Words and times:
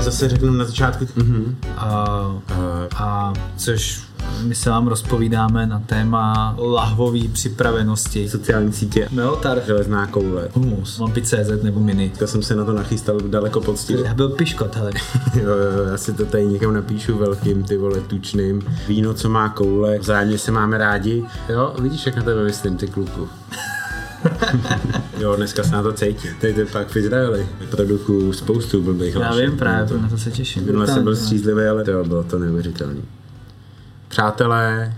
tak 0.00 0.12
zase 0.12 0.28
řeknu 0.28 0.52
na 0.52 0.64
začátku. 0.64 1.06
Mhm. 1.16 1.56
A, 1.76 2.04
A 2.96 3.32
což 3.56 4.02
my 4.42 4.54
se 4.54 4.70
vám 4.70 4.88
rozpovídáme 4.88 5.66
na 5.66 5.78
téma 5.80 6.54
lahvové 6.58 7.18
připravenosti. 7.32 8.28
sociální 8.28 8.72
sítě, 8.72 9.08
Meltar, 9.12 9.58
železná 9.66 10.06
koule. 10.06 10.48
humus, 10.54 10.98
mám 10.98 11.12
CZ 11.22 11.62
nebo 11.62 11.80
mini. 11.80 12.12
To 12.18 12.26
jsem 12.26 12.42
se 12.42 12.56
na 12.56 12.64
to 12.64 12.72
nachystal 12.72 13.20
daleko 13.20 13.60
poctivě. 13.60 14.04
Já 14.06 14.14
byl 14.14 14.28
piškot, 14.28 14.76
hele. 14.76 14.90
Jo, 15.34 15.42
jo, 15.50 15.84
já 15.90 15.96
si 15.96 16.12
to 16.12 16.26
tady 16.26 16.46
někam 16.46 16.74
napíšu 16.74 17.18
velkým, 17.18 17.62
ty 17.62 17.76
vole, 17.76 18.00
tučným. 18.00 18.62
Víno, 18.88 19.14
co 19.14 19.28
má 19.28 19.48
koule, 19.48 19.98
vzájemně 19.98 20.38
se 20.38 20.50
máme 20.52 20.78
rádi. 20.78 21.24
Jo, 21.48 21.74
vidíš, 21.80 22.06
jak 22.06 22.16
na 22.16 22.22
tebe 22.22 22.44
myslím, 22.44 22.76
ty 22.76 22.86
kluku. 22.86 23.28
Jo, 25.18 25.36
dneska 25.36 25.62
se 25.62 25.70
na 25.72 25.82
to. 25.82 25.92
Tady 25.92 26.14
to 26.40 26.46
je 26.46 26.66
pak 26.66 26.88
v 26.88 26.96
Izraeli. 26.96 27.46
Produkuju 27.70 28.32
spoustu 28.32 28.82
blbých 28.82 29.14
Já 29.14 29.20
laší. 29.20 29.40
vím 29.40 29.56
právě, 29.58 29.98
na 29.98 30.08
to 30.08 30.18
se 30.18 30.30
těším. 30.30 30.66
Minule 30.66 30.86
jsem 30.86 30.94
byl 30.94 31.02
Brutální. 31.04 31.26
střízlivý, 31.26 31.62
ale 31.62 31.84
to 31.84 32.04
bylo 32.04 32.24
to 32.24 32.38
neuvěřitelné. 32.38 33.00
Přátelé, 34.08 34.94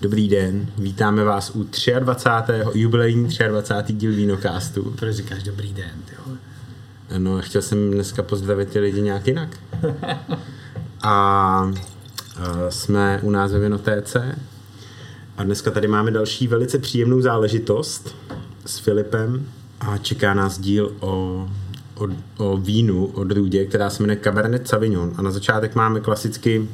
dobrý 0.00 0.28
den, 0.28 0.66
vítáme 0.78 1.24
vás 1.24 1.50
u 1.54 1.66
23. 1.98 2.52
jubilejní 2.74 3.28
23. 3.48 3.92
díl 3.92 4.12
Vínokástu. 4.12 4.94
Proč 4.98 5.16
říkáš 5.16 5.42
dobrý 5.42 5.72
den, 5.72 5.90
ty 6.04 6.12
vole? 6.26 6.38
No, 7.18 7.40
chtěl 7.42 7.62
jsem 7.62 7.90
dneska 7.90 8.22
pozdravit 8.22 8.68
ty 8.68 8.78
lidi 8.78 9.02
nějak 9.02 9.26
jinak. 9.26 9.48
A, 11.02 11.08
a 11.08 11.72
jsme 12.68 13.20
u 13.22 13.30
nás 13.30 13.52
ve 13.52 13.58
Vinotéce 13.58 14.38
a 15.36 15.44
dneska 15.44 15.70
tady 15.70 15.88
máme 15.88 16.10
další 16.10 16.46
velice 16.46 16.78
příjemnou 16.78 17.20
záležitost 17.20 18.16
s 18.66 18.78
Filipem 18.78 19.46
a 19.80 19.98
čeká 19.98 20.34
nás 20.34 20.58
díl 20.58 20.92
o, 21.00 21.48
o, 21.94 22.08
o 22.36 22.56
vínu, 22.56 23.06
o 23.06 23.24
drůdě, 23.24 23.64
která 23.64 23.90
se 23.90 24.02
jmenuje 24.02 24.20
Cabernet 24.24 24.68
Sauvignon. 24.68 25.12
A 25.16 25.22
na 25.22 25.30
začátek 25.30 25.74
máme 25.74 26.00
klasicky 26.00 26.68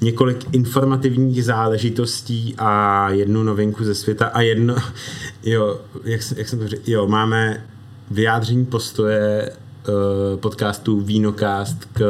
několik 0.00 0.54
informativních 0.54 1.44
záležitostí 1.44 2.54
a 2.58 3.10
jednu 3.10 3.42
novinku 3.42 3.84
ze 3.84 3.94
světa 3.94 4.26
a 4.26 4.40
jedno, 4.40 4.76
jo, 5.42 5.80
jak, 6.04 6.20
jak 6.36 6.48
jsem 6.48 6.58
to 6.58 6.68
řekl, 6.68 6.90
jo, 6.90 7.06
máme 7.06 7.64
vyjádření 8.10 8.66
postoje 8.66 9.50
eh, 9.50 10.36
podcastu 10.36 11.00
Vínokast 11.00 11.84
k 11.92 12.02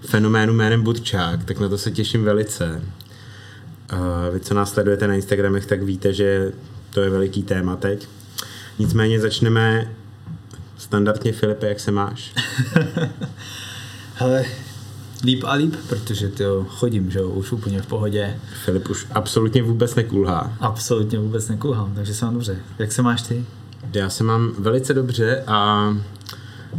fenoménu 0.00 0.52
jménem 0.52 0.82
Budčák, 0.82 1.44
tak 1.44 1.60
na 1.60 1.68
to 1.68 1.78
se 1.78 1.90
těším 1.90 2.24
velice. 2.24 2.82
Uh, 3.92 4.34
vy, 4.34 4.40
co 4.40 4.54
nás 4.54 4.72
sledujete 4.72 5.08
na 5.08 5.14
Instagramech, 5.14 5.66
tak 5.66 5.82
víte, 5.82 6.12
že 6.12 6.52
to 6.90 7.00
je 7.00 7.10
veliký 7.10 7.42
téma 7.42 7.76
teď. 7.76 8.08
Nicméně 8.78 9.20
začneme 9.20 9.92
standardně, 10.78 11.32
Filipe, 11.32 11.68
jak 11.68 11.80
se 11.80 11.90
máš? 11.90 12.34
Hele, 14.14 14.44
líp 15.24 15.44
a 15.44 15.52
líp, 15.52 15.74
protože 15.88 16.28
ty 16.28 16.44
chodím, 16.68 17.10
že 17.10 17.18
jo, 17.18 17.28
už 17.28 17.52
úplně 17.52 17.82
v 17.82 17.86
pohodě. 17.86 18.38
Filip 18.64 18.88
už 18.88 19.06
absolutně 19.14 19.62
vůbec 19.62 19.94
nekulhá. 19.94 20.56
Absolutně 20.60 21.18
vůbec 21.18 21.48
nekulhám, 21.48 21.94
takže 21.94 22.14
jsem 22.14 22.34
dobře. 22.34 22.58
Jak 22.78 22.92
se 22.92 23.02
máš 23.02 23.22
ty? 23.22 23.44
Já 23.92 24.10
se 24.10 24.24
mám 24.24 24.52
velice 24.58 24.94
dobře 24.94 25.44
a 25.46 25.88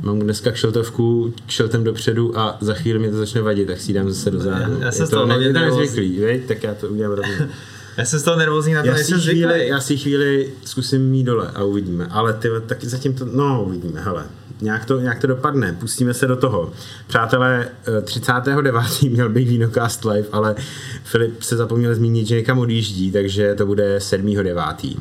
mám 0.02 0.20
dneska 0.20 0.52
kšeltovku 0.52 1.34
kšeltem 1.46 1.84
dopředu 1.84 2.40
a 2.40 2.58
za 2.62 2.74
chvíli 2.74 3.00
mi 3.00 3.12
to 3.12 3.18
začne 3.18 3.42
vadit, 3.42 3.68
tak 3.68 3.80
si 3.80 3.94
dám 3.94 4.10
zase 4.10 4.32
do 4.32 4.40
zádu. 4.40 4.74
Já- 4.80 4.86
já 4.86 4.92
jsem 4.92 5.02
je 5.04 5.08
z 5.08 5.10
toho 5.10 5.22
to, 5.24 5.28
ne, 5.28 5.34
hodně 5.34 5.48
je 5.48 5.54
to 5.54 5.60
nervózní. 5.60 5.82
nezvyklý, 5.86 6.20
viď? 6.26 6.46
tak 6.48 6.64
já 6.64 6.74
to 6.74 6.88
udělám 6.88 7.12
rovně. 7.12 7.50
Já 7.98 8.06
jsem 8.06 8.20
z 8.20 8.24
toho 8.24 8.38
nervózní 8.38 8.74
na 8.74 8.82
to, 8.82 8.88
Já 8.88 8.94
si, 8.94 8.98
nejsem 8.98 9.20
chvíli, 9.20 9.54
zvyklý. 9.54 9.68
já 9.68 9.80
si 9.80 9.98
chvíli 9.98 10.50
zkusím 10.66 11.02
mít 11.10 11.24
dole 11.24 11.52
a 11.56 11.64
uvidíme. 11.64 12.08
Ale 12.12 12.34
ty 12.34 12.48
taky 12.68 12.88
zatím 12.90 13.14
to, 13.14 13.26
no 13.26 13.64
uvidíme, 13.68 14.02
hele. 14.02 14.26
Nějak 14.62 14.86
to, 14.86 15.00
nějak 15.00 15.20
to 15.22 15.28
dopadne, 15.28 15.74
pustíme 15.80 16.14
se 16.14 16.28
do 16.28 16.36
toho. 16.36 16.72
Přátelé, 17.08 17.68
eh, 17.98 18.02
39. 18.02 19.10
měl 19.10 19.30
být 19.30 19.48
Vínokast 19.48 20.06
live, 20.06 20.28
ale 20.32 20.56
Filip 21.04 21.42
se 21.42 21.56
zapomněl 21.58 21.96
zmínit, 21.96 22.28
že 22.28 22.36
někam 22.36 22.60
odjíždí, 22.60 23.12
takže 23.12 23.56
to 23.56 23.66
bude 23.66 23.98
7.9. 24.00 24.98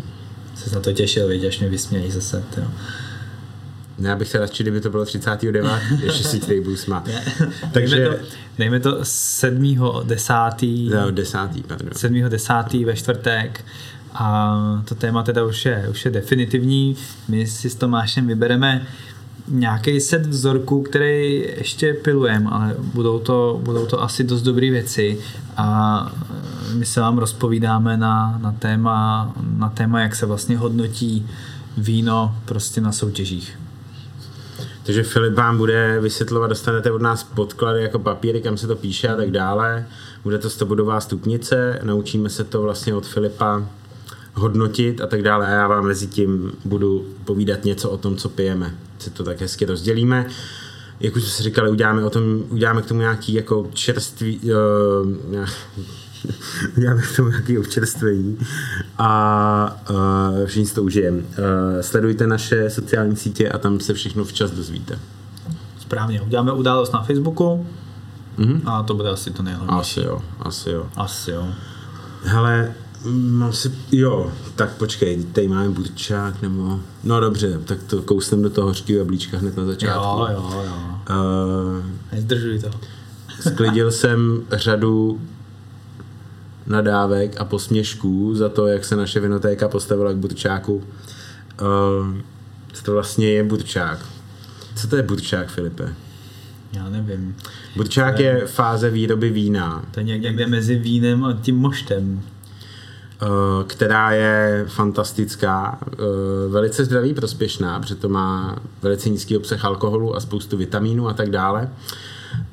Jsem 0.54 0.68
se 0.70 0.74
na 0.74 0.80
to 0.80 0.92
těšil, 0.92 1.28
až 1.48 1.58
mě 1.60 1.68
vysmějí 1.68 2.10
zase. 2.10 2.42
Tyjo. 2.54 2.66
Ne, 3.98 4.08
já 4.08 4.16
bych 4.16 4.28
se 4.28 4.38
radši, 4.38 4.62
kdyby 4.62 4.80
to 4.80 4.90
bylo 4.90 5.04
39. 5.04 5.64
ještě 6.02 6.24
si 6.24 6.40
tady. 6.40 6.60
Dejme 6.60 7.70
Takže, 7.72 8.08
to, 8.08 8.26
dejme 8.58 8.80
to 8.80 8.98
7. 9.02 9.76
10. 10.04 10.32
no, 10.90 11.10
desátý, 11.10 11.62
pardon. 11.62 11.90
7. 11.96 12.28
10. 12.28 12.52
ve 12.84 12.96
čtvrtek 12.96 13.64
a 14.14 14.82
to 14.84 14.94
téma 14.94 15.22
teda 15.22 15.44
už 15.44 15.64
je, 15.64 15.86
už 15.90 16.04
je 16.04 16.10
definitivní. 16.10 16.96
My 17.28 17.46
si 17.46 17.70
s 17.70 17.74
Tomášem 17.74 18.26
vybereme 18.26 18.86
nějaký 19.48 20.00
set 20.00 20.26
vzorků, 20.26 20.82
který 20.82 21.44
ještě 21.56 21.94
pilujeme, 21.94 22.50
ale 22.50 22.74
budou 22.78 23.18
to, 23.18 23.60
budou 23.62 23.86
to 23.86 24.02
asi 24.02 24.24
dost 24.24 24.42
dobré 24.42 24.70
věci 24.70 25.18
a 25.56 26.12
my 26.74 26.86
se 26.86 27.00
vám 27.00 27.18
rozpovídáme 27.18 27.96
na, 27.96 28.38
na, 28.42 28.52
téma, 28.52 29.32
na 29.56 29.68
téma, 29.68 30.00
jak 30.00 30.14
se 30.14 30.26
vlastně 30.26 30.56
hodnotí 30.56 31.26
víno 31.76 32.36
prostě 32.44 32.80
na 32.80 32.92
soutěžích. 32.92 33.58
Takže 34.86 35.02
Filip 35.02 35.34
vám 35.34 35.58
bude 35.58 36.00
vysvětlovat, 36.00 36.46
dostanete 36.46 36.90
od 36.92 37.02
nás 37.02 37.24
podklady 37.24 37.82
jako 37.82 37.98
papíry, 37.98 38.40
kam 38.40 38.56
se 38.56 38.66
to 38.66 38.76
píše 38.76 39.08
a 39.08 39.16
tak 39.16 39.30
dále. 39.30 39.86
Bude 40.24 40.38
to 40.38 40.50
stobodová 40.50 41.00
stupnice, 41.00 41.80
naučíme 41.82 42.28
se 42.28 42.44
to 42.44 42.62
vlastně 42.62 42.94
od 42.94 43.06
Filipa 43.06 43.66
hodnotit 44.34 45.00
a 45.00 45.06
tak 45.06 45.22
dále 45.22 45.46
a 45.46 45.50
já 45.50 45.68
vám 45.68 45.86
mezi 45.86 46.06
tím 46.06 46.52
budu 46.64 47.06
povídat 47.24 47.64
něco 47.64 47.90
o 47.90 47.96
tom, 47.96 48.16
co 48.16 48.28
pijeme. 48.28 48.74
Si 48.98 49.10
to 49.10 49.24
tak 49.24 49.40
hezky 49.40 49.64
rozdělíme. 49.64 50.26
Jak 51.00 51.16
už 51.16 51.22
jsme 51.22 51.30
si 51.30 51.42
říkali, 51.42 51.70
uděláme, 51.70 52.04
o 52.04 52.10
tom, 52.10 52.42
uděláme 52.48 52.82
k 52.82 52.86
tomu 52.86 53.00
nějaký 53.00 53.34
jako 53.34 53.70
čerství, 53.74 54.40
uh, 54.44 55.30
nějak, 55.30 55.50
uděláme 56.76 57.02
k 57.02 57.16
tomu 57.16 57.28
nějaký 57.28 57.58
občerstvení 57.58 58.38
a 58.98 59.82
uh, 59.90 59.96
všichni 60.46 60.66
si 60.66 60.74
to 60.74 60.82
užijeme. 60.82 61.18
Uh, 61.18 61.24
sledujte 61.80 62.26
naše 62.26 62.70
sociální 62.70 63.16
sítě 63.16 63.48
a 63.48 63.58
tam 63.58 63.80
se 63.80 63.94
všechno 63.94 64.24
včas 64.24 64.50
dozvíte. 64.50 64.98
Správně, 65.80 66.20
uděláme 66.20 66.52
událost 66.52 66.92
na 66.92 67.02
Facebooku 67.02 67.66
Mhm. 68.38 68.62
a 68.64 68.82
to 68.82 68.94
bude 68.94 69.10
asi 69.10 69.30
to 69.30 69.42
nejhlavnější. 69.42 69.80
Asi 69.80 70.00
jo, 70.00 70.22
asi 70.38 70.70
jo. 70.70 70.86
Asi 70.96 71.30
jo. 71.30 71.48
Hele, 72.24 72.72
mm, 73.04 73.32
mám 73.38 73.52
si, 73.52 73.72
jo, 73.92 74.32
tak 74.56 74.70
počkej, 74.76 75.24
tady 75.24 75.48
máme 75.48 75.68
burčák, 75.68 76.42
nebo, 76.42 76.80
no 77.04 77.20
dobře, 77.20 77.60
tak 77.64 77.82
to 77.82 78.02
kousnem 78.02 78.42
do 78.42 78.50
toho 78.50 78.66
hořkého 78.66 78.98
jablíčka 78.98 79.38
hned 79.38 79.56
na 79.56 79.64
začátku. 79.64 80.02
Jo, 80.04 80.28
jo, 80.30 80.62
jo. 80.66 80.72
Uh, 81.10 81.84
Nezdržuj 82.12 82.58
to. 82.58 82.70
sklidil 83.50 83.90
jsem 83.90 84.42
řadu 84.52 85.20
nadávek 86.66 87.40
a 87.40 87.44
posměšků 87.44 88.34
za 88.34 88.48
to, 88.48 88.66
jak 88.66 88.84
se 88.84 88.96
naše 88.96 89.20
vinotéka 89.20 89.68
postavila 89.68 90.12
k 90.12 90.16
burčáku. 90.16 90.74
Uh, 90.74 90.82
co 92.72 92.82
to 92.82 92.92
vlastně 92.92 93.26
je 93.28 93.44
burčák? 93.44 93.98
Co 94.76 94.88
to 94.88 94.96
je 94.96 95.02
burčák, 95.02 95.48
Filipe? 95.48 95.94
Já 96.72 96.88
nevím. 96.88 97.36
Burčák 97.76 98.18
je 98.20 98.46
fáze 98.46 98.90
výroby 98.90 99.30
vína, 99.30 99.84
To 99.90 100.00
je 100.00 100.04
nějak 100.04 100.20
někde 100.22 100.46
mezi 100.46 100.74
vínem 100.76 101.24
a 101.24 101.32
tím 101.32 101.56
moštem. 101.56 102.22
eh, 103.22 103.26
která 103.66 104.10
je 104.10 104.64
fantastická, 104.68 105.78
eh, 105.92 105.96
velice 106.48 106.84
zdraví 106.84 107.14
prospěšná, 107.14 107.80
protože 107.80 107.94
to 107.94 108.08
má 108.08 108.56
velice 108.82 109.08
nízký 109.08 109.36
obsah 109.36 109.64
alkoholu 109.64 110.16
a 110.16 110.20
spoustu 110.20 110.56
vitamínů 110.56 111.08
a 111.08 111.12
tak 111.12 111.30
dále. 111.30 111.70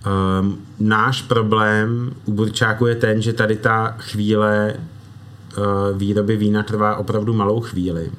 Ehm, 0.06 0.58
Náš 0.80 1.22
problém 1.22 2.12
u 2.26 2.32
burčáku 2.32 2.88
je 2.88 2.96
ten, 2.96 3.22
že 3.22 3.34
tady 3.34 3.56
ta 3.56 3.96
chvíle 4.00 4.74
eh, 4.74 5.62
výroby 5.94 6.38
vína 6.38 6.64
trvá 6.64 6.96
opravdu 6.96 7.34
malou 7.34 7.62
chvíli. 7.62 8.12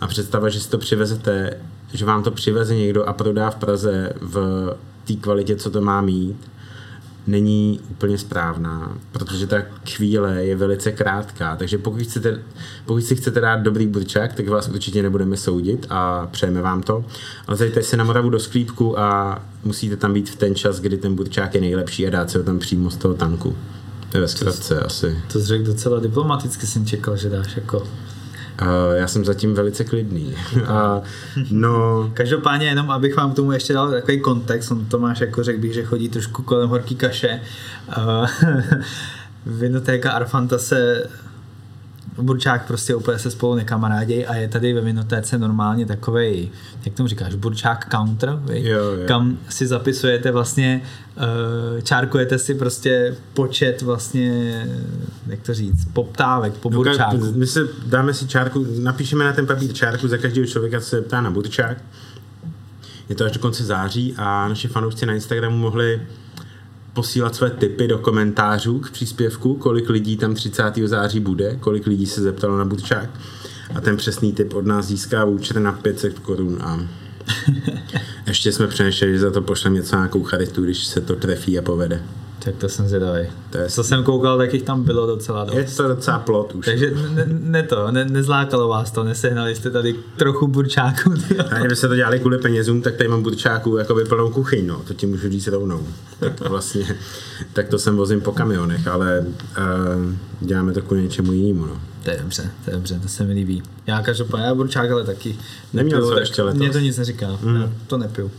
A 0.00 0.06
představa, 0.06 0.48
že 0.48 0.60
si 0.60 0.70
to 0.70 0.78
přivezete, 0.78 1.56
že 1.92 2.04
vám 2.04 2.22
to 2.22 2.30
přiveze 2.30 2.74
někdo 2.74 3.04
a 3.04 3.12
prodá 3.12 3.50
v 3.50 3.56
Praze 3.56 4.12
v 4.20 4.68
té 5.04 5.14
kvalitě, 5.14 5.56
co 5.56 5.70
to 5.70 5.80
má 5.80 6.00
mít, 6.00 6.49
není 7.30 7.80
úplně 7.90 8.18
správná, 8.18 8.98
protože 9.12 9.46
ta 9.46 9.56
chvíle 9.90 10.44
je 10.44 10.56
velice 10.56 10.92
krátká, 10.92 11.56
takže 11.56 11.78
pokud, 11.78 12.02
chcete, 12.02 12.38
pokud 12.86 13.04
si 13.04 13.16
chcete 13.16 13.40
dát 13.40 13.56
dobrý 13.56 13.86
burčák, 13.86 14.34
tak 14.34 14.48
vás 14.48 14.68
určitě 14.68 15.02
nebudeme 15.02 15.36
soudit 15.36 15.86
a 15.90 16.28
přejeme 16.30 16.62
vám 16.62 16.82
to, 16.82 17.04
ale 17.46 17.56
zajďte 17.56 17.82
si 17.82 17.96
na 17.96 18.04
Moravu 18.04 18.30
do 18.30 18.40
sklípku 18.40 18.98
a 18.98 19.40
musíte 19.64 19.96
tam 19.96 20.12
být 20.12 20.30
v 20.30 20.36
ten 20.36 20.54
čas, 20.54 20.80
kdy 20.80 20.96
ten 20.96 21.14
burčák 21.14 21.54
je 21.54 21.60
nejlepší 21.60 22.06
a 22.06 22.10
dát 22.10 22.30
se 22.30 22.38
ho 22.38 22.44
tam 22.44 22.58
přímo 22.58 22.90
z 22.90 22.96
toho 22.96 23.14
tanku. 23.14 23.56
Ve 24.14 24.28
zkratce 24.28 24.80
asi. 24.80 25.18
To 25.32 25.40
jsi 25.40 25.46
řekl 25.46 25.64
docela 25.64 26.00
diplomaticky, 26.00 26.66
jsem 26.66 26.86
čekal, 26.86 27.16
že 27.16 27.28
dáš 27.28 27.56
jako... 27.56 27.82
Já 28.94 29.06
jsem 29.06 29.24
zatím 29.24 29.54
velice 29.54 29.84
klidný. 29.84 30.34
A, 30.66 31.02
no, 31.50 32.10
Každopádně 32.14 32.66
jenom, 32.66 32.90
abych 32.90 33.16
vám 33.16 33.32
tomu 33.32 33.52
ještě 33.52 33.72
dal 33.72 33.90
takový 33.90 34.20
kontext, 34.20 34.70
on 34.70 34.86
Tomáš 34.86 35.20
jako 35.20 35.42
řekl 35.42 35.60
bych, 35.60 35.74
že 35.74 35.84
chodí 35.84 36.08
trošku 36.08 36.42
kolem 36.42 36.68
horký 36.68 36.94
kaše. 36.94 37.40
Vinotéka 39.46 40.12
Arfanta 40.12 40.58
se 40.58 41.08
Burčák 42.22 42.66
prostě 42.66 42.94
úplně 42.94 43.18
se 43.18 43.30
spolu 43.30 43.54
nekamarádějí 43.54 44.26
a 44.26 44.34
je 44.34 44.48
tady 44.48 44.72
ve 44.72 44.80
Vinotéce 44.80 45.38
normálně 45.38 45.86
takovej, 45.86 46.48
jak 46.84 46.94
tomu 46.94 47.06
říkáš, 47.06 47.34
Burčák 47.34 47.88
counter, 47.90 48.38
Jo, 48.48 48.78
jo. 48.78 49.06
kam 49.06 49.38
si 49.48 49.66
zapisujete 49.66 50.30
vlastně, 50.30 50.82
uh, 51.16 51.80
čárkujete 51.80 52.38
si 52.38 52.54
prostě 52.54 53.16
počet 53.34 53.82
vlastně, 53.82 54.66
jak 55.26 55.40
to 55.40 55.54
říct, 55.54 55.84
poptávek 55.92 56.52
po 56.52 56.70
Burčáku. 56.70 57.32
My 57.34 57.46
se 57.46 57.60
dáme 57.86 58.14
si 58.14 58.26
čárku, 58.28 58.66
napíšeme 58.78 59.24
na 59.24 59.32
ten 59.32 59.46
papír 59.46 59.72
čárku 59.72 60.08
za 60.08 60.16
každého 60.16 60.46
člověka, 60.46 60.80
co 60.80 60.86
se 60.86 61.00
ptá 61.02 61.20
na 61.20 61.30
burčák. 61.30 61.76
Je 63.08 63.16
to 63.16 63.24
až 63.24 63.32
do 63.32 63.40
konce 63.40 63.64
září 63.64 64.14
a 64.16 64.48
naši 64.48 64.68
fanoušci 64.68 65.06
na 65.06 65.14
Instagramu 65.14 65.56
mohli 65.56 66.02
posílat 66.92 67.34
své 67.34 67.50
tipy 67.50 67.88
do 67.88 67.98
komentářů 67.98 68.78
k 68.78 68.90
příspěvku, 68.90 69.54
kolik 69.54 69.88
lidí 69.88 70.16
tam 70.16 70.34
30. 70.34 70.72
září 70.84 71.20
bude, 71.20 71.56
kolik 71.60 71.86
lidí 71.86 72.06
se 72.06 72.20
zeptalo 72.20 72.58
na 72.58 72.64
burčák. 72.64 73.10
A 73.74 73.80
ten 73.80 73.96
přesný 73.96 74.32
tip 74.32 74.54
od 74.54 74.66
nás 74.66 74.86
získá 74.86 75.24
voucher 75.24 75.60
na 75.60 75.72
500 75.72 76.18
korun 76.18 76.58
a 76.62 76.80
ještě 78.26 78.52
jsme 78.52 78.66
přemýšleli, 78.66 79.12
že 79.12 79.20
za 79.20 79.30
to 79.30 79.42
pošleme 79.42 79.76
něco 79.76 79.96
nějakou 79.96 80.22
charitu, 80.22 80.62
když 80.62 80.84
se 80.84 81.00
to 81.00 81.16
trefí 81.16 81.58
a 81.58 81.62
povede. 81.62 82.02
Tak 82.44 82.56
to 82.56 82.68
jsem 82.68 82.88
zvědavý. 82.88 83.26
To 83.50 83.58
je- 83.58 83.68
Co 83.68 83.84
jsem 83.84 84.04
koukal, 84.04 84.38
tak 84.38 84.54
jich 84.54 84.62
tam 84.62 84.82
bylo 84.82 85.06
docela 85.06 85.44
dost. 85.44 85.54
Je 85.54 85.64
to 85.64 85.88
docela 85.88 86.18
plot 86.18 86.54
už. 86.54 86.66
Takže 86.66 86.90
ne, 87.14 87.26
ne 87.28 87.62
to, 87.62 87.90
ne, 87.90 88.04
nezlákalo 88.04 88.68
vás 88.68 88.90
to, 88.90 89.04
nesehnali 89.04 89.54
jste 89.54 89.70
tady 89.70 89.94
trochu 90.16 90.46
burčáků. 90.46 91.14
A 91.50 91.58
kdyby 91.58 91.76
se 91.76 91.88
to 91.88 91.96
dělali 91.96 92.20
kvůli 92.20 92.38
penězům, 92.38 92.82
tak 92.82 92.96
tady 92.96 93.08
mám 93.08 93.22
burčáků 93.22 93.76
jako 93.76 93.96
plnou 94.08 94.30
kuchyň, 94.30 94.66
no. 94.66 94.82
to 94.86 94.94
ti 94.94 95.06
můžu 95.06 95.30
říct 95.30 95.46
rovnou. 95.46 95.86
Tak 96.20 96.40
vlastně, 96.48 96.96
tak 97.52 97.68
to 97.68 97.78
sem 97.78 97.96
vozím 97.96 98.20
po 98.20 98.32
kamionech, 98.32 98.86
ale 98.86 99.20
uh, 99.20 99.26
děláme 100.40 100.72
to 100.72 100.82
kvůli 100.82 101.02
něčemu 101.02 101.32
jinému. 101.32 101.66
No. 101.66 101.80
To 102.04 102.10
je 102.10 102.18
dobře, 102.22 102.50
to 102.64 102.70
je 102.70 102.76
dobře, 102.76 103.00
to 103.02 103.08
se 103.08 103.24
mi 103.24 103.32
líbí. 103.32 103.62
Já 103.86 104.02
každopádně, 104.02 104.46
já 104.46 104.54
burčák 104.54 104.90
ale 104.90 105.04
taky. 105.04 105.36
Neměl 105.72 105.98
nepiju, 105.98 106.10
tak 106.14 106.20
ještě 106.20 106.42
letos? 106.42 106.58
Mně 106.58 106.70
to 106.70 106.78
nic 106.78 106.98
neříká, 106.98 107.38
mm. 107.42 107.56
já 107.56 107.70
to 107.86 107.98
nepiju. 107.98 108.30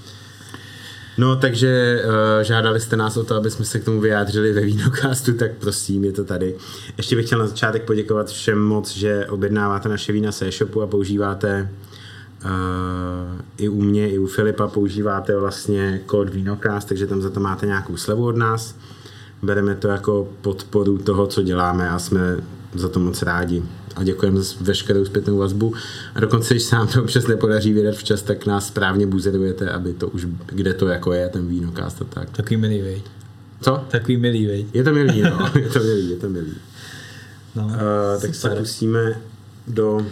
No 1.21 1.35
takže 1.35 2.03
uh, 2.05 2.11
žádali 2.43 2.79
jste 2.79 2.97
nás 2.97 3.17
o 3.17 3.23
to, 3.23 3.35
aby 3.35 3.51
jsme 3.51 3.65
se 3.65 3.79
k 3.79 3.85
tomu 3.85 4.01
vyjádřili 4.01 4.53
ve 4.53 4.61
Vínokastu, 4.61 5.33
tak 5.33 5.51
prosím, 5.59 6.03
je 6.03 6.11
to 6.11 6.23
tady. 6.23 6.55
Ještě 6.97 7.15
bych 7.15 7.25
chtěl 7.25 7.39
na 7.39 7.47
začátek 7.47 7.83
poděkovat 7.83 8.29
všem 8.29 8.59
moc, 8.59 8.91
že 8.91 9.25
objednáváte 9.25 9.89
naše 9.89 10.11
vína 10.11 10.31
se 10.31 10.47
e-shopu 10.47 10.81
a 10.81 10.87
používáte 10.87 11.69
uh, 12.45 12.49
i 13.57 13.69
u 13.69 13.81
mě, 13.81 14.09
i 14.11 14.19
u 14.19 14.27
Filipa 14.27 14.67
používáte 14.67 15.37
vlastně 15.37 16.01
kód 16.05 16.29
Vínokast, 16.29 16.87
takže 16.87 17.07
tam 17.07 17.21
za 17.21 17.29
to 17.29 17.39
máte 17.39 17.65
nějakou 17.65 17.97
slevu 17.97 18.25
od 18.25 18.37
nás. 18.37 18.75
Bereme 19.41 19.75
to 19.75 19.87
jako 19.87 20.27
podporu 20.41 20.97
toho, 20.97 21.27
co 21.27 21.41
děláme 21.41 21.89
a 21.89 21.99
jsme 21.99 22.37
za 22.73 22.89
to 22.89 22.99
moc 22.99 23.21
rádi. 23.21 23.63
A 23.95 24.03
děkujeme 24.03 24.41
za 24.41 24.55
veškerou 24.61 25.05
zpětnou 25.05 25.37
vazbu. 25.37 25.73
A 26.15 26.19
dokonce, 26.19 26.53
když 26.53 26.63
se 26.63 26.75
nám 26.75 26.87
to 26.87 27.03
občas 27.03 27.27
nepodaří 27.27 27.73
vydat 27.73 27.95
včas, 27.95 28.21
tak 28.21 28.45
nás 28.45 28.67
správně 28.67 29.07
buzerujete, 29.07 29.69
aby 29.69 29.93
to 29.93 30.07
už, 30.07 30.27
kde 30.45 30.73
to 30.73 30.87
jako 30.87 31.13
je, 31.13 31.29
ten 31.29 31.47
Vínokast 31.47 32.01
a 32.01 32.05
tak. 32.05 32.29
Takový 32.29 32.57
milý, 32.57 32.81
vej. 32.81 33.01
Co? 33.61 33.83
Takový 33.91 34.17
milý, 34.17 34.45
vej. 34.45 34.65
Je 34.73 34.83
to 34.83 34.93
milý, 34.93 35.21
no. 35.21 35.49
Je 35.59 35.69
to 35.69 35.79
milý, 35.79 36.09
je 36.09 36.17
to 36.17 36.29
milý. 36.29 36.53
No, 37.55 37.65
Uh, 37.65 38.21
tak 38.21 38.35
se 38.35 38.49
pustíme 38.49 39.21
do 39.67 40.05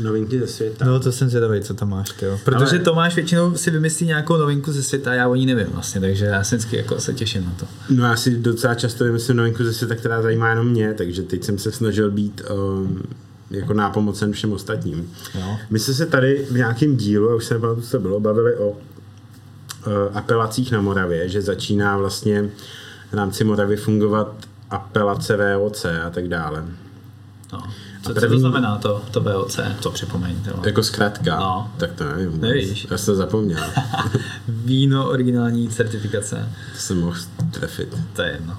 novinky 0.00 0.40
ze 0.40 0.46
světa. 0.46 0.84
No 0.84 1.00
to 1.00 1.12
jsem 1.12 1.28
zvědavý, 1.28 1.60
co 1.60 1.74
tam 1.74 1.90
máš, 1.90 2.10
tyjo. 2.10 2.38
Protože 2.44 2.76
Ale-. 2.76 2.78
Tomáš 2.78 3.14
většinou 3.14 3.56
si 3.56 3.70
vymyslí 3.70 4.06
nějakou 4.06 4.36
novinku 4.36 4.72
ze 4.72 4.82
světa 4.82 5.10
a 5.10 5.14
já 5.14 5.28
o 5.28 5.34
ní 5.34 5.46
nevím 5.46 5.66
vlastně, 5.66 6.00
takže 6.00 6.24
já 6.24 6.44
se 6.44 6.56
vždycky 6.56 6.76
jako 6.76 7.00
se 7.00 7.14
těším 7.14 7.44
na 7.44 7.52
to. 7.58 7.66
No 7.90 8.04
já 8.04 8.16
si 8.16 8.36
docela 8.36 8.74
často 8.74 9.04
vymyslím 9.04 9.36
novinku 9.36 9.64
ze 9.64 9.72
světa, 9.72 9.94
která 9.94 10.22
zajímá 10.22 10.50
jenom 10.50 10.68
mě, 10.68 10.94
takže 10.94 11.22
teď 11.22 11.44
jsem 11.44 11.58
se 11.58 11.72
snažil 11.72 12.10
být 12.10 12.42
um, 12.50 13.02
jako 13.50 13.74
nápomocen 13.74 14.32
všem 14.32 14.52
ostatním. 14.52 15.12
Jo. 15.34 15.58
My 15.70 15.78
jsme 15.78 15.94
se 15.94 16.06
tady 16.06 16.46
v 16.50 16.54
nějakém 16.56 16.96
dílu, 16.96 17.30
a 17.30 17.34
už 17.34 17.44
se 17.44 17.54
nepamatuju, 17.54 17.86
co 17.86 17.90
to 17.90 18.00
bylo, 18.00 18.20
bavili 18.20 18.56
o 18.56 18.68
uh, 18.68 18.76
apelacích 20.14 20.72
na 20.72 20.80
Moravě, 20.80 21.28
že 21.28 21.42
začíná 21.42 21.96
vlastně 21.96 22.50
v 23.10 23.14
rámci 23.14 23.44
Moravy 23.44 23.76
fungovat 23.76 24.34
apelace 24.70 25.56
VOC 25.56 25.84
a 25.84 26.10
tak 26.10 26.28
dále. 26.28 26.64
No. 27.52 27.62
Co, 28.02 28.14
co 28.14 28.20
první- 28.20 28.36
to 28.36 28.40
znamená 28.40 28.76
to, 28.76 29.02
to 29.10 29.20
VOC? 29.20 29.60
To 29.82 29.90
připomeň. 29.90 30.36
To. 30.44 30.66
Jako 30.66 30.82
zkrátka. 30.82 31.36
No. 31.40 31.70
Tak 31.76 31.92
to 31.92 32.04
nevím. 32.04 32.26
vůbec. 32.30 32.50
Nevíš. 32.50 32.86
Já 32.90 32.98
jsem 32.98 33.12
to 33.14 33.16
zapomněl. 33.16 33.58
Víno 34.48 35.08
originální 35.08 35.68
certifikace. 35.68 36.48
to 36.74 36.78
jsem 36.80 37.00
mohl 37.00 37.16
trefit. 37.50 37.96
To 38.12 38.22
je 38.22 38.28
jedno. 38.32 38.56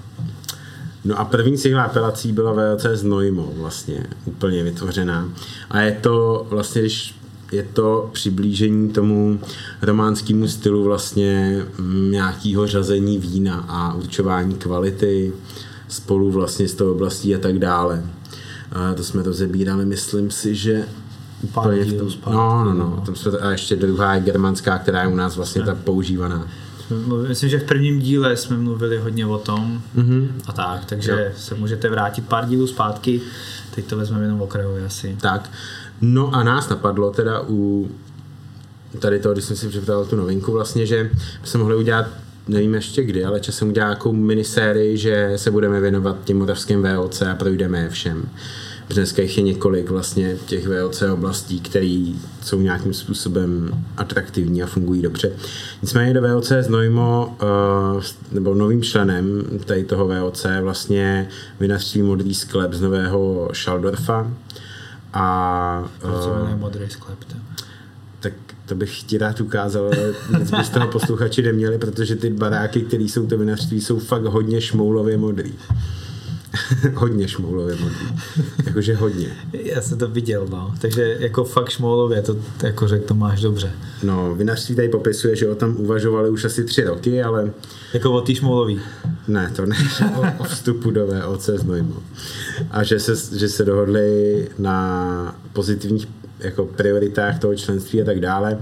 No 1.04 1.18
a 1.18 1.24
první 1.24 1.56
z 1.56 1.62
těch 1.62 1.74
apelací 1.74 2.32
byla 2.32 2.52
VLC 2.52 2.86
z 2.92 3.02
Nojmo 3.02 3.52
vlastně, 3.56 4.06
úplně 4.24 4.62
vytvořená. 4.64 5.28
A 5.70 5.80
je 5.80 5.92
to 5.92 6.46
vlastně, 6.50 6.80
když 6.80 7.14
je 7.52 7.62
to 7.62 8.10
přiblížení 8.12 8.90
tomu 8.90 9.40
románskému 9.82 10.48
stylu 10.48 10.84
vlastně 10.84 11.62
mm, 11.78 12.10
nějakého 12.10 12.66
řazení 12.66 13.18
vína 13.18 13.64
a 13.68 13.94
určování 13.94 14.54
kvality 14.54 15.32
spolu 15.88 16.30
vlastně 16.30 16.68
z 16.68 16.74
toho 16.74 16.92
oblastí 16.92 17.34
a 17.34 17.38
tak 17.38 17.58
dále. 17.58 18.02
A 18.72 18.94
to 18.94 19.04
jsme 19.04 19.22
to 19.22 19.32
zebírali, 19.32 19.84
myslím 19.84 20.30
si, 20.30 20.54
že 20.54 20.84
úplně 21.42 21.84
v 21.84 21.98
tom, 21.98 22.08
no, 22.32 22.64
no, 22.64 22.74
no, 22.74 22.74
no. 22.74 23.02
tam 23.06 23.14
jsme 23.14 23.30
to, 23.30 23.44
a 23.44 23.50
ještě 23.50 23.76
druhá 23.76 24.14
je 24.14 24.20
germanská, 24.20 24.78
která 24.78 25.02
je 25.02 25.08
u 25.08 25.16
nás 25.16 25.36
vlastně 25.36 25.62
ta 25.62 25.74
používaná. 25.74 26.46
Myslím, 27.28 27.50
že 27.50 27.58
v 27.58 27.64
prvním 27.64 27.98
díle 28.00 28.36
jsme 28.36 28.56
mluvili 28.56 28.98
hodně 28.98 29.26
o 29.26 29.38
tom 29.38 29.82
Mhm. 29.94 30.40
a 30.46 30.52
tak, 30.52 30.84
takže 30.84 31.10
Jo. 31.10 31.32
se 31.36 31.54
můžete 31.54 31.88
vrátit 31.88 32.28
pár 32.28 32.46
dílů 32.46 32.66
zpátky. 32.66 33.20
Teď 33.74 33.84
to 33.86 33.96
vezmeme 33.96 34.24
jenom 34.24 34.42
okrajově 34.42 34.84
asi. 34.86 35.16
Tak, 35.20 35.50
no 36.00 36.34
a 36.34 36.42
nás 36.42 36.68
napadlo 36.68 37.10
teda 37.10 37.40
u 37.48 37.88
tady 38.98 39.18
to, 39.18 39.32
když 39.32 39.44
jsem 39.44 39.56
si 39.56 39.68
připravil 39.68 40.04
tu 40.04 40.16
novinku 40.16 40.52
vlastně, 40.52 40.86
že 40.86 41.10
jsme 41.44 41.60
mohli 41.60 41.76
udělat 41.76 42.06
nevím 42.50 42.74
ještě 42.74 43.02
kdy, 43.02 43.24
ale 43.24 43.40
časem 43.40 43.68
udělat 43.68 43.86
nějakou 43.86 44.12
minisérii, 44.12 44.96
že 44.96 45.32
se 45.36 45.50
budeme 45.50 45.80
věnovat 45.80 46.16
těm 46.24 46.38
moravským 46.38 46.82
VOC 46.82 47.22
a 47.22 47.34
projdeme 47.34 47.78
je 47.78 47.88
všem. 47.88 48.28
Dneska 48.88 49.22
jich 49.22 49.36
je 49.36 49.42
několik 49.42 49.90
vlastně 49.90 50.36
těch 50.46 50.68
VOC 50.68 51.02
oblastí, 51.02 51.60
které 51.60 52.12
jsou 52.42 52.60
nějakým 52.60 52.94
způsobem 52.94 53.70
atraktivní 53.96 54.62
a 54.62 54.66
fungují 54.66 55.02
dobře. 55.02 55.32
Nicméně 55.82 56.14
do 56.14 56.22
VOC 56.22 56.52
z 56.60 56.68
Nojmo, 56.68 57.36
uh, 57.96 58.02
nebo 58.32 58.54
novým 58.54 58.82
členem 58.82 59.42
tady 59.64 59.84
toho 59.84 60.08
VOC 60.08 60.46
vlastně 60.62 61.28
vinařství 61.60 62.02
Modrý 62.02 62.34
sklep 62.34 62.72
z 62.72 62.80
Nového 62.80 63.48
Šaldorfa 63.52 64.30
a 65.12 65.88
Proč 65.98 66.26
jmenuje 66.26 66.56
modrý 66.56 66.90
sklep? 66.90 67.24
to? 67.24 67.34
To 68.70 68.76
bych 68.76 69.02
ti 69.02 69.18
rád 69.18 69.40
ukázal, 69.40 69.84
ale 69.84 70.14
nic 70.38 70.50
by 70.50 70.64
z 70.64 70.68
toho 70.68 70.88
posluchači 70.88 71.42
neměli, 71.42 71.78
protože 71.78 72.16
ty 72.16 72.30
baráky, 72.30 72.80
které 72.80 73.04
jsou 73.04 73.26
to 73.26 73.38
vinařství, 73.38 73.80
jsou 73.80 73.98
fakt 73.98 74.24
hodně 74.24 74.60
šmoulově 74.60 75.16
modrý. 75.18 75.52
hodně 76.94 77.28
šmoulově 77.28 77.76
modrý. 77.76 78.06
Jakože 78.66 78.94
hodně. 78.94 79.28
Já 79.52 79.80
jsem 79.82 79.98
to 79.98 80.08
viděl, 80.08 80.46
no. 80.50 80.74
Takže 80.80 81.16
jako 81.20 81.44
fakt 81.44 81.68
šmoulově, 81.70 82.22
to 82.22 82.36
jako 82.62 82.88
řekl 82.88 83.06
to 83.06 83.14
máš 83.14 83.40
dobře. 83.40 83.72
No, 84.02 84.34
vinařství 84.34 84.74
tady 84.74 84.88
popisuje, 84.88 85.36
že 85.36 85.48
o 85.48 85.54
tom 85.54 85.76
uvažovali 85.76 86.30
už 86.30 86.44
asi 86.44 86.64
tři 86.64 86.84
roky, 86.84 87.22
ale 87.22 87.50
Jako 87.94 88.12
o 88.12 88.20
tý 88.20 88.34
šmoulový. 88.34 88.80
ne, 89.28 89.52
to 89.56 89.66
ne, 89.66 89.76
o, 90.16 90.42
o 90.42 90.44
vstupu 90.44 90.90
do 90.90 91.06
VOC 91.06 91.50
z 91.54 91.64
Nojmo. 91.64 92.02
A 92.70 92.82
že 92.82 93.00
se, 93.00 93.38
že 93.38 93.48
se 93.48 93.64
dohodli 93.64 94.48
na 94.58 95.36
pozitivních 95.52 96.08
jako 96.40 96.64
prioritách 96.66 97.38
toho 97.38 97.54
členství 97.54 98.02
a 98.02 98.04
tak 98.04 98.20
dále, 98.20 98.58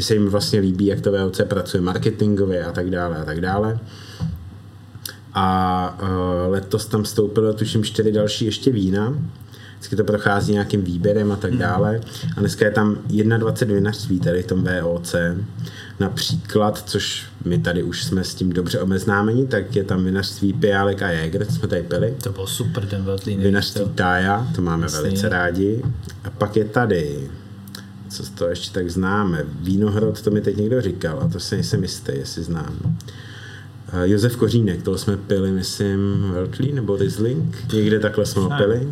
se 0.00 0.14
jim 0.14 0.28
vlastně 0.28 0.60
líbí, 0.60 0.86
jak 0.86 1.00
to 1.00 1.12
VOC 1.12 1.40
pracuje 1.44 1.80
marketingově 1.80 2.64
a 2.64 2.72
tak 2.72 2.90
dále 2.90 3.16
a 3.16 3.24
tak 3.24 3.40
dále. 3.40 3.78
A 5.34 5.98
uh, 6.02 6.52
letos 6.52 6.86
tam 6.86 7.02
vstoupilo 7.02 7.54
tuším 7.54 7.84
čtyři 7.84 8.12
další 8.12 8.44
ještě 8.44 8.70
vína. 8.70 9.14
Vždycky 9.86 9.96
to 9.96 10.04
prochází 10.04 10.52
nějakým 10.52 10.82
výběrem 10.82 11.32
a 11.32 11.36
tak 11.36 11.56
dále. 11.56 12.00
A 12.36 12.40
dneska 12.40 12.64
je 12.64 12.70
tam 12.70 12.98
21 13.38 13.74
vinařství 13.74 14.20
tady 14.20 14.42
v 14.42 14.46
tom 14.46 14.64
VOC. 14.64 15.14
Například, 16.00 16.82
což 16.86 17.26
my 17.44 17.58
tady 17.58 17.82
už 17.82 18.04
jsme 18.04 18.24
s 18.24 18.34
tím 18.34 18.52
dobře 18.52 18.80
obeznámeni, 18.80 19.46
tak 19.46 19.76
je 19.76 19.84
tam 19.84 20.04
vinařství 20.04 20.52
Piálek 20.52 21.02
a 21.02 21.10
Jäger, 21.10 21.46
co 21.46 21.52
jsme 21.52 21.68
tady 21.68 21.82
pili. 21.82 22.14
To 22.22 22.32
byl 22.32 22.46
super 22.46 22.86
ten 22.86 23.04
Veltlín. 23.04 23.40
Vinařství 23.40 23.84
Tája, 23.94 24.46
to 24.56 24.62
máme 24.62 24.82
Jasně. 24.82 25.00
velice 25.00 25.28
rádi. 25.28 25.82
A 26.24 26.30
pak 26.30 26.56
je 26.56 26.64
tady, 26.64 27.30
co 28.08 28.22
toho 28.34 28.50
ještě 28.50 28.74
tak 28.74 28.90
známe, 28.90 29.44
Vínohrad, 29.60 30.22
to 30.22 30.30
mi 30.30 30.40
teď 30.40 30.56
někdo 30.56 30.80
říkal, 30.80 31.20
a 31.22 31.28
to 31.28 31.40
se 31.40 31.54
nejsem 31.54 31.82
jistý, 31.82 32.12
jestli 32.14 32.42
znám. 32.42 32.96
Eh, 33.92 34.08
Josef 34.08 34.36
Kořínek, 34.36 34.82
toho 34.82 34.98
jsme 34.98 35.16
pili, 35.16 35.52
myslím, 35.52 36.30
Veltlí 36.32 36.72
nebo 36.72 36.96
Riesling, 36.96 37.72
někde 37.72 38.00
takhle 38.00 38.26
jsme 38.26 38.42
ho 38.42 38.50
pili. 38.58 38.88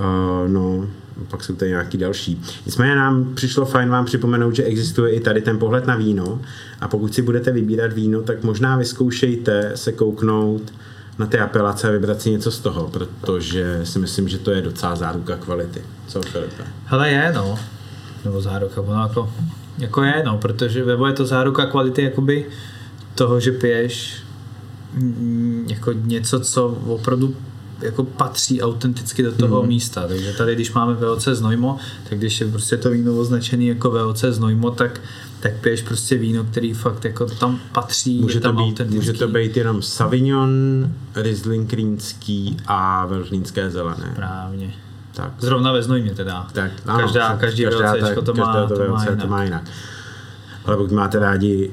Uh, 0.00 0.48
no, 0.48 0.88
pak 1.30 1.44
jsou 1.44 1.54
tady 1.54 1.70
nějaký 1.70 1.98
další. 1.98 2.42
Nicméně 2.66 2.94
nám 2.94 3.34
přišlo 3.34 3.66
fajn 3.66 3.88
vám 3.88 4.04
připomenout, 4.04 4.54
že 4.54 4.62
existuje 4.62 5.12
i 5.12 5.20
tady 5.20 5.42
ten 5.42 5.58
pohled 5.58 5.86
na 5.86 5.96
víno 5.96 6.40
a 6.80 6.88
pokud 6.88 7.14
si 7.14 7.22
budete 7.22 7.52
vybírat 7.52 7.92
víno, 7.92 8.22
tak 8.22 8.44
možná 8.44 8.76
vyzkoušejte 8.76 9.72
se 9.74 9.92
kouknout 9.92 10.72
na 11.18 11.26
ty 11.26 11.38
apelace 11.38 11.88
a 11.88 11.90
vybrat 11.90 12.22
si 12.22 12.30
něco 12.30 12.50
z 12.50 12.58
toho, 12.58 12.88
protože 12.88 13.80
si 13.84 13.98
myslím, 13.98 14.28
že 14.28 14.38
to 14.38 14.50
je 14.50 14.62
docela 14.62 14.96
záruka 14.96 15.36
kvality. 15.36 15.82
Co, 16.06 16.22
Filipe? 16.22 16.64
Hele 16.84 17.10
je, 17.10 17.32
no. 17.34 17.58
Nebo 18.24 18.40
záruka, 18.40 18.80
ono 18.80 19.02
jako, 19.02 19.32
jako 19.78 20.02
je, 20.02 20.22
no, 20.26 20.38
protože 20.38 20.84
nebo 20.84 21.06
je 21.06 21.12
to 21.12 21.26
záruka 21.26 21.66
kvality 21.66 22.02
jakoby 22.02 22.46
toho, 23.14 23.40
že 23.40 23.52
piješ 23.52 24.22
mm, 24.94 25.66
jako 25.68 25.92
něco, 25.92 26.40
co 26.40 26.66
opravdu 26.86 27.34
jako 27.82 28.04
patří 28.04 28.62
autenticky 28.62 29.22
do 29.22 29.32
toho 29.32 29.62
mm. 29.62 29.68
místa. 29.68 30.08
Takže 30.08 30.32
tady, 30.32 30.54
když 30.54 30.72
máme 30.72 30.94
VOC 30.94 31.28
Znojmo, 31.28 31.78
tak 32.08 32.18
když 32.18 32.40
je 32.40 32.50
prostě 32.50 32.76
to 32.76 32.90
víno 32.90 33.16
označený 33.16 33.66
jako 33.66 33.90
VOC 33.90 34.24
Znojmo, 34.24 34.70
tak 34.70 35.00
tak 35.40 35.52
piješ 35.60 35.82
prostě 35.82 36.18
víno, 36.18 36.44
který 36.44 36.74
fakt 36.74 37.04
jako 37.04 37.26
tam 37.26 37.60
patří, 37.72 38.20
může 38.20 38.40
tam 38.40 38.56
to 38.56 38.64
být, 38.64 38.80
Může 38.90 39.12
to 39.12 39.28
být 39.28 39.56
jenom 39.56 39.82
Savignon, 39.82 40.50
Riesling 41.14 41.72
Rýnský 41.72 42.56
a 42.66 43.06
Veltlínské 43.06 43.70
zelené. 43.70 44.10
Správně. 44.12 44.74
Tak. 45.14 45.32
Zrovna 45.38 45.72
ve 45.72 45.82
Znojmě 45.82 46.14
teda. 46.14 46.46
Tak, 46.52 46.70
ano, 46.86 46.98
každá, 46.98 47.36
každý 47.36 47.64
každá, 47.64 47.92
VLCčko 47.92 48.22
to, 48.22 48.34
má, 48.34 48.66
to, 48.66 48.76
to, 48.76 48.92
má 48.92 49.04
jinak. 49.04 49.22
to 49.22 49.28
má 49.28 49.44
jinak. 49.44 49.62
Ale 50.64 50.76
pokud 50.76 50.92
máte 50.92 51.18
rádi 51.18 51.70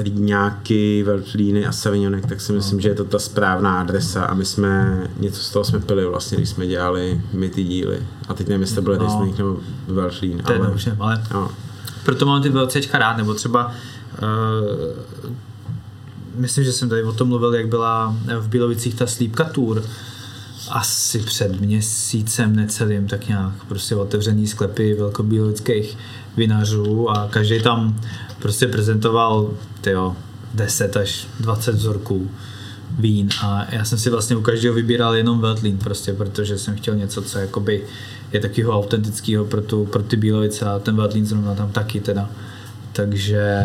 rýňáky, 0.00 1.02
veltlíny 1.02 1.66
a 1.66 1.72
savignonek, 1.72 2.26
tak 2.26 2.40
si 2.40 2.52
myslím, 2.52 2.78
no. 2.78 2.82
že 2.82 2.88
je 2.88 2.94
to 2.94 3.04
ta 3.04 3.18
správná 3.18 3.80
adresa 3.80 4.24
a 4.24 4.34
my 4.34 4.44
jsme, 4.44 5.02
něco 5.20 5.42
z 5.42 5.50
toho 5.50 5.64
jsme 5.64 5.80
pili 5.80 6.06
vlastně, 6.06 6.36
když 6.36 6.48
jsme 6.48 6.66
dělali 6.66 7.20
my 7.32 7.48
ty 7.48 7.64
díly. 7.64 8.02
A 8.28 8.34
teď 8.34 8.48
nevím, 8.48 8.60
jestli 8.60 8.76
to 8.76 8.82
byl 8.82 8.96
no. 8.96 9.00
Riesling 9.00 9.38
nebo 9.38 9.56
veltlín. 9.88 10.38
To 10.38 10.54
ale, 10.54 10.74
je 10.86 10.96
ale 11.00 11.20
no. 11.34 11.50
proto 12.04 12.26
mám 12.26 12.42
ty 12.42 12.48
velcečka 12.48 12.98
rád, 12.98 13.16
nebo 13.16 13.34
třeba 13.34 13.66
uh, 13.66 15.32
myslím, 16.34 16.64
že 16.64 16.72
jsem 16.72 16.88
tady 16.88 17.02
o 17.02 17.12
tom 17.12 17.28
mluvil, 17.28 17.54
jak 17.54 17.68
byla 17.68 18.16
v 18.38 18.48
Bílovicích 18.48 18.94
ta 18.94 19.06
slípka 19.06 19.44
tour, 19.44 19.82
asi 20.68 21.18
před 21.18 21.60
měsícem 21.60 22.56
necelým 22.56 23.06
tak 23.06 23.28
nějak 23.28 23.64
prostě 23.68 23.96
otevřený 23.96 24.46
sklepy 24.46 24.94
velkobílovických 24.94 25.96
vinařů 26.36 27.10
a 27.10 27.28
každý 27.28 27.62
tam 27.62 28.00
prostě 28.38 28.66
prezentoval 28.66 29.50
tyjo, 29.80 30.16
10 30.54 30.96
až 30.96 31.26
20 31.40 31.74
vzorků 31.74 32.30
vín 32.98 33.28
a 33.42 33.66
já 33.70 33.84
jsem 33.84 33.98
si 33.98 34.10
vlastně 34.10 34.36
u 34.36 34.42
každého 34.42 34.74
vybíral 34.74 35.14
jenom 35.14 35.40
Veltlín 35.40 35.78
prostě, 35.78 36.12
protože 36.12 36.58
jsem 36.58 36.76
chtěl 36.76 36.96
něco, 36.96 37.22
co 37.22 37.38
jakoby 37.38 37.84
je 38.32 38.40
takového 38.40 38.72
autentického 38.78 39.44
pro, 39.44 39.60
tu, 39.60 39.84
pro 39.84 40.02
ty 40.02 40.16
Bílovice 40.16 40.64
a 40.64 40.78
ten 40.78 40.96
Veltlín 40.96 41.26
zrovna 41.26 41.54
tam 41.54 41.72
taky 41.72 42.00
teda. 42.00 42.30
Takže, 42.92 43.62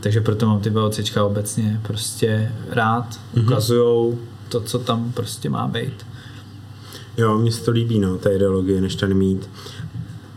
takže 0.00 0.20
proto 0.20 0.46
mám 0.46 0.60
ty 0.60 0.70
VOCčka 0.70 1.24
obecně 1.24 1.80
prostě 1.82 2.52
rád. 2.70 3.10
Mm-hmm. 3.10 3.42
Ukazujou 3.42 4.18
to, 4.48 4.60
co 4.60 4.78
tam 4.78 5.12
prostě 5.12 5.50
má 5.50 5.68
být. 5.68 6.06
Jo, 7.16 7.38
mně 7.38 7.52
se 7.52 7.64
to 7.64 7.70
líbí, 7.70 7.98
no, 7.98 8.18
ta 8.18 8.30
ideologie, 8.30 8.80
než 8.80 8.96
tady 8.96 9.14
mít 9.14 9.48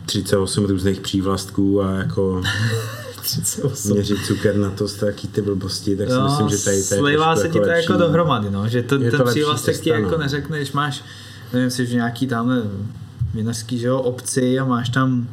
38 0.06 0.64
různých 0.64 1.00
přívlastků 1.00 1.82
a 1.82 1.90
jako 1.90 2.42
38. 3.22 3.92
měřit 3.92 4.18
cukr 4.26 4.56
na 4.56 4.70
to, 4.70 4.88
taky 4.88 5.26
ty 5.26 5.42
blbosti, 5.42 5.96
tak 5.96 6.08
si 6.08 6.14
no, 6.14 6.24
myslím, 6.24 6.48
že 6.48 6.64
tady, 6.64 6.82
tady 6.82 7.00
Slejvá 7.00 7.36
se 7.36 7.46
jako 7.46 7.58
ti 7.58 7.64
to 7.64 7.70
jako 7.70 7.92
dohromady, 7.92 8.50
no, 8.50 8.68
že 8.68 8.82
to, 8.82 8.98
ten 8.98 9.10
to 9.10 9.24
přívlastek 9.24 9.80
ti 9.80 9.90
jako 9.90 10.10
no. 10.10 10.18
neřekne, 10.18 10.56
když 10.56 10.72
máš, 10.72 11.04
nevím, 11.52 11.70
si, 11.70 11.86
že 11.86 11.94
nějaký 11.94 12.26
tamhle 12.26 12.62
vinařský, 13.34 13.78
že 13.78 13.86
jo, 13.86 13.98
obci 13.98 14.58
a 14.58 14.64
máš 14.64 14.88
tam 14.88 15.28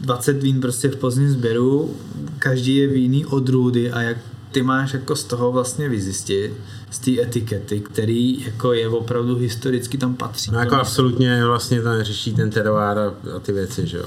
20 0.00 0.42
vín 0.42 0.60
prostě 0.60 0.88
v 0.88 0.96
pozdním 0.96 1.30
sběru, 1.30 1.96
každý 2.38 2.76
je 2.76 2.86
víný 2.86 3.26
odrůdy 3.26 3.92
a 3.92 4.02
jak 4.02 4.16
ty 4.52 4.62
máš 4.62 4.92
jako 4.92 5.16
z 5.16 5.24
toho 5.24 5.52
vlastně 5.52 5.88
vyzjistit, 5.88 6.52
z 6.90 6.98
té 6.98 7.20
etikety, 7.22 7.80
který 7.80 8.44
jako 8.44 8.72
je 8.72 8.88
opravdu 8.88 9.36
historicky 9.36 9.98
tam 9.98 10.14
patří. 10.14 10.50
No 10.50 10.58
jako 10.58 10.74
absolutně 10.74 11.44
vlastně 11.44 11.82
to 11.82 11.88
neřeší 11.88 12.34
ten 12.34 12.50
teroár 12.50 12.98
a, 12.98 13.14
a 13.36 13.38
ty 13.42 13.52
věci, 13.52 13.86
že 13.86 13.96
jo? 13.96 14.06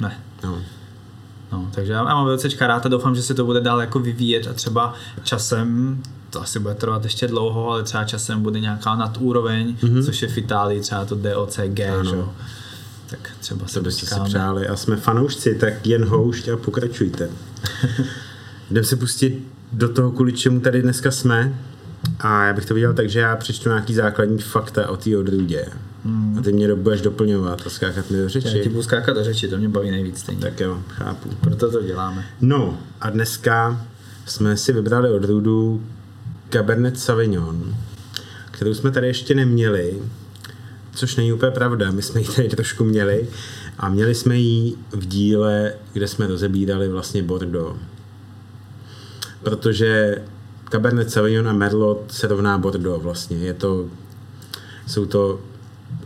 Ne. 0.00 0.20
No. 0.44 0.58
No, 1.52 1.70
takže 1.74 1.92
já 1.92 2.04
mám 2.04 2.36
VCčka 2.36 2.66
rád 2.66 2.86
a 2.86 2.88
doufám, 2.88 3.14
že 3.14 3.22
se 3.22 3.34
to 3.34 3.44
bude 3.44 3.60
dál 3.60 3.80
jako 3.80 3.98
vyvíjet 3.98 4.46
a 4.46 4.52
třeba 4.52 4.94
časem, 5.22 5.98
to 6.30 6.42
asi 6.42 6.58
bude 6.58 6.74
trvat 6.74 7.04
ještě 7.04 7.28
dlouho, 7.28 7.70
ale 7.70 7.82
třeba 7.82 8.04
časem 8.04 8.42
bude 8.42 8.60
nějaká 8.60 8.94
nadúroveň, 8.94 9.76
mm-hmm. 9.80 10.04
což 10.04 10.22
je 10.22 10.28
v 10.28 10.38
Itálii 10.38 10.80
třeba 10.80 11.04
to 11.04 11.14
DOCG, 11.14 11.80
ano. 11.80 12.04
že? 12.04 12.16
Tak 13.10 13.30
třeba 13.40 13.66
se 13.66 13.74
to 13.74 13.82
byste 13.82 14.06
si 14.06 14.20
přáli 14.24 14.68
a 14.68 14.76
jsme 14.76 14.96
fanoušci, 14.96 15.54
tak 15.54 15.86
jen 15.86 16.04
houšť 16.04 16.48
a 16.48 16.56
pokračujte. 16.56 17.28
Jdeme 18.70 18.84
se 18.84 18.96
pustit 18.96 19.46
do 19.72 19.88
toho, 19.88 20.10
kvůli 20.10 20.32
čemu 20.32 20.60
tady 20.60 20.82
dneska 20.82 21.10
jsme. 21.10 21.58
A 22.20 22.44
já 22.44 22.52
bych 22.52 22.66
to 22.66 22.74
viděl 22.74 22.94
tak, 22.94 23.08
že 23.08 23.20
já 23.20 23.36
přečtu 23.36 23.68
nějaký 23.68 23.94
základní 23.94 24.38
fakta 24.38 24.88
o 24.88 24.96
té 24.96 25.16
odrůdě. 25.16 25.66
Hmm. 26.04 26.38
A 26.38 26.42
ty 26.42 26.52
mě 26.52 26.74
budeš 26.74 27.00
doplňovat 27.00 27.62
a 27.66 27.70
skákat 27.70 28.10
mi 28.10 28.18
do 28.18 28.28
řeči. 28.28 28.56
Já 28.56 28.62
ti 28.62 28.68
budu 28.68 28.82
skákat 28.82 29.16
do 29.16 29.24
řeči, 29.24 29.48
to 29.48 29.58
mě 29.58 29.68
baví 29.68 29.90
nejvíc 29.90 30.18
stejně. 30.18 30.40
Tak 30.40 30.60
jo, 30.60 30.82
chápu. 30.88 31.28
Proto 31.40 31.70
to 31.70 31.82
děláme. 31.82 32.24
No 32.40 32.78
a 33.00 33.10
dneska 33.10 33.86
jsme 34.26 34.56
si 34.56 34.72
vybrali 34.72 35.10
odrůdu 35.10 35.82
Cabernet 36.50 36.98
Sauvignon, 36.98 37.76
kterou 38.50 38.74
jsme 38.74 38.90
tady 38.90 39.06
ještě 39.06 39.34
neměli, 39.34 39.98
což 40.94 41.16
není 41.16 41.32
úplně 41.32 41.52
pravda, 41.52 41.90
my 41.90 42.02
jsme 42.02 42.20
ji 42.20 42.26
tady 42.26 42.48
trošku 42.48 42.84
měli 42.84 43.28
a 43.78 43.88
měli 43.88 44.14
jsme 44.14 44.36
ji 44.36 44.74
v 44.90 45.06
díle, 45.06 45.72
kde 45.92 46.08
jsme 46.08 46.26
rozebírali 46.26 46.88
vlastně 46.88 47.22
Bordeaux 47.22 47.78
protože 49.46 50.16
Cabernet 50.70 51.10
Sauvignon 51.10 51.48
a 51.48 51.52
Merlot 51.52 52.04
se 52.08 52.26
rovná 52.26 52.58
Bordeaux 52.58 53.02
vlastně. 53.02 53.36
Je 53.36 53.54
to, 53.54 53.86
jsou 54.86 55.06
to 55.06 55.40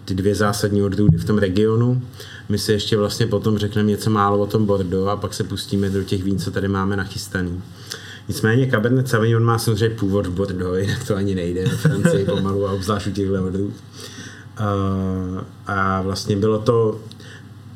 ty 0.04 0.14
dvě 0.14 0.34
zásadní 0.34 0.82
odrůdy 0.82 1.18
v 1.18 1.24
tom 1.24 1.38
regionu. 1.38 2.02
My 2.48 2.58
si 2.58 2.72
ještě 2.72 2.96
vlastně 2.96 3.26
potom 3.26 3.58
řekneme 3.58 3.88
něco 3.88 4.10
málo 4.10 4.38
o 4.38 4.46
tom 4.46 4.66
Bordeaux 4.66 5.08
a 5.08 5.16
pak 5.16 5.34
se 5.34 5.44
pustíme 5.44 5.90
do 5.90 6.04
těch 6.04 6.22
vín, 6.22 6.38
co 6.38 6.50
tady 6.50 6.68
máme 6.68 6.96
nachystaný. 6.96 7.62
Nicméně 8.28 8.66
Cabernet 8.66 9.08
Sauvignon 9.08 9.44
má 9.44 9.58
samozřejmě 9.58 9.96
původ 9.96 10.26
v 10.26 10.30
Bordeaux, 10.30 10.78
jinak 10.78 11.06
to 11.06 11.16
ani 11.16 11.34
nejde 11.34 11.64
na 11.64 11.76
Francii 11.76 12.24
pomalu 12.24 12.66
a 12.66 12.72
obzvlášť 12.72 13.06
u 13.06 13.10
těchto 13.10 13.44
odrůd. 13.44 13.74
A 15.66 16.02
vlastně 16.02 16.36
bylo 16.36 16.58
to 16.58 17.00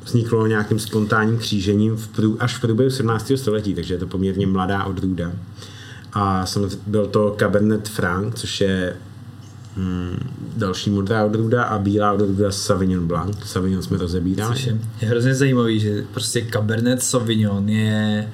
vzniklo 0.03 0.47
nějakým 0.47 0.79
spontánním 0.79 1.37
křížením 1.37 1.95
v 1.95 2.07
prů, 2.07 2.37
až 2.39 2.57
v 2.57 2.61
průběhu 2.61 2.91
17. 2.91 3.31
století, 3.35 3.73
takže 3.73 3.93
je 3.93 3.97
to 3.97 4.07
poměrně 4.07 4.47
mladá 4.47 4.83
odrůda. 4.83 5.31
A 6.15 6.45
samozřejmě 6.45 6.77
byl 6.87 7.05
to 7.05 7.35
Cabernet 7.39 7.87
Franc, 7.89 8.33
což 8.35 8.61
je 8.61 8.95
hmm, 9.75 10.29
další 10.57 10.89
modrá 10.89 11.25
odrůda 11.25 11.63
a 11.63 11.79
bílá 11.79 12.13
odrůda 12.13 12.51
Sauvignon 12.51 13.07
Blanc. 13.07 13.35
Sauvignon 13.45 13.83
jsme 13.83 13.97
rozebírali. 13.97 14.61
Je, 14.65 14.77
je 15.01 15.07
hrozně 15.07 15.35
zajímavý, 15.35 15.79
že 15.79 16.05
prostě 16.13 16.47
Cabernet 16.53 17.03
Sauvignon 17.03 17.69
je 17.69 18.29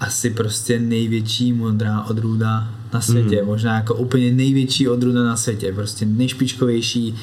asi 0.00 0.30
prostě 0.30 0.78
největší 0.78 1.52
modrá 1.52 2.02
odrůda 2.02 2.68
na 2.92 3.00
světě. 3.00 3.42
Mm. 3.42 3.48
Možná 3.48 3.74
jako 3.74 3.94
úplně 3.94 4.32
největší 4.32 4.88
odrůda 4.88 5.22
na 5.24 5.36
světě. 5.36 5.72
Prostě 5.72 6.06
nejšpičkovější 6.06 7.14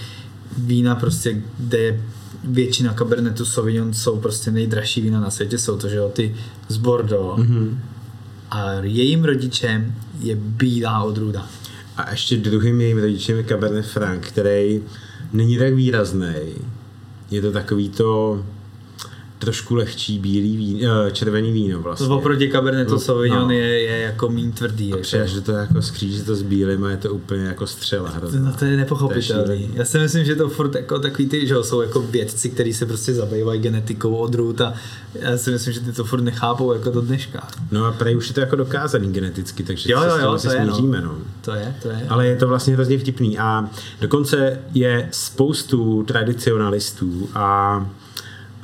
vína 0.57 0.95
prostě, 0.95 1.41
kde 1.59 1.77
je 1.77 2.01
většina 2.43 2.93
Cabernetu 2.93 3.45
Sauvignon 3.45 3.93
jsou 3.93 4.19
prostě 4.19 4.51
nejdražší 4.51 5.01
vína 5.01 5.19
na 5.19 5.29
světě, 5.29 5.57
jsou 5.57 5.77
to, 5.77 5.89
že 5.89 5.95
jo, 5.95 6.09
ty 6.09 6.35
z 6.67 6.77
Bordeaux. 6.77 7.39
Mm-hmm. 7.39 7.77
A 8.51 8.71
jejím 8.81 9.23
rodičem 9.23 9.95
je 10.19 10.35
bílá 10.35 11.03
odrůda. 11.03 11.47
A 11.97 12.11
ještě 12.11 12.37
druhým 12.37 12.81
jejím 12.81 12.97
rodičem 12.97 13.37
je 13.37 13.43
Cabernet 13.43 13.85
Franc, 13.85 14.25
který 14.25 14.81
není 15.33 15.57
tak 15.57 15.73
výrazný. 15.73 16.35
Je 17.31 17.41
to 17.41 17.51
takový 17.51 17.89
to 17.89 18.43
trošku 19.39 19.75
lehčí 19.75 20.19
bílý 20.19 20.57
vín, 20.57 20.79
eh, 21.07 21.11
červený 21.11 21.51
víno 21.51 21.81
vlastně. 21.81 22.07
To 22.07 22.17
oproti 22.17 22.49
Cabernetu 22.49 22.91
no, 22.91 22.99
Sauvignon 22.99 23.43
no. 23.43 23.51
je, 23.51 23.81
je 23.81 23.99
jako 23.99 24.29
mín 24.29 24.51
tvrdý. 24.51 24.93
A 24.93 24.97
jako. 24.97 25.27
že 25.27 25.41
to 25.41 25.51
jako 25.51 25.81
skříží 25.81 26.23
to 26.23 26.35
s 26.35 26.41
bílým 26.41 26.83
a 26.83 26.91
je 26.91 26.97
to 26.97 27.13
úplně 27.13 27.43
jako 27.43 27.67
střela 27.67 28.09
hrozná. 28.09 28.41
No 28.41 28.53
to 28.59 28.65
je 28.65 28.77
nepochopitelné. 28.77 29.57
Já 29.73 29.85
si 29.85 29.99
myslím, 29.99 30.25
že 30.25 30.35
to 30.35 30.49
furt 30.49 30.75
jako 30.75 30.99
takový 30.99 31.29
ty, 31.29 31.47
že 31.47 31.55
jsou 31.61 31.81
jako 31.81 32.01
vědci, 32.01 32.49
kteří 32.49 32.73
se 32.73 32.85
prostě 32.85 33.13
zabývají 33.13 33.61
genetikou 33.61 34.15
odrůd 34.15 34.61
a 34.61 34.73
já 35.13 35.37
si 35.37 35.51
myslím, 35.51 35.73
že 35.73 35.79
ty 35.79 35.91
to 35.91 36.03
furt 36.03 36.21
nechápou 36.21 36.73
jako 36.73 36.89
do 36.89 37.01
dneška. 37.01 37.47
No 37.71 37.85
a 37.85 37.91
prej 37.91 38.17
už 38.17 38.27
je 38.27 38.33
to 38.33 38.39
jako 38.39 38.55
dokázaný 38.55 39.13
geneticky, 39.13 39.63
takže 39.63 39.91
jo, 39.91 40.03
jo, 40.03 40.17
jo, 40.17 40.37
to 40.41 40.51
je, 40.51 40.65
no. 40.65 41.01
no. 41.01 41.15
To 41.41 41.51
je, 41.51 41.75
to 41.81 41.89
je. 41.89 42.05
Ale 42.09 42.27
je 42.27 42.35
to 42.35 42.47
vlastně 42.47 42.73
hrozně 42.73 42.97
vtipný 42.97 43.39
a 43.39 43.69
dokonce 44.01 44.59
je 44.73 45.09
spoustu 45.11 46.03
tradicionalistů 46.03 47.29
a 47.35 47.89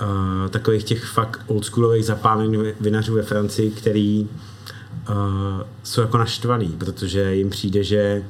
uh, 0.01 0.49
takových 0.49 0.83
těch 0.83 1.05
fakt 1.05 1.41
oldschoolových 1.47 2.05
zapálených 2.05 2.73
vinařů 2.81 3.13
ve 3.13 3.21
Francii, 3.23 3.71
který 3.71 4.27
uh, 5.09 5.15
jsou 5.83 6.01
jako 6.01 6.17
naštvaný, 6.17 6.75
protože 6.77 7.35
jim 7.35 7.49
přijde, 7.49 7.83
že 7.83 8.23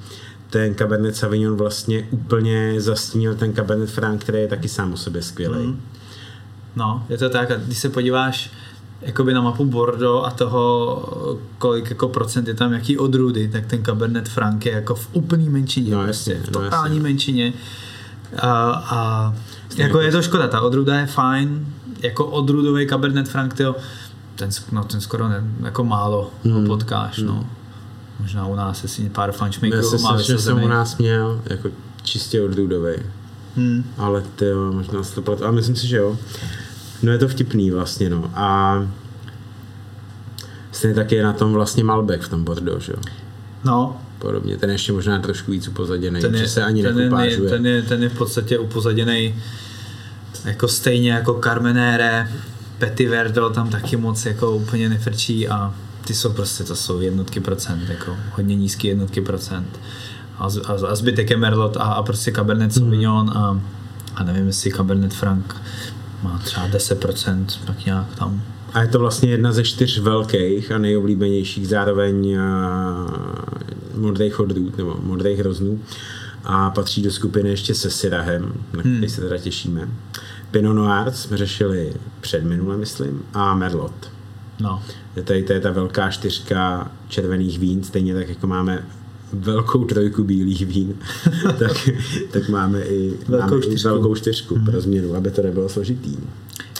ten 0.49 0.75
Cabernet 0.75 1.15
Sauvignon 1.15 1.57
vlastně 1.57 2.07
úplně 2.11 2.81
zastínil 2.81 3.35
ten 3.35 3.53
Cabernet 3.53 3.89
Franc, 3.89 4.21
který 4.23 4.37
je 4.39 4.47
taky 4.47 4.69
sám 4.69 4.93
o 4.93 4.97
sobě 4.97 5.21
skvělý. 5.21 5.65
Mm. 5.67 5.81
No, 6.75 7.05
je 7.09 7.17
to 7.17 7.29
tak. 7.29 7.51
A 7.51 7.55
když 7.55 7.77
se 7.77 7.89
podíváš 7.89 8.51
jakoby 9.01 9.33
na 9.33 9.41
mapu 9.41 9.65
Bordeaux 9.65 10.27
a 10.27 10.31
toho, 10.31 11.39
kolik 11.57 11.89
jako 11.89 12.09
procent 12.09 12.47
je 12.47 12.53
tam 12.53 12.73
jaký 12.73 12.97
odrůdy, 12.97 13.47
tak 13.47 13.65
ten 13.65 13.83
Cabernet 13.83 14.29
Franc 14.29 14.65
je 14.65 14.71
jako 14.71 14.95
v 14.95 15.09
úplný 15.13 15.49
menšině, 15.49 15.91
No, 15.95 16.03
prostě, 16.03 16.31
jasně, 16.31 16.45
v 16.45 16.51
no, 16.51 16.61
totální 16.61 16.95
jasně. 16.95 17.09
menšině. 17.09 17.53
A, 18.37 18.49
a 18.89 19.33
jako 19.77 19.99
je 20.01 20.11
to 20.11 20.21
škoda, 20.21 20.47
ta 20.47 20.61
odrůda 20.61 20.99
je 20.99 21.05
fajn, 21.05 21.67
jako 21.99 22.25
odrůdový 22.25 22.87
Cabernet 22.87 23.27
Franc, 23.29 23.53
tyjo, 23.53 23.75
ten, 24.35 24.49
no, 24.71 24.83
ten 24.83 25.01
skoro 25.01 25.29
ne, 25.29 25.43
jako 25.63 25.83
málo 25.83 26.31
Hmm. 26.43 26.53
ho 26.53 26.61
potkáš, 26.65 27.17
no. 27.17 27.45
Možná 28.19 28.47
u 28.47 28.55
nás 28.55 28.83
asi 28.85 29.09
pár 29.09 29.31
se 29.83 29.97
má 29.97 30.09
strašně 30.09 30.25
jsem 30.25 30.35
vysazený. 30.35 30.65
u 30.65 30.69
nás 30.69 30.97
měl 30.97 31.41
jako 31.45 31.69
čistě 32.03 32.41
odrůdový. 32.41 32.93
Hmm. 33.55 33.83
Ale 33.97 34.23
ty 34.35 34.45
jo, 34.45 34.71
možná 34.71 35.01
100%, 35.01 35.43
ale 35.43 35.51
myslím 35.51 35.75
si, 35.75 35.87
že 35.87 35.97
jo. 35.97 36.17
No 37.03 37.11
je 37.11 37.17
to 37.17 37.27
vtipný 37.27 37.71
vlastně, 37.71 38.09
no. 38.09 38.31
A 38.35 38.75
stejně 40.71 40.95
tak 40.95 41.11
je 41.11 41.23
na 41.23 41.33
tom 41.33 41.53
vlastně 41.53 41.83
Malbec 41.83 42.21
v 42.21 42.29
tom 42.29 42.43
Bordeaux, 42.43 42.85
že 42.85 42.91
jo. 42.91 42.99
No, 43.65 43.97
Podobně, 44.19 44.57
ten 44.57 44.69
je 44.69 44.73
ještě 44.73 44.93
možná 44.93 45.19
trošku 45.19 45.51
víc 45.51 45.67
upozaděný, 45.67 46.21
ten 46.21 46.35
je, 46.35 46.47
se 46.47 46.63
ani 46.63 46.83
ten, 46.83 46.99
je, 47.25 47.37
ten, 47.49 47.65
je, 47.65 47.81
ten 47.81 48.03
je 48.03 48.09
v 48.09 48.17
podstatě 48.17 48.59
upozaděný 48.59 49.35
jako 50.45 50.67
stejně 50.67 51.11
jako 51.11 51.39
Carmenere, 51.43 52.31
Petit 52.77 53.09
Verdot 53.09 53.53
tam 53.55 53.69
taky 53.69 53.97
moc 53.97 54.25
jako 54.25 54.51
úplně 54.55 54.89
nefrčí 54.89 55.47
a 55.47 55.73
ty 56.07 56.13
jsou 56.13 56.33
prostě, 56.33 56.63
to 56.63 56.75
jsou 56.75 57.01
jednotky 57.01 57.39
procent, 57.39 57.89
jako 57.89 58.17
hodně 58.31 58.55
nízké 58.55 58.87
jednotky 58.87 59.21
procent. 59.21 59.79
A, 60.37 60.49
z- 60.49 60.61
a, 60.65 60.87
a 60.89 60.95
zbytek 60.95 61.29
je 61.29 61.37
Merlot 61.37 61.77
a, 61.77 61.79
a 61.83 62.03
prostě 62.03 62.31
Cabernet 62.31 62.73
Sauvignon 62.73 63.29
a, 63.29 63.61
a 64.15 64.23
nevím, 64.23 64.47
jestli 64.47 64.71
Cabernet 64.71 65.13
Franc 65.13 65.45
má 66.23 66.41
třeba 66.43 66.67
10%, 66.67 67.45
tak 67.65 67.85
nějak 67.85 68.15
tam. 68.15 68.41
A 68.75 68.81
je 68.81 68.87
to 68.87 68.99
vlastně 68.99 69.29
jedna 69.31 69.51
ze 69.51 69.63
čtyř 69.63 69.99
velkých 69.99 70.71
a 70.71 70.77
nejoblíbenějších 70.77 71.67
zároveň 71.67 72.37
uh, 72.37 74.01
modrých 74.01 74.39
odrůd, 74.39 74.77
nebo 74.77 74.99
modrých 75.03 75.39
roznů. 75.41 75.79
A 76.43 76.69
patří 76.69 77.01
do 77.01 77.11
skupiny 77.11 77.49
ještě 77.49 77.75
se 77.75 77.89
Syrahem, 77.89 78.53
na 78.73 78.79
který 78.79 78.95
Hmm. 78.95 79.09
se 79.09 79.21
teda 79.21 79.37
těšíme. 79.37 79.89
Pinot 80.51 80.75
Noir 80.75 81.11
jsme 81.11 81.37
řešili 81.37 81.93
před 82.21 82.43
minule, 82.43 82.77
myslím, 82.77 83.21
a 83.33 83.55
Merlot. 83.55 84.11
No, 84.59 84.83
Je 85.15 85.23
tady 85.23 85.43
to 85.43 85.53
je 85.53 85.59
ta 85.61 85.71
velká 85.71 86.09
čtyřka 86.11 86.91
červených 87.07 87.59
vín, 87.59 87.83
stejně 87.83 88.13
tak 88.15 88.29
jako 88.29 88.47
máme 88.47 88.85
velkou 89.33 89.83
trojku 89.85 90.23
bílých 90.23 90.65
vín, 90.65 90.93
tak, 91.59 91.89
tak 92.31 92.49
máme 92.49 92.81
i 92.81 93.13
Velkou 93.27 93.45
máme 93.49 93.57
i 93.57 93.61
čtyřku. 93.61 93.87
velkou 93.89 94.15
čtyřku 94.15 94.59
pro 94.65 94.81
změnu, 94.81 95.15
aby 95.15 95.31
to 95.31 95.41
nebylo 95.41 95.69
složitý. 95.69 96.17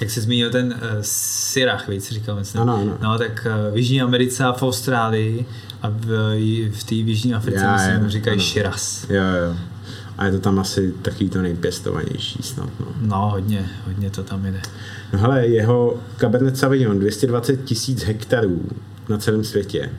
Jak 0.01 0.10
jsi 0.10 0.22
zmínil 0.22 0.51
ten 0.51 0.65
uh, 0.65 0.82
Syrah, 1.01 1.88
víc 1.88 2.12
říkal, 2.12 2.36
myslím. 2.36 2.62
Ano, 2.62 2.75
ano. 2.75 2.98
No, 3.01 3.17
tak 3.17 3.48
uh, 3.67 3.74
v 3.74 3.77
Jižní 3.77 4.01
Americe 4.01 4.44
a 4.44 4.53
v 4.53 4.63
Austrálii 4.63 5.46
a 5.82 5.89
v, 5.89 6.05
v 6.72 6.84
té 6.84 6.96
Jižní 6.96 7.34
Africe, 7.34 7.63
Já, 7.63 7.75
myslím, 7.75 8.03
já, 8.03 8.10
říkají 8.10 8.38
ano. 8.38 8.46
Shiraz. 8.46 9.05
Jo, 9.10 9.24
jo. 9.24 9.55
A 10.17 10.25
je 10.25 10.32
to 10.32 10.39
tam 10.39 10.60
asi 10.60 10.94
takový 11.01 11.29
to 11.29 11.41
nejpěstovanější 11.41 12.44
snad. 12.44 12.70
No. 12.79 12.88
No, 13.01 13.29
hodně, 13.29 13.70
hodně 13.86 14.10
to 14.10 14.24
tam 14.24 14.46
jde. 14.46 14.62
no 15.13 15.20
hele, 15.20 15.48
jeho 15.48 16.00
Cabernet 16.17 16.58
Sauvignon 16.58 17.00
220 17.00 17.63
tisíc 17.63 18.03
hektarů 18.03 18.62
na 19.10 19.17
celém 19.17 19.44
světě. 19.44 19.89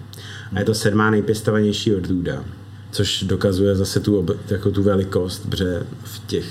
A 0.54 0.59
je 0.59 0.64
to 0.64 0.75
sedmá 0.75 1.11
nejpěstovanější 1.11 1.95
odrůda. 1.95 2.45
Což 2.90 3.23
dokazuje 3.23 3.76
zase 3.76 4.00
tu, 4.00 4.18
ob, 4.18 4.30
jako 4.50 4.71
tu 4.71 4.83
velikost, 4.83 5.50
protože 5.50 5.83
v 6.04 6.26
těch 6.26 6.45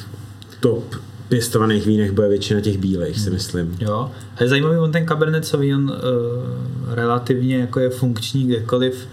top 0.60 0.96
pěstovaných 1.29 1.86
vínech 1.86 2.12
bude 2.12 2.27
většina 2.27 2.62
těch 2.62 2.77
bílejch, 2.77 3.20
si 3.20 3.29
myslím. 3.29 3.77
Jo, 3.79 4.12
a 4.38 4.44
je 4.44 4.50
zajímavý, 4.50 4.77
on 4.77 4.91
ten 4.91 5.08
Cabernet 5.08 5.46
Sauvignon 5.46 5.84
uh, 5.84 6.94
relativně 6.94 7.58
jako 7.58 7.79
je 7.79 7.89
funkční 7.89 8.48
kdekoliv 8.48 9.08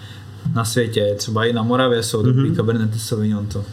na 0.55 0.65
světě, 0.65 1.15
třeba 1.17 1.45
i 1.45 1.53
na 1.53 1.63
Moravě 1.63 2.03
jsou 2.03 2.23
dobrý 2.23 2.43
Mhm. 2.43 2.53
mm-hmm. 2.53 2.57
Cabernet 2.57 3.01
Sauvignon, 3.01 3.47
to 3.47 3.65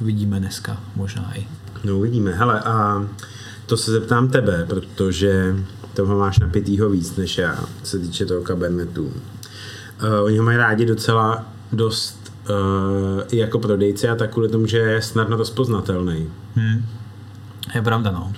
uvidíme 0.00 0.40
dneska, 0.40 0.80
možná 0.96 1.32
i. 1.36 1.46
No 1.84 1.98
uvidíme. 1.98 2.32
Hele, 2.32 2.60
a 2.60 3.06
to 3.66 3.76
se 3.76 3.90
zeptám 3.92 4.28
tebe, 4.28 4.66
protože 4.68 5.56
toho 5.94 6.18
máš 6.18 6.38
napitýho 6.38 6.90
víc 6.90 7.16
než 7.16 7.38
já, 7.38 7.64
co 7.82 7.90
se 7.90 7.98
týče 7.98 8.26
toho 8.26 8.40
kabernetu. 8.42 9.04
Uh, 9.04 9.12
oni 10.24 10.38
ho 10.38 10.44
mají 10.44 10.56
rádi 10.58 10.86
docela 10.86 11.46
dost 11.72 12.32
uh, 12.50 12.56
i 13.30 13.36
jako 13.36 13.58
prodejci 13.58 14.08
a 14.08 14.14
tak 14.16 14.32
kvůli 14.32 14.48
tomu, 14.48 14.66
že 14.66 14.78
je 14.78 15.02
snadno 15.02 15.36
rozpoznatelný. 15.36 16.28
Hmm. 16.54 16.84
Je 17.74 17.82
pravda, 17.82 18.10
no. 18.10 18.32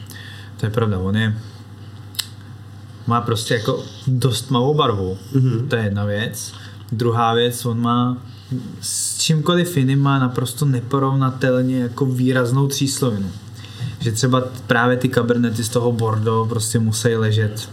To 0.61 0.67
je 0.67 0.71
pravda, 0.71 0.99
on 0.99 1.17
je 1.17 1.35
má 3.07 3.21
prostě 3.21 3.55
jako 3.55 3.85
dost 4.07 4.43
tmavou 4.43 4.75
barvu, 4.75 5.19
mm-hmm. 5.35 5.69
to 5.69 5.77
je 5.77 5.83
jedna 5.83 6.05
věc. 6.05 6.53
Druhá 6.93 7.35
věc, 7.35 7.67
on 7.67 7.81
má 7.81 8.17
s 8.81 9.19
čímkoliv 9.19 9.77
jiným 9.77 10.03
má 10.03 10.19
naprosto 10.19 10.65
neporovnatelně 10.65 11.81
jako 11.81 12.07
výraznou 12.07 12.67
tříslovinu. 12.67 13.31
Že 14.01 14.13
třeba 14.13 14.43
právě 14.67 14.97
ty 14.97 15.09
kabernety 15.09 15.65
z 15.65 15.69
toho 15.69 15.93
Bordeaux 15.93 16.49
prostě 16.49 16.79
musí 16.79 17.17
ležet 17.17 17.69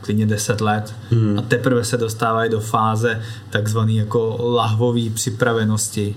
klidně 0.00 0.26
10 0.26 0.60
let 0.60 0.94
hmm. 1.10 1.38
a 1.38 1.42
teprve 1.42 1.84
se 1.84 1.96
dostávají 1.96 2.50
do 2.50 2.60
fáze 2.60 3.22
takzvané 3.50 3.92
jako 3.92 4.36
lahvové 4.40 5.10
připravenosti, 5.14 6.14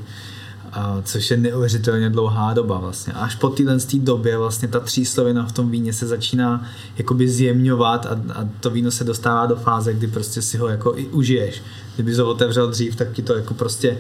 což 1.04 1.32
je 1.32 1.38
neuvěřitelně 1.38 2.10
dlouhá 2.10 2.54
doba 2.54 2.80
vlastně. 2.80 3.14
Až 3.14 3.36
po 3.36 3.50
téhle 3.50 3.80
té 3.80 3.98
době 3.98 4.38
vlastně 4.38 4.68
ta 4.68 4.80
tříslovina 4.80 5.46
v 5.46 5.52
tom 5.52 5.72
víně 5.72 5.94
se 5.94 6.08
začíná 6.08 6.66
jakoby 6.98 7.30
zjemňovat 7.30 8.06
a, 8.06 8.10
a 8.10 8.50
to 8.60 8.70
víno 8.70 8.92
se 8.92 9.04
dostává 9.04 9.46
do 9.46 9.56
fáze, 9.56 9.94
kdy 9.94 10.08
prostě 10.08 10.42
si 10.42 10.58
ho 10.58 10.68
jako 10.68 10.94
i 10.98 11.08
užiješ. 11.08 11.62
Kdyby 11.96 12.16
ho 12.16 12.30
otevřel 12.30 12.68
dřív, 12.68 12.96
tak 12.96 13.12
ti 13.12 13.22
to 13.22 13.36
jako 13.36 13.54
prostě 13.54 13.98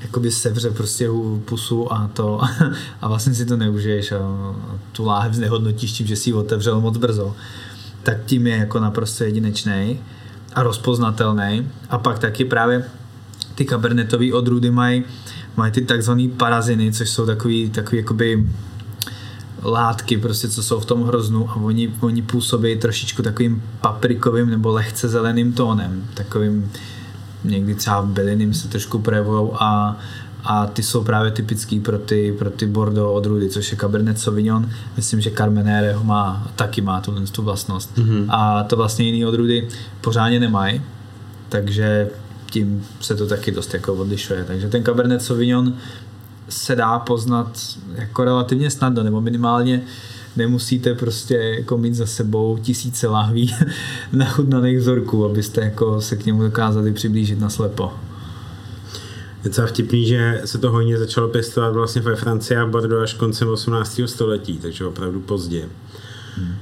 jakoby 0.00 0.30
sevře 0.30 0.70
prostě 0.70 1.08
pusu 1.44 1.92
a 1.92 2.10
to 2.12 2.40
a 3.00 3.08
vlastně 3.08 3.34
si 3.34 3.46
to 3.46 3.56
neužiješ 3.56 4.12
a, 4.12 4.18
a 4.18 4.78
tu 4.92 5.04
láhev 5.04 5.34
znehodnotíš 5.34 5.92
tím, 5.92 6.06
že 6.06 6.16
si 6.16 6.30
ji 6.30 6.34
otevřel 6.34 6.80
moc 6.80 6.96
brzo 6.96 7.34
tak 8.02 8.24
tím 8.26 8.46
je 8.46 8.56
jako 8.56 8.80
naprosto 8.80 9.24
jedinečný 9.24 10.00
a 10.54 10.62
rozpoznatelný. 10.62 11.68
A 11.90 11.98
pak 11.98 12.18
taky 12.18 12.44
právě 12.44 12.84
ty 13.54 13.64
kabernetové 13.64 14.32
odrůdy 14.32 14.70
mají 14.70 15.04
mají 15.56 15.72
ty 15.72 15.80
takzvané 15.80 16.28
paraziny, 16.36 16.92
což 16.92 17.10
jsou 17.10 17.26
takový, 17.26 17.70
takový 17.70 17.96
jakoby 17.96 18.48
látky, 19.62 20.18
prostě, 20.18 20.48
co 20.48 20.62
jsou 20.62 20.80
v 20.80 20.84
tom 20.84 21.02
hroznu 21.04 21.50
a 21.50 21.56
oni, 21.56 21.94
oni 22.00 22.22
působí 22.22 22.76
trošičku 22.76 23.22
takovým 23.22 23.62
paprikovým 23.80 24.50
nebo 24.50 24.72
lehce 24.72 25.08
zeleným 25.08 25.52
tónem, 25.52 26.04
takovým 26.14 26.70
někdy 27.44 27.74
třeba 27.74 28.02
bylinným 28.02 28.54
se 28.54 28.68
trošku 28.68 28.98
projevují 28.98 29.50
a, 29.54 29.96
a 30.44 30.66
ty 30.66 30.82
jsou 30.82 31.04
právě 31.04 31.30
typický 31.30 31.80
pro 31.80 31.98
ty, 31.98 32.34
pro 32.38 32.50
ty 32.50 32.66
Bordeaux 32.66 33.16
odrůdy, 33.16 33.48
což 33.48 33.72
je 33.72 33.78
Cabernet 33.78 34.18
Sauvignon. 34.18 34.70
Myslím, 34.96 35.20
že 35.20 35.30
Carmenere 35.30 35.92
ho 35.92 36.04
má, 36.04 36.48
taky 36.56 36.80
má 36.80 37.00
tu, 37.00 37.26
tu 37.26 37.42
vlastnost. 37.42 37.98
Mm-hmm. 37.98 38.26
A 38.28 38.62
to 38.62 38.76
vlastně 38.76 39.04
jiný 39.04 39.26
odrůdy 39.26 39.68
pořádně 40.00 40.40
nemají, 40.40 40.82
takže 41.48 42.10
tím 42.52 42.86
se 43.00 43.14
to 43.14 43.26
taky 43.26 43.50
dost 43.50 43.74
jako 43.74 43.94
odlišuje. 43.94 44.44
Takže 44.44 44.68
ten 44.68 44.84
Cabernet 44.84 45.22
Sauvignon 45.22 45.76
se 46.48 46.76
dá 46.76 46.98
poznat 46.98 47.58
jako 47.94 48.24
relativně 48.24 48.70
snadno, 48.70 49.02
nebo 49.02 49.20
minimálně 49.20 49.82
nemusíte 50.36 50.94
prostě 50.94 51.34
jako 51.34 51.78
mít 51.78 51.94
za 51.94 52.06
sebou 52.06 52.58
tisíce 52.62 53.08
lahví 53.08 53.54
nachutnaných 54.12 54.78
vzorků, 54.78 55.24
abyste 55.24 55.60
jako 55.60 56.00
se 56.00 56.16
k 56.16 56.26
němu 56.26 56.42
dokázali 56.42 56.92
přiblížit 56.92 57.40
na 57.40 57.50
slepo. 57.50 57.92
Je 59.44 59.50
docela 59.50 59.66
vtipný, 59.66 60.06
že 60.06 60.42
se 60.44 60.58
to 60.58 60.70
hojně 60.70 60.98
začalo 60.98 61.28
pěstovat 61.28 61.74
vlastně 61.74 62.02
ve 62.02 62.16
Francii 62.16 62.58
a 62.58 62.66
Bordeaux 62.66 63.02
až 63.02 63.14
koncem 63.14 63.48
18. 63.48 64.00
století, 64.06 64.58
takže 64.58 64.84
opravdu 64.84 65.20
pozdě. 65.20 65.68
Hmm. 66.36 66.54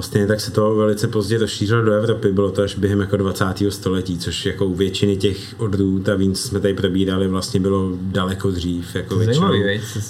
Stejně 0.00 0.26
tak 0.26 0.40
se 0.40 0.50
to 0.50 0.74
velice 0.74 1.08
pozdě 1.08 1.38
rozšířilo 1.38 1.82
do 1.82 1.92
Evropy, 1.92 2.32
bylo 2.32 2.50
to 2.50 2.62
až 2.62 2.78
během 2.78 3.00
jako 3.00 3.16
20. 3.16 3.44
století, 3.68 4.18
což 4.18 4.46
jako 4.46 4.66
u 4.66 4.74
většiny 4.74 5.16
těch 5.16 5.60
odrůd 5.60 6.08
a 6.08 6.14
vín, 6.14 6.34
co 6.34 6.48
jsme 6.48 6.60
tady 6.60 6.74
probírali, 6.74 7.28
vlastně 7.28 7.60
bylo 7.60 7.92
daleko 8.00 8.50
dřív. 8.50 8.94
Jako 8.94 9.16
většinou, 9.16 9.52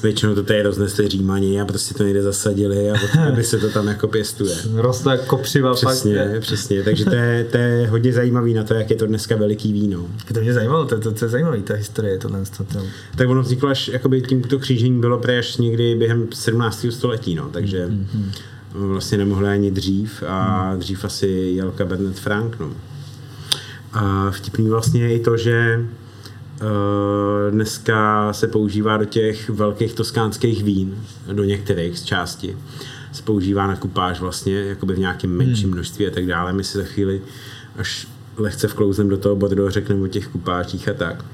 většinou 0.02 0.34
to 0.34 0.42
tady 0.42 0.62
roznesli 0.62 1.08
římani 1.08 1.60
a 1.60 1.64
prostě 1.64 1.94
to 1.94 2.02
někde 2.02 2.22
zasadili 2.22 2.90
a 2.90 2.94
od 2.94 3.34
by 3.34 3.44
se 3.44 3.58
to 3.58 3.70
tam 3.70 3.88
jako 3.88 4.08
pěstuje. 4.08 4.54
Roste 4.74 5.10
jak 5.10 5.26
kopřiva 5.26 5.74
Přesně, 5.74 6.30
fakt. 6.32 6.40
přesně, 6.40 6.82
takže 6.84 7.04
to 7.04 7.14
je, 7.14 7.44
to 7.50 7.56
je 7.56 7.86
hodně 7.86 8.12
zajímavý 8.12 8.54
na 8.54 8.64
to, 8.64 8.74
jak 8.74 8.90
je 8.90 8.96
to 8.96 9.06
dneska 9.06 9.36
veliký 9.36 9.72
víno. 9.72 10.06
To 10.34 10.40
mě 10.40 10.52
zajímalo, 10.52 10.84
to, 10.84 11.00
to, 11.00 11.12
to 11.12 11.24
je 11.24 11.28
zajímavý, 11.28 11.62
ta 11.62 11.74
historie, 11.74 12.18
tohle. 12.18 12.42
To, 12.56 12.64
to. 12.64 12.78
Tak 13.16 13.28
ono 13.28 13.42
vzniklo 13.42 13.68
až, 13.68 13.88
jakoby 13.88 14.22
tímto 14.22 14.58
křížení 14.58 15.00
bylo 15.00 15.20
až 15.38 15.56
někdy 15.56 15.94
během 15.94 16.26
17. 16.34 16.86
století, 16.90 17.34
no, 17.34 17.48
takže 17.52 17.86
mm-hmm. 17.86 18.30
Vlastně 18.74 19.18
nemohli 19.18 19.48
ani 19.48 19.70
dřív 19.70 20.22
a 20.26 20.70
mm. 20.72 20.78
dřív 20.78 21.04
asi 21.04 21.26
jel 21.26 21.72
Cabernet 21.76 22.18
Franc, 22.18 22.54
no. 22.60 22.70
A 23.92 24.30
vtipný 24.30 24.68
vlastně 24.68 25.02
je 25.02 25.14
i 25.14 25.20
to, 25.20 25.36
že 25.36 25.86
uh, 26.60 26.66
dneska 27.50 28.32
se 28.32 28.48
používá 28.48 28.96
do 28.96 29.04
těch 29.04 29.50
velkých 29.50 29.94
toskánských 29.94 30.64
vín, 30.64 30.98
do 31.32 31.44
některých 31.44 31.98
z 31.98 32.02
části, 32.02 32.56
se 33.12 33.22
používá 33.22 33.66
na 33.66 33.76
kupáž 33.76 34.20
vlastně 34.20 34.54
jakoby 34.54 34.94
v 34.94 34.98
nějakém 34.98 35.30
menším 35.30 35.70
množství 35.70 36.06
a 36.06 36.10
tak 36.10 36.26
dále. 36.26 36.52
My 36.52 36.64
si 36.64 36.78
za 36.78 36.84
chvíli 36.84 37.22
až 37.76 38.08
lehce 38.36 38.68
vklouznem 38.68 39.08
do 39.08 39.16
toho 39.16 39.36
bodu 39.36 39.70
řekneme 39.70 40.02
o 40.02 40.08
těch 40.08 40.28
kupáčích 40.28 40.88
a 40.88 40.94
tak. 40.94 41.24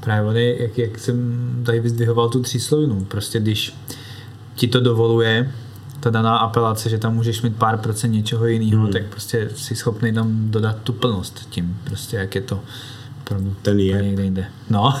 Právě 0.00 0.30
ony, 0.30 0.56
jak, 0.60 0.78
jak 0.78 0.98
jsem 0.98 1.46
tady 1.66 1.80
vyzdvihoval 1.80 2.28
tu 2.28 2.42
tříslovinu, 2.42 3.04
prostě 3.04 3.40
když 3.40 3.74
ti 4.54 4.68
to 4.68 4.80
dovoluje, 4.80 5.52
ta 6.00 6.10
daná 6.10 6.36
apelace, 6.36 6.88
že 6.88 6.98
tam 6.98 7.14
můžeš 7.14 7.42
mít 7.42 7.56
pár 7.56 7.78
procent 7.78 8.12
něčeho 8.12 8.46
jiného, 8.46 8.82
hmm. 8.82 8.92
tak 8.92 9.02
prostě 9.06 9.50
jsi 9.56 9.76
schopný 9.76 10.12
tam 10.12 10.50
dodat 10.50 10.76
tu 10.82 10.92
plnost 10.92 11.48
tím, 11.50 11.78
prostě 11.84 12.16
jak 12.16 12.34
je 12.34 12.40
to 12.40 12.60
opravdu 13.20 13.56
Ten 13.62 13.80
je. 13.80 14.02
někde 14.02 14.22
jinde. 14.22 14.46
No, 14.70 15.00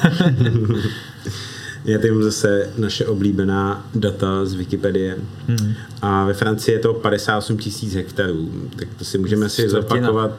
Já 1.84 1.98
tady 1.98 2.10
mám 2.10 2.22
zase 2.22 2.70
naše 2.76 3.06
oblíbená 3.06 3.86
data 3.94 4.44
z 4.44 4.54
Wikipedie. 4.54 5.16
Hmm. 5.48 5.74
A 6.02 6.24
ve 6.24 6.34
Francii 6.34 6.74
je 6.74 6.78
to 6.78 6.94
58 6.94 7.58
tisíc 7.58 7.94
hektarů. 7.94 8.70
Tak 8.76 8.88
to 8.98 9.04
si 9.04 9.18
můžeme 9.18 9.48
si 9.48 9.68
zopakovat. 9.68 10.30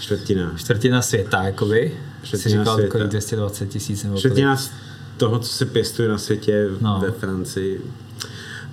Čtvrtina. 0.00 0.52
čtvrtina 0.56 1.02
světa, 1.02 1.42
jakoby. 1.42 1.94
Jsi 2.24 2.26
Čtvrtina 2.26 2.62
říkal, 2.62 2.74
světa. 2.74 2.92
kolik 2.92 3.08
220 3.08 3.68
tisíc 3.68 4.04
nebo. 4.04 4.18
Čtvrtina 4.18 4.56
z 4.56 4.70
toho, 5.16 5.38
co 5.38 5.52
se 5.52 5.66
pěstuje 5.66 6.08
na 6.08 6.18
světě 6.18 6.68
no. 6.80 6.98
ve 7.02 7.10
Francii. 7.10 7.80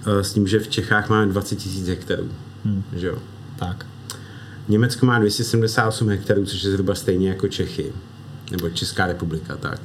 Eh, 0.06 0.24
S 0.24 0.34
tím, 0.34 0.48
že 0.48 0.60
v 0.60 0.68
Čechách 0.68 1.10
máme 1.10 1.32
20 1.32 1.56
tisíc 1.56 1.88
hektarů. 1.88 2.30
Hmm. 2.66 2.84
Že 2.96 3.08
jo? 3.08 3.18
Tak. 3.60 3.86
Německo 4.68 5.06
má 5.06 5.20
278 5.20 6.10
hektarů, 6.10 6.46
což 6.46 6.64
je 6.64 6.72
zhruba 6.72 6.96
stejně 6.96 7.30
jako 7.30 7.48
Čechy. 7.48 7.94
Nebo 8.52 8.70
Česká 8.70 9.08
republika, 9.08 9.58
tak. 9.58 9.82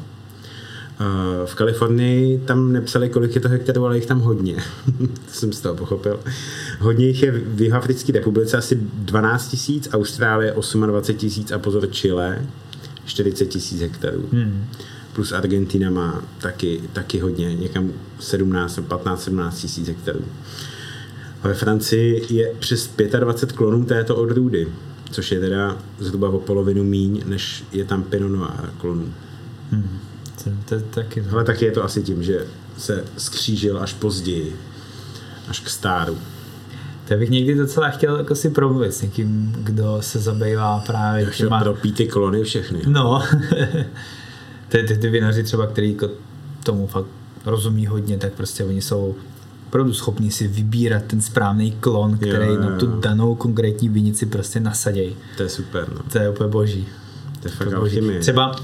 Eh, 1.00 1.46
V 1.46 1.55
Kalifornii 1.55 2.38
tam 2.38 2.72
nepsali, 2.72 3.09
kolik 3.09 3.35
je 3.35 3.40
to 3.40 3.48
hektarů, 3.48 3.85
ale 3.85 3.96
jich 3.96 4.07
tam 4.07 4.20
hodně. 4.20 4.57
to 4.98 5.33
jsem 5.33 5.52
z 5.52 5.61
toho 5.61 5.74
pochopil. 5.74 6.20
Hodně 6.81 7.07
jich 7.07 7.22
je 7.22 7.31
v 7.33 7.62
Jihoafrické 7.62 8.12
republice 8.12 8.57
asi 8.57 8.79
12 8.94 9.48
tisíc, 9.48 9.88
Austrálie 9.92 10.52
28 10.87 11.16
tisíc 11.18 11.52
a 11.52 11.59
pozor 11.59 11.87
Chile 11.87 12.46
40 13.05 13.46
tisíc 13.46 13.81
hektarů. 13.81 14.29
Hmm. 14.33 14.66
Plus 15.16 15.33
Argentina 15.33 15.90
má 15.90 16.22
taky, 16.38 16.81
taky 16.92 17.18
hodně, 17.18 17.55
někam 17.55 17.92
17, 18.20 18.79
15, 18.88 19.22
17 19.22 19.61
tisíc 19.61 19.88
hektarů. 19.88 20.24
A 21.42 21.48
ve 21.48 21.55
Francii 21.55 22.35
je 22.35 22.52
přes 22.59 22.90
25 23.18 23.57
klonů 23.57 23.85
této 23.85 24.16
odrůdy, 24.16 24.68
což 25.11 25.33
je 25.33 25.40
teda 25.40 25.79
zhruba 25.98 26.29
o 26.29 26.38
polovinu 26.38 26.85
míň, 26.85 27.22
než 27.26 27.64
je 27.72 27.85
tam 27.85 28.02
Pinot 28.02 28.31
Noir 28.31 28.70
klonů. 28.79 29.12
Hmm. 29.70 29.98
To, 30.44 30.50
to, 30.64 30.81
taky. 30.81 31.24
Ale 31.31 31.44
taky 31.44 31.64
je 31.64 31.72
to 31.72 31.85
asi 31.85 32.02
tím, 32.02 32.22
že 32.22 32.46
se 32.79 33.05
skřížil 33.16 33.79
až 33.79 33.92
později, 33.92 34.57
až 35.48 35.61
k 35.61 35.68
stáru. 35.68 36.18
To 37.09 37.14
bych 37.14 37.31
někdy 37.31 37.55
docela 37.55 37.88
chtěl 37.88 38.16
jako 38.16 38.35
si 38.35 38.50
promluvit 38.50 38.94
s 38.94 39.02
někým, 39.02 39.55
kdo 39.59 39.98
se 40.00 40.18
zabývá 40.18 40.79
právě 40.87 41.24
Jak 41.24 41.37
těma... 41.37 41.61
propí 41.61 41.92
ty 41.92 42.07
klony 42.07 42.44
všechny. 42.44 42.81
No, 42.87 43.22
ty, 44.68 44.83
ty, 44.83 44.98
ty 44.98 45.11
vinaři 45.11 45.42
třeba, 45.42 45.66
který 45.66 45.96
tomu 46.64 46.87
fakt 46.87 47.07
rozumí 47.44 47.87
hodně, 47.87 48.18
tak 48.18 48.33
prostě 48.33 48.64
oni 48.64 48.83
jsou 48.83 49.14
opravdu 49.68 49.92
schopní 49.94 50.31
si 50.31 50.48
vybírat 50.48 51.02
ten 51.07 51.20
správný 51.20 51.72
klon, 51.72 52.16
který 52.18 52.46
Jo, 52.46 52.55
jo, 52.55 52.61
na 52.61 52.79
tu 52.79 52.87
jo. 52.87 53.00
danou 53.00 53.35
konkrétní 53.35 53.88
vinici 53.88 54.26
prostě 54.26 54.61
nasadějí. 54.61 55.16
To 55.37 55.42
je 55.42 55.48
super, 55.48 55.88
no. 55.94 56.00
To 56.12 56.18
je 56.18 56.31
úplně 56.31 56.50
boží. 56.50 56.88
To 57.42 57.48
je 57.48 57.55
fakt 57.55 57.70
To 57.70 57.81
boží. 57.81 57.96
alchymie. 57.96 58.20
Třeba, 58.20 58.57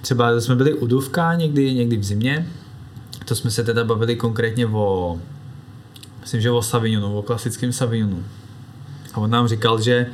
třeba 0.00 0.40
jsme 0.40 0.54
byli 0.56 0.74
u 0.74 0.86
Duvka 0.86 1.34
někdy, 1.34 1.74
někdy 1.74 1.96
v 1.96 2.04
zimě, 2.04 2.46
to 3.24 3.34
jsme 3.34 3.50
se 3.50 3.64
teda 3.64 3.84
bavili 3.84 4.16
konkrétně 4.16 4.66
o, 4.66 5.18
myslím, 6.20 6.40
že 6.40 6.50
o 6.50 6.62
Savignonu, 6.62 7.18
o 7.18 7.22
klasickém 7.22 7.72
Savignonu. 7.72 8.24
A 9.14 9.18
on 9.18 9.30
nám 9.30 9.48
říkal, 9.48 9.80
že, 9.80 10.06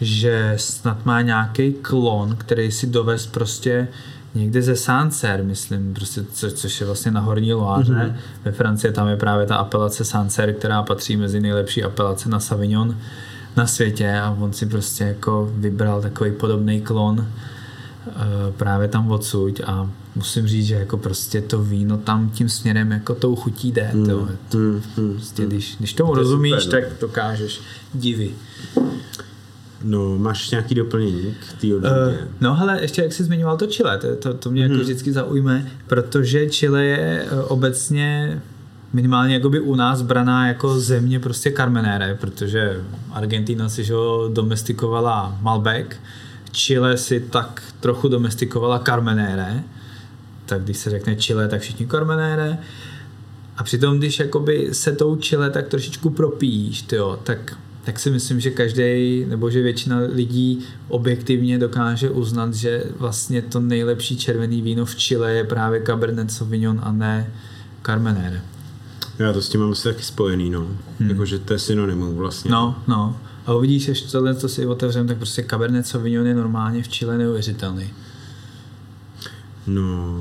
že 0.00 0.54
snad 0.56 1.06
má 1.06 1.22
nějaký 1.22 1.72
klon, 1.72 2.36
který 2.36 2.70
si 2.72 2.86
dovez 2.86 3.26
prostě 3.26 3.88
někde 4.34 4.62
ze 4.62 4.76
Sancerre, 4.76 5.42
myslím, 5.42 5.94
prostě, 5.94 6.24
co, 6.32 6.50
což 6.50 6.80
je 6.80 6.86
vlastně 6.86 7.10
na 7.10 7.20
Horní 7.20 7.52
Loáře. 7.54 7.92
Mm-hmm. 7.92 8.14
Ve 8.44 8.52
Francii 8.52 8.92
tam 8.92 9.08
je 9.08 9.16
právě 9.16 9.46
ta 9.46 9.56
apelace 9.56 10.04
Sancerre, 10.04 10.52
která 10.52 10.82
patří 10.82 11.16
mezi 11.16 11.40
nejlepší 11.40 11.82
apelace 11.84 12.28
na 12.28 12.40
Savignon 12.40 12.96
na 13.56 13.66
světě 13.66 14.12
a 14.12 14.36
on 14.40 14.52
si 14.52 14.66
prostě 14.66 15.04
jako 15.04 15.52
vybral 15.54 16.02
takový 16.02 16.32
podobný 16.32 16.80
klon 16.80 17.26
eh, 18.08 18.12
právě 18.56 18.88
tam 18.88 19.10
odsud 19.10 19.60
a 19.66 19.90
musím 20.14 20.46
říct, 20.46 20.66
že 20.66 20.74
jako 20.74 20.96
prostě 20.96 21.40
to 21.40 21.62
víno 21.62 21.98
tam 21.98 22.30
tím 22.30 22.48
směrem 22.48 22.92
jako 22.92 23.14
tou 23.14 23.36
chutí 23.36 23.72
jde. 23.72 23.90
Mm. 23.92 24.06
To, 24.06 24.28
Hmm, 24.52 24.82
hmm. 24.96 25.12
prostě, 25.12 25.46
když, 25.46 25.76
když 25.78 25.92
tomu 25.92 26.12
To 26.12 26.18
rozumíš, 26.18 26.62
super, 26.62 26.82
no. 26.82 26.88
tak 26.88 27.00
dokážeš 27.00 27.60
divy. 27.94 28.30
No, 29.84 30.18
máš 30.18 30.50
nějaký 30.50 30.74
doplnění 30.74 31.34
k 31.40 31.60
té 31.60 31.66
Uh, 31.66 31.82
no 32.40 32.54
hele, 32.54 32.78
ještě 32.80 33.02
jak 33.02 33.12
jsi 33.12 33.24
zmiňoval 33.24 33.56
to 33.56 33.66
Chile, 33.66 33.98
to, 33.98 34.16
to, 34.16 34.34
to 34.34 34.50
mě 34.50 34.62
jako 34.62 34.74
vždycky 34.74 35.12
zaujme, 35.12 35.70
protože 35.86 36.46
Chile 36.46 36.84
je 36.84 37.26
eh, 37.30 37.42
obecně 37.42 38.40
minimálně 38.92 39.34
jakoby 39.34 39.60
u 39.60 39.74
nás 39.74 40.02
braná 40.02 40.48
jako 40.48 40.80
země 40.80 41.20
prostě 41.20 41.52
Carmenere, 41.52 42.14
protože 42.20 42.80
Argentina 43.12 43.68
si 43.68 43.84
že 43.84 43.94
domestikovala 44.32 45.38
Malbec, 45.40 45.86
Chile 46.52 46.96
si 46.96 47.20
tak 47.20 47.62
trochu 47.80 48.08
domestikovala 48.08 48.78
Carmenere, 48.78 49.62
tak 50.46 50.62
když 50.62 50.76
se 50.76 50.90
řekne 50.90 51.16
Chile, 51.16 51.48
tak 51.48 51.60
všichni 51.60 51.86
Carmenere, 51.86 52.58
a 53.56 53.64
přitom, 53.64 53.98
když 53.98 54.18
jakoby 54.18 54.68
se 54.72 54.92
tou 54.92 55.16
Chile 55.16 55.50
tak 55.50 55.68
trošičku 55.68 56.10
propíš, 56.10 56.82
tyjo, 56.82 57.18
tak, 57.22 57.56
tak 57.84 57.98
si 57.98 58.10
myslím, 58.10 58.40
že 58.40 58.50
každý 58.50 59.24
nebo 59.28 59.50
že 59.50 59.62
většina 59.62 59.98
lidí 60.12 60.64
objektivně 60.88 61.58
dokáže 61.58 62.10
uznat, 62.10 62.54
že 62.54 62.84
vlastně 62.98 63.42
to 63.42 63.60
nejlepší 63.60 64.16
červený 64.16 64.62
víno 64.62 64.84
v 64.84 64.94
Chile 64.94 65.32
je 65.32 65.44
právě 65.44 65.82
Cabernet 65.82 66.32
Sauvignon 66.32 66.80
a 66.82 66.92
ne 66.92 67.32
Carmenere. 67.86 68.42
Já 69.18 69.32
to 69.32 69.42
s 69.42 69.48
tím 69.48 69.60
mám 69.60 69.70
asi 69.72 69.84
taky 69.84 70.02
spojený, 70.02 70.50
no. 70.50 70.66
Hmm. 71.00 71.10
Jakože 71.10 71.38
to 71.38 71.52
je 71.52 71.58
synonymum 71.58 72.14
vlastně. 72.14 72.50
No, 72.50 72.78
no. 72.88 73.16
A 73.46 73.54
uvidíš, 73.54 73.88
až 73.88 74.00
tohle 74.02 74.34
to 74.34 74.48
si 74.48 74.66
otevřem, 74.66 75.06
tak 75.06 75.16
prostě 75.16 75.44
Cabernet 75.50 75.86
Sauvignon 75.86 76.26
je 76.26 76.34
normálně 76.34 76.82
v 76.82 76.88
Chile 76.88 77.18
neuvěřitelný. 77.18 77.90
No, 79.66 80.14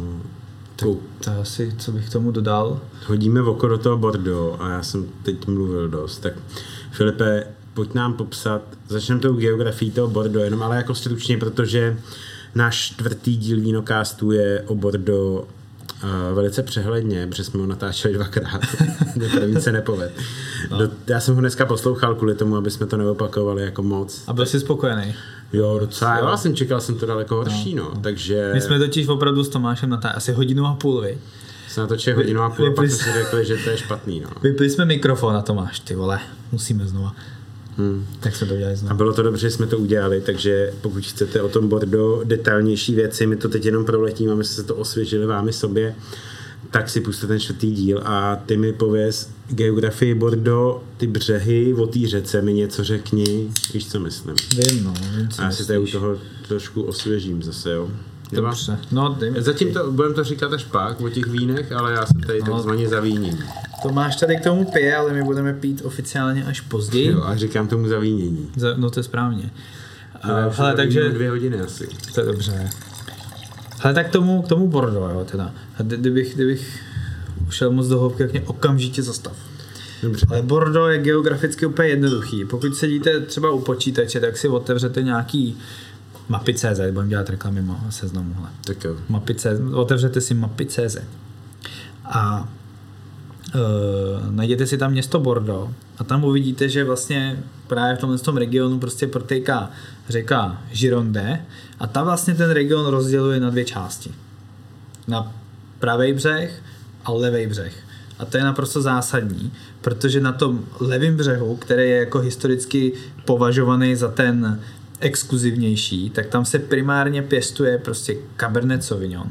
Tak 0.76 0.89
to 1.24 1.30
je 1.30 1.38
asi, 1.38 1.74
co 1.78 1.91
bych 1.91 2.10
k 2.10 2.12
tomu 2.12 2.32
dodal. 2.32 2.80
hodíme 3.08 3.41
oko 3.41 3.67
do 3.67 3.78
toho 3.78 3.98
Bordeaux 3.98 4.58
a 4.62 4.69
já 4.69 4.84
jsem 4.84 5.06
teď 5.24 5.48
mluvil 5.48 5.88
dost. 5.89 6.19
Tak 6.19 6.34
Filipe, 6.91 7.43
pojď 7.73 7.93
nám 7.93 8.13
popsat, 8.13 8.62
začneme 8.88 9.21
tou 9.21 9.34
geografií 9.34 9.91
toho 9.91 10.08
Bordeaux, 10.08 10.43
jenom 10.43 10.63
ale 10.63 10.75
jako 10.75 10.95
stručně, 10.95 11.38
protože 11.38 11.97
náš 12.56 12.78
čtvrtý 12.78 13.38
díl 13.38 13.60
vínokástu 13.60 14.32
je 14.32 14.63
o 14.67 14.75
Bordeaux 14.75 15.47
Uh, 16.04 16.36
velice 16.36 16.63
přehledně, 16.63 17.28
protože 17.28 17.43
jsme 17.43 17.60
ho 17.60 17.65
natáčeli 17.65 18.13
dvakrát. 18.13 18.62
První 19.32 19.62
se 19.62 19.71
nepoved. 19.71 20.12
No. 20.71 20.78
Do, 20.78 20.89
já 21.08 21.19
jsem 21.19 21.36
ho 21.36 21.41
dneska 21.41 21.65
poslouchal 21.65 22.15
kvůli 22.15 22.36
tomu, 22.36 22.56
aby 22.56 22.71
jsme 22.71 22.86
to 22.86 22.97
neopakovali 22.97 23.62
jako 23.62 23.84
moc. 23.84 24.23
A 24.28 24.34
byl 24.34 24.45
jsi 24.45 24.60
spokojený. 24.60 25.15
Jo, 25.54 25.80
docela. 25.80 26.17
Jo, 26.17 26.28
já 26.28 26.38
jsem 26.38 26.56
čekal, 26.56 26.82
jsem 26.82 26.95
to 26.95 27.06
daleko 27.06 27.36
horší, 27.36 27.75
no. 27.75 27.91
no. 27.95 28.02
Takže 28.02 28.52
My 28.54 28.62
jsme 28.62 28.80
totiž 28.80 29.08
opravdu 29.08 29.43
s 29.43 29.49
Tomášem 29.49 29.89
natáčeli 29.89 30.17
asi 30.17 30.32
hodinu 30.32 30.65
a 30.65 30.73
půl, 30.73 31.02
vy. 31.02 31.17
Jsem 31.80 31.89
natočil 31.89 32.15
hodinu 32.15 32.42
a 32.42 32.50
půl 32.50 32.68
a 32.68 32.72
pak 32.72 32.86
vypli- 32.86 32.89
jsme 32.89 33.13
si 33.13 33.20
řekli, 33.20 33.46
že 33.46 33.58
to 33.63 33.70
je 33.70 33.78
špatný, 33.78 34.20
no. 34.20 34.30
Vypli 34.42 34.70
jsme 34.70 34.86
mikrofon 34.86 35.36
a 35.36 35.42
Tomáš, 35.42 35.80
ty 35.80 35.96
vole, 35.96 36.20
musíme 36.52 36.88
znova. 36.88 37.15
Hmm. 37.78 38.06
Tak 38.20 38.36
jsme 38.36 38.48
to 38.48 38.54
udělali 38.54 38.74
A 38.74 38.78
znova. 38.78 38.96
bylo 38.96 39.13
to 39.13 39.22
dobře, 39.24 39.42
že 39.42 39.52
jsme 39.52 39.68
to 39.68 39.78
udělali, 39.78 40.22
takže 40.22 40.74
pokud 40.82 41.04
chcete 41.06 41.42
o 41.42 41.50
tom 41.50 41.68
Bordeaux 41.70 42.28
detailnější 42.28 42.96
věci, 42.96 43.28
my 43.28 43.36
to 43.36 43.50
teď 43.50 43.65
jenom 43.65 43.86
proletíme, 43.86 44.36
my 44.36 44.44
jsme 44.44 44.56
se 44.56 44.63
to 44.63 44.76
osvěžili 44.76 45.26
vámi 45.26 45.54
sobě, 45.54 45.96
tak 46.72 46.89
si 46.89 47.02
puste 47.02 47.28
ten 47.28 47.39
čtvrtý 47.39 47.72
díl 47.72 48.02
a 48.06 48.36
ty 48.36 48.58
mi 48.58 48.74
pověz 48.74 49.30
geografii 49.50 50.13
Bordeaux, 50.15 50.84
ty 50.98 51.08
břehy 51.08 51.74
o 51.74 51.88
té 51.88 52.00
řece 52.08 52.42
mi 52.42 52.54
něco 52.54 52.84
řekni, 52.84 53.48
víš, 53.74 53.88
co 53.92 54.00
myslím. 54.00 54.36
Vím, 54.58 54.84
no. 54.84 54.94
Vím, 55.18 55.30
co 55.30 55.42
A 55.42 55.46
já 55.46 55.52
si 55.52 55.68
tady 55.68 55.80
u 55.80 55.88
toho 55.88 56.18
trošku 56.48 56.82
osvěžím 56.82 57.44
zase, 57.44 57.72
jo. 57.72 57.89
Dobře. 58.32 58.78
No, 58.92 59.15
dej 59.20 59.32
mi 59.32 59.42
Zatím 59.42 59.74
to, 59.74 59.92
budeme 59.92 60.13
to 60.15 60.24
říkat 60.24 60.54
až 60.54 60.63
pak 60.63 61.02
o 61.02 61.10
těch 61.10 61.26
vínech, 61.28 61.72
ale 61.72 61.92
já 61.92 62.06
se 62.06 62.13
tady 62.28 62.39
No. 62.48 62.54
takzvaně 62.54 62.88
zavíním. 62.88 63.44
Tomáš 63.84 64.15
tady 64.15 64.38
k 64.38 64.44
tomu 64.44 64.65
pije, 64.65 64.96
ale 64.96 65.13
my 65.13 65.24
budeme 65.24 65.54
pít 65.54 65.82
oficiálně 65.86 66.46
až 66.46 66.62
později. 66.62 67.08
Jo, 67.12 67.24
a 67.24 67.36
říkám 67.36 67.68
tomu 67.68 67.88
zavínění. 67.88 68.50
Za- 68.56 68.74
No 68.78 68.89
to 68.89 69.00
je 69.00 69.04
správně. 69.04 69.50
Ale 70.22 70.46
Uh, 70.46 70.52
už 70.52 70.58
hele, 70.58 70.72
to 70.72 70.78
takže... 70.78 71.10
dvě 71.10 71.30
hodiny 71.30 71.60
asi. 71.60 71.89
To 72.13 72.20
je 72.22 72.26
dobře. 72.26 72.70
Hele, 73.82 73.94
tak 73.96 74.10
tomu, 74.10 74.42
k 74.42 74.48
tomu 74.48 74.68
Bordeaux, 74.68 75.13
jo, 75.13 75.26
teda. 75.32 75.52
Kdybych, 75.84 76.36
kdybych 76.36 76.80
šel 77.50 77.72
moc 77.72 77.88
do 77.88 78.00
hloubky, 78.00 78.24
tak 78.24 78.32
mě 78.32 78.42
okamžitě 78.42 79.04
zastav. 79.04 79.34
Dobře. 80.04 80.26
Ale 80.30 80.42
Bordeaux 80.42 80.92
je 80.92 80.98
geograficky 80.98 81.65
úplně 81.65 81.89
jednoduchý. 81.89 82.46
Pokud 82.46 82.76
sedíte 82.76 83.20
třeba 83.20 83.52
u 83.52 83.60
počítače, 83.60 84.20
tak 84.20 84.38
si 84.38 84.48
otevřete 84.48 85.02
nějaký 85.04 85.58
mapy.cz, 86.30 86.80
budeme 86.92 87.10
dělat 87.10 87.30
reklamy 87.30 87.62
ma- 87.62 87.89
seznamu. 87.89 88.34
Hele. 88.34 88.50
Tak 88.63 88.84
jo. 88.84 88.96
Mapy.cz, 89.10 89.46
otevřete 89.74 90.22
si 90.22 90.34
mapy.cz 90.34 90.98
a 92.06 92.50
Uh, 93.56 94.32
najděte 94.32 94.68
si 94.68 94.78
tam 94.78 94.92
město 94.92 95.20
Bordeaux 95.20 95.74
a 95.98 96.04
tam 96.04 96.24
uvidíte, 96.24 96.70
že 96.70 96.84
vlastně 96.84 97.44
právě 97.68 97.96
v 97.96 98.00
tomhle 98.00 98.18
tom 98.18 98.38
regionu 98.38 98.80
prostě 98.80 99.08
protéká 99.08 99.72
řeka 100.10 100.62
Gironde 100.80 101.46
a 101.80 101.88
tam 101.88 102.06
vlastně 102.06 102.36
ten 102.36 102.50
region 102.50 102.86
rozděluje 102.86 103.39
na 103.39 103.50
dvě 103.50 103.65
části. 103.65 104.12
Na 105.08 105.34
pravý 105.80 106.13
břeh 106.13 106.63
a 107.06 107.12
levý 107.12 107.48
břeh. 107.48 107.74
A 108.20 108.26
to 108.26 108.38
je 108.38 108.44
naprosto 108.44 108.82
zásadní, 108.82 109.52
protože 109.82 110.20
na 110.20 110.32
tom 110.32 110.65
levém 110.80 111.18
břehu, 111.18 111.56
který 111.56 111.89
je 111.89 111.98
jako 111.98 112.20
historicky 112.20 112.94
považovaný 113.26 113.96
za 113.96 114.12
ten 114.12 114.60
exkluzivnější, 115.00 116.10
tak 116.10 116.28
tam 116.28 116.46
se 116.46 116.60
primárně 116.60 117.22
pěstuje 117.22 117.78
prostě 117.78 118.16
Cabernet 118.38 118.84
Sauvignon. 118.84 119.28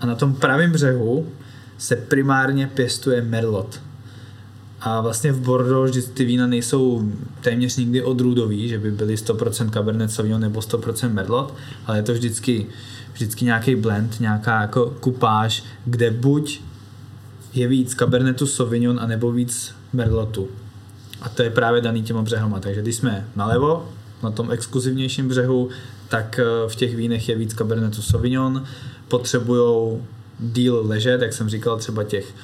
A 0.00 0.06
na 0.06 0.14
tom 0.14 0.34
pravém 0.34 0.72
břehu 0.72 1.28
se 1.78 1.96
primárně 1.96 2.66
pěstuje 2.66 3.22
Merlot. 3.22 3.80
A 4.80 5.00
vlastně 5.00 5.32
v 5.32 5.40
Bordeaux 5.40 5.94
že 5.94 6.02
ty 6.02 6.24
vína 6.24 6.46
nejsou 6.46 7.12
téměř 7.40 7.76
nikdy 7.76 8.02
odrůdový, 8.02 8.68
že 8.68 8.78
by 8.78 8.90
byly 8.90 9.14
100% 9.14 9.70
Cabernet 9.70 10.10
Sauvignon 10.10 10.40
nebo 10.40 10.60
100% 10.60 11.12
Merlot, 11.12 11.54
ale 11.86 11.98
je 11.98 12.02
to 12.02 12.12
vždycky, 12.12 12.66
vždycky 13.12 13.44
nějaký 13.44 13.74
blend, 13.74 14.20
nějaká 14.20 14.60
jako 14.60 14.90
kupáž, 15.00 15.64
kde 15.84 16.10
buď 16.10 16.60
je 17.54 17.68
víc 17.68 17.94
Cabernetu 17.94 18.46
Sauvignon 18.46 19.00
a 19.00 19.06
nebo 19.06 19.32
víc 19.32 19.74
Merlotu. 19.92 20.48
A 21.22 21.28
to 21.28 21.42
je 21.42 21.50
právě 21.50 21.80
daný 21.80 22.02
těma 22.02 22.22
břehama. 22.22 22.60
Takže 22.60 22.82
když 22.82 22.96
jsme 22.96 23.28
nalevo, 23.36 23.88
na 24.22 24.30
tom 24.30 24.50
exkluzivnějším 24.50 25.28
břehu, 25.28 25.68
tak 26.08 26.38
eh, 26.38 26.68
v 26.68 26.74
těch 26.74 26.96
vínech 26.96 27.28
je 27.28 27.36
víc 27.36 27.54
Cabernetu 27.54 28.02
Sauvignon. 28.02 28.64
Potřebují 29.08 29.98
díl 30.40 30.82
ležet, 30.86 31.22
jak 31.22 31.32
jsem 31.32 31.48
říkal, 31.48 31.78
třeba 31.78 32.04
těch 32.04 32.34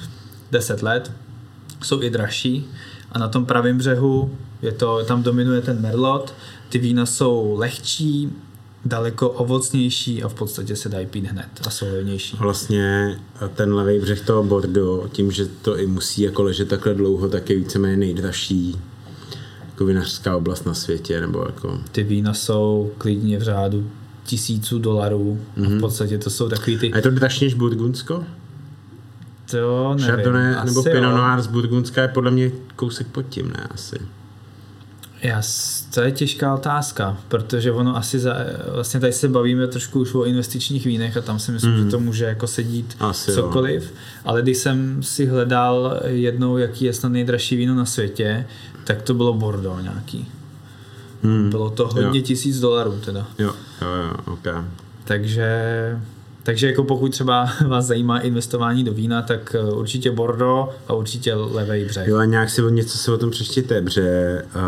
10 0.51 0.83
let. 0.83 1.11
Jsou 1.83 2.01
i 2.01 2.09
dražší. 2.09 2.69
A 3.11 3.19
na 3.19 3.27
tom 3.27 3.45
pravém 3.45 3.77
břehu 3.77 4.37
je 4.61 4.71
to, 4.71 5.05
tam 5.05 5.23
dominuje 5.23 5.61
ten 5.61 5.81
Merlot. 5.81 6.33
Ty 6.69 6.77
vína 6.77 7.05
jsou 7.05 7.55
lehčí, 7.57 8.33
daleko 8.85 9.29
ovocnější 9.29 10.23
a 10.23 10.27
v 10.27 10.33
podstatě 10.33 10.75
se 10.75 10.89
dají 10.89 11.05
pít 11.05 11.25
hned 11.25 11.49
a 11.67 11.69
jsou 11.69 11.85
levnější. 11.85 12.37
Vlastně 12.39 13.17
ten 13.55 13.73
levý 13.73 13.99
břeh 13.99 14.21
toho 14.21 14.43
Bordeaux, 14.43 15.11
tím, 15.11 15.31
že 15.31 15.45
to 15.45 15.77
i 15.77 15.87
musí 15.87 16.21
jako 16.21 16.43
ležet 16.43 16.67
takhle 16.67 16.93
dlouho, 16.93 17.29
tak 17.29 17.49
je 17.49 17.55
víceméně 17.55 17.97
nejdražší 17.97 18.79
jako 19.79 19.85
vinařská 19.85 20.37
oblast 20.37 20.65
na 20.65 20.73
světě, 20.73 21.21
nebo 21.21 21.43
jako... 21.45 21.79
Ty 21.91 22.03
vína 22.03 22.33
jsou 22.33 22.91
klidně 22.97 23.37
v 23.37 23.41
řádu 23.41 23.89
tisíců 24.23 24.79
dolarů 24.79 25.39
mm-hmm. 25.57 25.65
a 25.65 25.67
v 25.67 25.71
mhm. 25.71 25.79
podstatě 25.79 26.17
to 26.17 26.29
jsou 26.29 26.49
takový 26.49 26.77
ty... 26.77 26.93
A 26.93 26.95
je 26.95 27.01
to 27.01 27.09
dražší 27.11 27.45
než 27.45 27.53
Burgundsko? 27.53 28.23
To 29.51 29.93
nevím. 29.93 30.05
Chardonnay 30.05 30.65
nebo 30.65 30.83
Pinot 30.83 31.15
Noir 31.15 31.41
z 31.41 31.47
Burgundska 31.47 32.01
je 32.01 32.07
podle 32.07 32.31
mě 32.31 32.51
kousek 32.75 33.07
pod 33.07 33.21
tím, 33.21 33.47
ne 33.47 33.67
asi. 33.71 33.95
Já, 35.23 35.41
to 35.93 36.01
je 36.01 36.11
těžká 36.11 36.53
otázka, 36.53 37.17
protože 37.27 37.71
ono 37.71 37.97
asi 37.97 38.19
za, 38.19 38.35
vlastně 38.73 38.99
tady 38.99 39.13
se 39.13 39.29
bavíme 39.29 39.67
trošku 39.67 39.99
už 39.99 40.13
o 40.13 40.23
investičních 40.23 40.85
vínech 40.85 41.17
a 41.17 41.21
tam 41.21 41.39
si 41.39 41.51
myslím, 41.51 41.71
mm. 41.71 41.83
že 41.83 41.91
to 41.91 41.99
může 41.99 42.25
jako 42.25 42.47
sedít 42.47 42.95
asi 42.99 43.31
cokoliv, 43.31 43.83
jo. 43.83 43.97
ale 44.25 44.41
když 44.41 44.57
jsem 44.57 45.03
si 45.03 45.25
hledal 45.25 45.99
jednou, 46.05 46.57
jaký 46.57 46.85
je 46.85 46.93
snad 46.93 47.09
nejdražší 47.09 47.55
víno 47.55 47.75
na 47.75 47.85
světě, 47.85 48.45
tak 48.83 49.01
to 49.01 49.13
bylo 49.13 49.33
Bordeaux 49.33 49.83
nějaký. 49.83 50.27
Mm. 51.23 51.49
Bylo 51.49 51.69
to 51.69 51.87
hodně 51.87 52.19
jo. 52.19 52.25
tisíc 52.25 52.59
dolarů 52.59 52.99
teda. 53.05 53.27
Jo, 53.39 53.53
jo, 53.81 53.87
jo, 53.87 54.13
ok. 54.33 54.47
Takže 55.03 55.49
takže 56.49 56.67
jako 56.67 56.83
pokud 56.83 57.11
třeba 57.11 57.49
vás 57.67 57.85
zajímá 57.85 58.19
investování 58.19 58.83
do 58.83 58.93
vína, 58.93 59.21
tak 59.21 59.55
eh, 59.55 59.71
určitě 59.71 60.11
Bordeaux 60.11 60.75
a 60.87 60.93
určitě 60.93 61.33
levý 61.33 61.85
břeh. 61.85 62.07
Jo 62.07 62.17
a 62.17 62.25
nějak 62.25 62.49
si 62.49 62.61
o 62.61 62.69
něco 62.69 62.97
se 62.97 63.11
o 63.11 63.17
tom 63.17 63.31
přečtěte, 63.31 63.81
protože 63.81 64.41
uh, 64.55 64.61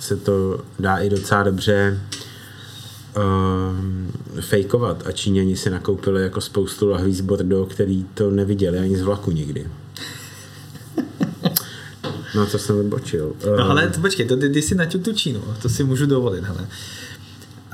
se 0.00 0.16
to 0.16 0.60
dá 0.78 0.96
i 0.96 1.10
docela 1.10 1.42
dobře 1.42 2.00
uh, 3.16 4.40
fejkovat 4.40 5.06
a 5.06 5.12
Číňani 5.12 5.56
si 5.56 5.70
nakoupili 5.70 6.22
jako 6.22 6.40
spoustu 6.40 6.88
lahví 6.88 7.14
z 7.14 7.20
Bordeaux, 7.20 7.74
který 7.74 8.04
to 8.14 8.30
neviděli 8.30 8.78
ani 8.78 8.96
z 8.96 9.02
vlaku 9.02 9.30
nikdy. 9.30 9.66
No 12.34 12.46
to 12.46 12.58
jsem 12.58 12.78
odbočil. 12.78 13.32
Uh, 13.46 13.56
no 13.56 13.70
ale 13.70 13.88
to, 13.88 14.00
počkej, 14.00 14.26
to 14.26 14.36
ty, 14.36 14.50
ty 14.50 14.62
si 14.62 14.74
naťuk 14.74 15.04
tu 15.04 15.12
Čínu, 15.12 15.42
to 15.62 15.68
si 15.68 15.84
můžu 15.84 16.06
dovolit, 16.06 16.44
hele. 16.44 16.68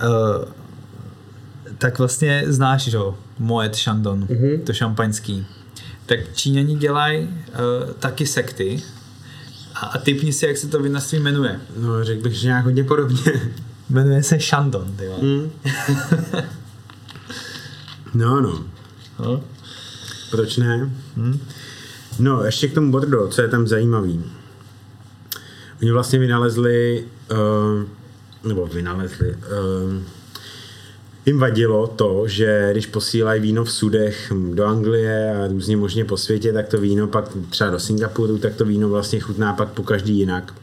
Uh, 0.05 0.64
tak 1.79 1.99
vlastně 1.99 2.43
znáš, 2.47 2.83
že 2.83 2.99
Moet 3.39 3.77
Chandon, 3.77 4.25
mm-hmm. 4.25 4.63
to 4.63 4.73
šampaňský. 4.73 5.47
Tak 6.07 6.19
Číňani 6.35 6.77
dělají 6.77 7.29
uh, 7.29 7.93
taky 7.99 8.27
sekty 8.27 8.83
a, 9.75 9.87
a 9.87 9.99
typni 9.99 10.33
si, 10.33 10.47
jak 10.47 10.57
se 10.57 10.69
to 10.69 10.83
vinařství 10.83 11.21
jmenuje. 11.21 11.61
No, 11.77 12.05
řekl 12.05 12.23
bych, 12.23 12.33
že 12.33 12.47
nějak 12.47 12.65
hodně 12.65 12.85
podobně. 12.85 13.33
Jmenuje 13.91 14.23
se 14.23 14.39
Chandon, 14.39 14.97
ty 14.97 15.09
mm. 15.23 15.51
No, 18.15 18.41
no. 18.41 18.65
no. 19.19 19.45
Proč 20.31 20.57
ne? 20.57 20.91
Mm. 21.17 21.41
No, 22.19 22.45
ještě 22.45 22.69
k 22.69 22.75
tomu 22.75 22.91
Bordeaux, 22.91 23.35
co 23.35 23.43
je 23.43 23.49
tam 23.49 23.67
zajímavý. 23.67 24.25
Oni 25.83 25.93
vlastně 25.93 26.19
vynalezli, 26.19 27.05
uh, 27.31 28.49
nebo 28.49 28.67
vynalezli, 28.67 29.35
uh, 29.35 30.03
jim 31.27 31.39
vadilo 31.39 31.87
to, 31.87 32.23
že 32.27 32.69
když 32.73 32.87
posílají 32.87 33.41
víno 33.41 33.65
v 33.65 33.73
sudech 33.73 34.33
do 34.55 34.67
Anglie 34.67 35.37
a 35.37 35.49
různě 35.49 35.77
možně 35.77 36.05
po 36.05 36.17
světě, 36.17 36.53
tak 36.53 36.69
to 36.69 36.81
víno 36.81 37.07
pak 37.07 37.37
třeba 37.51 37.71
do 37.71 37.81
Singapuru, 37.81 38.39
tak 38.39 38.55
to 38.55 38.65
víno 38.65 38.89
vlastně 38.89 39.21
chutná 39.21 39.53
pak 39.53 39.69
po 39.69 39.83
každý 39.83 40.19
jinak. 40.19 40.55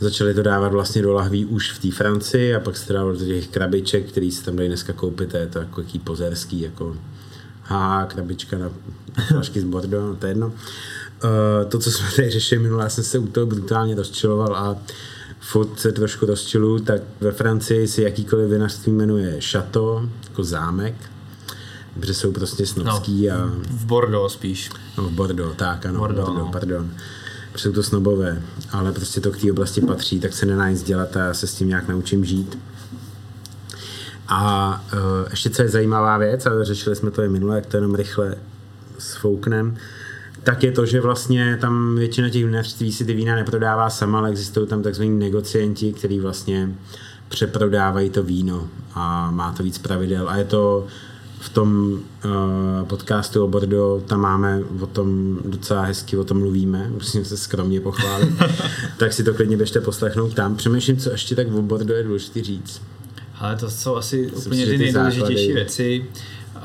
Začali 0.00 0.34
to 0.34 0.42
dávat 0.42 0.72
vlastně 0.72 1.02
do 1.02 1.12
lahví 1.12 1.44
už 1.44 1.72
v 1.72 1.78
té 1.78 1.90
Francii 1.90 2.54
a 2.54 2.60
pak 2.60 2.76
se 2.76 2.86
to 2.86 3.12
do 3.12 3.16
těch 3.16 3.48
krabiček, 3.48 4.08
který 4.08 4.32
se 4.32 4.44
tam 4.44 4.56
dají 4.56 4.68
dneska 4.68 4.92
koupit, 4.92 5.30
to 5.30 5.36
je 5.36 5.46
to 5.46 5.58
jako 5.58 5.80
jaký 5.80 5.98
pozerský, 5.98 6.60
jako 6.60 6.96
ha, 7.62 8.06
krabička 8.06 8.58
na 8.58 8.70
flašky 9.28 9.60
z 9.60 9.64
Bordeaux, 9.64 10.08
no 10.08 10.16
to 10.16 10.26
je 10.26 10.30
jedno. 10.30 10.46
Uh, 10.46 11.68
to, 11.68 11.78
co 11.78 11.90
jsme 11.90 12.06
tady 12.16 12.30
řešili 12.30 12.62
minule, 12.62 12.84
já 12.84 12.88
jsem 12.88 13.04
se 13.04 13.18
u 13.18 13.26
toho 13.26 13.46
brutálně 13.46 13.94
rozčiloval 13.94 14.56
a 14.56 14.76
furt 15.46 15.80
se 15.80 15.92
trošku 15.92 16.26
rozčilu, 16.26 16.78
tak 16.78 17.02
ve 17.20 17.32
Francii 17.32 17.88
si 17.88 18.02
jakýkoliv 18.02 18.50
vinařství 18.50 18.92
jmenuje 18.92 19.40
Chateau, 19.40 20.00
jako 20.28 20.44
zámek, 20.44 20.94
protože 21.94 22.14
jsou 22.14 22.32
prostě 22.32 22.66
snobský 22.66 23.28
no, 23.28 23.34
a... 23.34 23.46
v 23.70 23.84
Bordeaux 23.84 24.32
spíš. 24.32 24.70
No, 24.98 25.04
v 25.04 25.10
Bordeaux, 25.10 25.56
tak 25.56 25.86
ano, 25.86 25.98
Bordeaux, 25.98 26.28
Bordeaux 26.28 26.46
no. 26.46 26.52
pardon. 26.52 26.90
Jsou 27.56 27.72
to 27.72 27.82
snobové, 27.82 28.42
ale 28.72 28.92
prostě 28.92 29.20
to 29.20 29.30
k 29.30 29.36
té 29.36 29.50
oblasti 29.50 29.80
patří, 29.80 30.20
tak 30.20 30.32
se 30.32 30.46
nedá 30.46 30.70
nic 30.70 30.82
dělat 30.82 31.16
a 31.16 31.20
já 31.20 31.34
se 31.34 31.46
s 31.46 31.54
tím 31.54 31.68
nějak 31.68 31.88
naučím 31.88 32.24
žít. 32.24 32.58
A 34.28 34.84
uh, 34.92 35.30
ještě 35.30 35.50
co 35.50 35.62
je 35.62 35.68
zajímavá 35.68 36.18
věc, 36.18 36.46
ale 36.46 36.64
řešili 36.64 36.96
jsme 36.96 37.10
to 37.10 37.22
i 37.22 37.28
minule, 37.28 37.56
jak 37.56 37.66
to 37.66 37.76
jenom 37.76 37.94
rychle 37.94 38.36
sfouknem, 38.98 39.76
tak 40.46 40.62
je 40.62 40.72
to, 40.72 40.86
že 40.86 41.00
vlastně 41.00 41.58
tam 41.60 41.96
většina 41.96 42.28
těch 42.28 42.44
vinařství 42.44 42.92
si 42.92 43.04
ty 43.04 43.14
vína 43.14 43.34
neprodává 43.34 43.90
sama, 43.90 44.18
ale 44.18 44.30
existují 44.30 44.66
tam 44.66 44.82
takzvaní 44.82 45.18
negocianti, 45.18 45.92
kteří 45.92 46.20
vlastně 46.20 46.74
přeprodávají 47.28 48.10
to 48.10 48.22
víno 48.22 48.68
a 48.94 49.30
má 49.30 49.52
to 49.52 49.62
víc 49.62 49.78
pravidel 49.78 50.28
a 50.28 50.36
je 50.36 50.44
to 50.44 50.86
v 51.40 51.48
tom 51.48 51.92
uh, 52.24 52.88
podcastu 52.88 53.44
o 53.44 53.48
Bordeaux, 53.48 54.04
tam 54.04 54.20
máme 54.20 54.62
o 54.80 54.86
tom 54.86 55.38
docela 55.44 55.82
hezky, 55.82 56.16
o 56.16 56.24
tom 56.24 56.38
mluvíme, 56.38 56.90
musím 56.90 57.24
se 57.24 57.36
skromně 57.36 57.80
pochválit, 57.80 58.30
tak 58.96 59.12
si 59.12 59.24
to 59.24 59.34
klidně 59.34 59.56
běžte 59.56 59.80
poslechnout 59.80 60.34
tam. 60.34 60.56
Přemýšlím, 60.56 60.96
co 60.96 61.10
ještě 61.10 61.34
tak 61.34 61.46
o 61.54 61.62
Bordeaux 61.62 61.96
je 61.98 62.02
důležité 62.02 62.42
říct. 62.42 62.82
Ale 63.38 63.56
to 63.56 63.70
jsou 63.70 63.96
asi 63.96 64.22
Myslím, 64.22 64.40
úplně 64.46 64.66
ty 64.66 64.78
nejdůležitější 64.78 65.52
věci. 65.52 66.06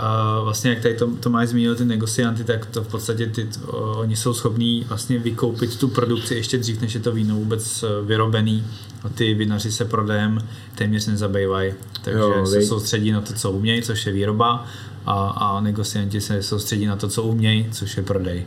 A 0.01 0.39
vlastně 0.39 0.69
jak 0.69 0.79
tady 0.79 0.95
to, 0.95 1.07
to 1.19 1.29
máš 1.29 1.49
zmínil 1.49 1.75
ty 1.75 1.85
negocianty, 1.85 2.43
tak 2.43 2.65
to 2.65 2.83
v 2.83 2.87
podstatě 2.87 3.27
ty, 3.27 3.47
oni 3.71 4.15
jsou 4.15 4.33
schopní 4.33 4.85
vlastně 4.89 5.19
vykoupit 5.19 5.79
tu 5.79 5.87
produkci 5.87 6.35
ještě 6.35 6.57
dřív, 6.57 6.81
než 6.81 6.93
je 6.93 6.99
to 6.99 7.11
víno 7.11 7.35
vůbec 7.35 7.83
e, 7.83 7.87
vyrobený 8.05 8.63
a 9.03 9.09
ty 9.09 9.33
vinaři 9.33 9.71
se 9.71 9.85
prodejem 9.85 10.47
téměř 10.75 11.07
nezabývají. 11.07 11.73
Takže 12.03 12.19
jo, 12.19 12.45
se 12.45 12.61
soustředí 12.61 13.11
na 13.11 13.21
to, 13.21 13.33
co 13.33 13.51
umějí, 13.51 13.81
což 13.81 14.05
je 14.05 14.13
výroba 14.13 14.65
a, 15.05 15.27
a 15.27 15.61
negocianti 15.61 16.21
se 16.21 16.43
soustředí 16.43 16.85
na 16.85 16.95
to, 16.95 17.07
co 17.07 17.23
umějí, 17.23 17.67
což 17.71 17.97
je 17.97 18.03
prodej. 18.03 18.45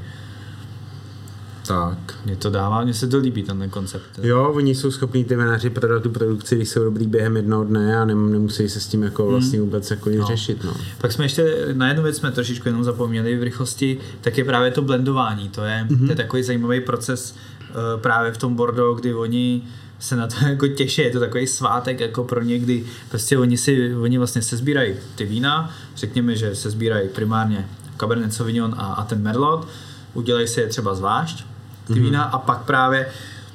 Tak. 1.66 1.98
Mě 2.24 2.36
to 2.36 2.50
dává, 2.50 2.84
mně 2.84 2.94
se 2.94 3.06
to 3.06 3.18
líbí, 3.18 3.42
ten 3.42 3.70
koncept. 3.70 4.20
Jo, 4.22 4.52
oni 4.54 4.74
jsou 4.74 4.90
schopní 4.90 5.24
ty 5.24 5.36
vinaři 5.36 5.70
prodat 5.70 6.02
tu 6.02 6.10
produkci, 6.10 6.56
když 6.56 6.68
jsou 6.68 6.84
dobrý 6.84 7.06
během 7.06 7.36
jednoho 7.36 7.64
dne 7.64 7.98
a 7.98 8.04
nemusí 8.04 8.68
se 8.68 8.80
s 8.80 8.86
tím 8.86 9.02
jako 9.02 9.22
hmm. 9.22 9.32
vlastně 9.32 9.60
vůbec 9.60 9.90
jako 9.90 10.10
no. 10.10 10.26
řešit. 10.26 10.64
No. 10.64 10.74
Pak 10.98 11.12
jsme 11.12 11.24
ještě, 11.24 11.66
na 11.72 11.88
jednu 11.88 12.02
věc 12.02 12.16
jsme 12.16 12.30
trošičku 12.30 12.68
jenom 12.68 12.84
zapomněli 12.84 13.36
v 13.36 13.42
rychlosti, 13.42 13.98
tak 14.20 14.38
je 14.38 14.44
právě 14.44 14.70
to 14.70 14.82
blendování. 14.82 15.48
To 15.48 15.64
je, 15.64 15.86
mm-hmm. 15.88 16.06
to 16.06 16.12
je 16.12 16.16
takový 16.16 16.42
zajímavý 16.42 16.80
proces 16.80 17.34
uh, 17.34 18.00
právě 18.00 18.32
v 18.32 18.38
tom 18.38 18.54
Bordeaux, 18.54 19.00
kdy 19.00 19.14
oni 19.14 19.62
se 19.98 20.16
na 20.16 20.26
to 20.26 20.34
jako 20.48 20.68
těší, 20.68 21.02
je 21.02 21.10
to 21.10 21.20
takový 21.20 21.46
svátek 21.46 22.00
jako 22.00 22.24
pro 22.24 22.42
ně, 22.42 22.58
kdy 22.58 22.84
prostě 23.08 23.38
oni 23.38 23.56
si, 23.56 23.94
oni 23.94 24.18
vlastně 24.18 24.42
se 24.42 24.56
sbírají 24.56 24.94
ty 25.14 25.24
vína, 25.24 25.70
řekněme, 25.96 26.36
že 26.36 26.54
se 26.54 26.70
sbírají 26.70 27.08
primárně 27.08 27.68
Cabernet 28.00 28.34
Sauvignon 28.34 28.74
a, 28.78 28.84
a 28.84 29.04
ten 29.04 29.22
Merlot, 29.22 29.68
udělají 30.14 30.48
si 30.48 30.60
je 30.60 30.66
třeba 30.66 30.94
zvlášť, 30.94 31.46
ty 31.86 32.00
vína, 32.00 32.22
a 32.22 32.38
pak 32.38 32.58
právě 32.58 33.06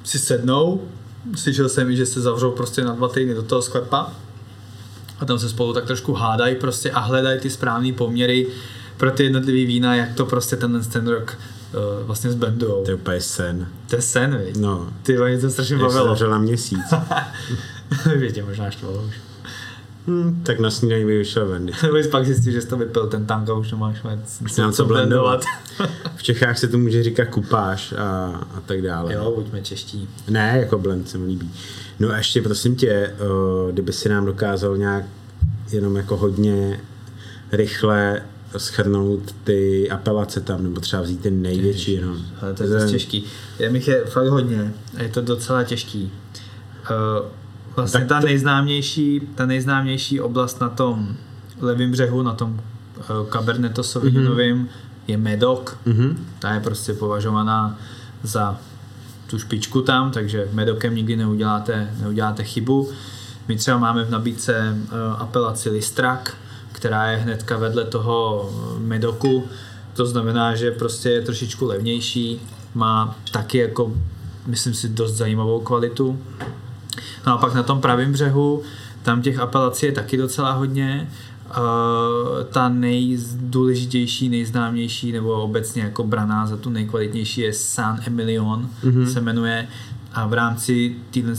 si 0.03 0.19
sednou, 0.19 0.81
slyšel 1.35 1.69
jsem 1.69 1.89
i, 1.91 1.95
že 1.95 2.05
se 2.05 2.21
zavřou 2.21 2.51
prostě 2.51 2.83
na 2.83 2.93
dva 2.93 3.07
týdny 3.07 3.33
do 3.33 3.43
toho 3.43 3.61
sklepa 3.61 4.11
a 5.19 5.25
tam 5.25 5.39
se 5.39 5.49
spolu 5.49 5.73
tak 5.73 5.85
trošku 5.85 6.13
hádají 6.13 6.55
prostě 6.55 6.91
a 6.91 6.99
hledají 6.99 7.39
ty 7.39 7.49
správné 7.49 7.93
poměry 7.93 8.47
pro 8.97 9.11
ty 9.11 9.23
jednotlivé 9.23 9.65
vína, 9.67 9.95
jak 9.95 10.15
to 10.15 10.25
prostě 10.25 10.55
ten, 10.55 10.81
ten 10.83 11.07
rok 11.07 11.37
uh, 11.73 12.07
vlastně 12.07 12.31
zbendujou. 12.31 12.83
To 12.83 12.91
je 12.91 12.95
úplně 12.95 13.21
sen. 13.21 13.67
To 13.89 13.95
je 13.95 14.01
sen, 14.01 14.37
viď? 14.45 14.57
No, 14.57 14.87
Ty 15.03 15.17
mě 15.17 15.39
to 15.39 15.49
strašně 15.49 15.77
bavilo. 15.77 16.05
zavřel 16.05 16.29
na 16.29 16.37
měsíc. 16.37 16.79
Větě 18.15 18.43
možná 18.43 18.71
štvalo 18.71 19.03
už. 19.07 19.28
Hm, 20.09 20.41
tak 20.43 20.59
na 20.59 20.71
snídaní 20.71 21.05
by 21.05 21.17
vyšel 21.17 21.47
ven. 21.47 21.65
Nebo 21.83 21.97
pak 22.11 22.25
zjistil, 22.25 22.53
že 22.53 22.61
jsi 22.61 22.67
to 22.67 22.77
vypil 22.77 23.07
ten 23.07 23.25
tank 23.25 23.49
a 23.49 23.53
už 23.53 23.71
nemáš 23.71 23.97
nic, 24.41 24.57
Nemám 24.57 24.73
co 24.73 24.85
blendovat. 24.85 25.43
V 26.15 26.23
Čechách 26.23 26.57
se 26.57 26.67
to 26.67 26.77
může 26.77 27.03
říkat 27.03 27.25
kupáž 27.25 27.93
a, 27.97 28.05
a 28.55 28.61
tak 28.65 28.81
dále. 28.81 29.13
jo, 29.13 29.33
buďme 29.35 29.61
čeští. 29.61 30.09
Ne, 30.29 30.57
jako 30.59 30.77
blend 30.77 31.09
se 31.09 31.17
mi 31.17 31.25
líbí. 31.27 31.51
No 31.99 32.09
a 32.11 32.17
ještě 32.17 32.41
prosím 32.41 32.75
tě, 32.75 33.13
o, 33.19 33.71
kdyby 33.71 33.93
si 33.93 34.09
nám 34.09 34.25
dokázal 34.25 34.77
nějak 34.77 35.05
jenom 35.71 35.95
jako 35.95 36.17
hodně 36.17 36.79
rychle 37.51 38.21
schrnout 38.57 39.35
ty 39.43 39.89
apelace 39.89 40.41
tam, 40.41 40.63
nebo 40.63 40.81
třeba 40.81 41.01
vzít 41.01 41.21
ten 41.21 41.41
největší 41.41 41.93
jenom. 41.93 42.17
Ale 42.41 42.53
to 42.53 42.63
je 42.63 42.69
dost 42.69 42.91
těžký. 42.91 43.25
Je 43.59 43.69
mi 43.69 43.83
je 43.87 44.05
fakt 44.05 44.27
hodně 44.27 44.73
a 44.97 45.03
je 45.03 45.09
to 45.09 45.21
docela 45.21 45.63
těžký. 45.63 46.11
Uh, 47.21 47.27
vlastně 47.79 47.99
Tak 47.99 48.09
ta 48.09 48.19
to- 48.21 48.25
nejznámější, 48.27 49.21
ta 49.35 49.45
nejznámější 49.45 50.21
oblast 50.21 50.61
na 50.61 50.69
tom 50.69 51.15
levém 51.61 51.91
břehu, 51.91 52.21
na 52.23 52.33
tom 52.33 52.51
uh, 53.21 53.29
Caberneto 53.29 53.83
Sauvignonnovým 53.83 54.57
Mhm. 54.57 54.67
je 55.07 55.17
Medoc. 55.17 55.75
Mhm. 55.85 56.25
Ta 56.39 56.53
je 56.53 56.59
prostě 56.59 56.93
považovaná 56.93 57.77
za 58.23 58.57
tu 59.29 59.39
špičku 59.39 59.81
tam, 59.81 60.11
takže 60.11 60.47
Medokem 60.53 60.95
nikdy 60.95 61.15
neuděláte, 61.15 61.93
neuděláte 62.01 62.43
chybu. 62.43 62.89
My 63.47 63.55
třeba 63.55 63.77
máme 63.77 64.03
v 64.03 64.09
nabídce 64.11 64.75
uh, 64.83 65.21
apelaci 65.21 65.69
Listrak, 65.69 66.37
která 66.71 67.07
je 67.11 67.17
hnedka 67.17 67.57
vedle 67.57 67.83
toho 67.85 68.49
eh, 68.75 68.79
Medoku. 68.79 69.43
To 69.93 70.05
znamená, 70.05 70.55
že 70.55 70.71
prostě 70.71 71.09
je 71.09 71.21
trošičku 71.21 71.65
levnější, 71.65 72.41
má 72.73 73.15
taky 73.31 73.57
jako, 73.57 73.93
myslím 74.47 74.73
si, 74.73 74.89
dost 74.89 75.13
zajímavou 75.13 75.59
kvalitu. 75.59 76.19
No 77.27 77.33
a 77.33 77.37
pak 77.37 77.53
na 77.53 77.63
tom 77.63 77.81
pravém 77.81 78.11
břehu, 78.11 78.61
tam 79.03 79.21
těch 79.21 79.39
apelací 79.39 79.85
je 79.85 79.91
taky 79.91 80.17
docela 80.17 80.51
hodně. 80.51 81.09
Uh, 81.49 82.43
ta 82.43 82.69
nejdůležitější, 82.69 84.29
nejznámější 84.29 85.11
nebo 85.11 85.31
obecně 85.31 85.81
jako 85.81 86.03
braná 86.03 86.47
za 86.47 86.57
tu 86.57 86.69
nejkvalitnější 86.69 87.41
je 87.41 87.53
San 87.53 87.99
Emilion, 88.07 88.69
mm-hmm. 88.83 89.05
se 89.05 89.21
jmenuje 89.21 89.67
a 90.13 90.27
v 90.27 90.33
rámci 90.33 90.95
téhle 91.11 91.35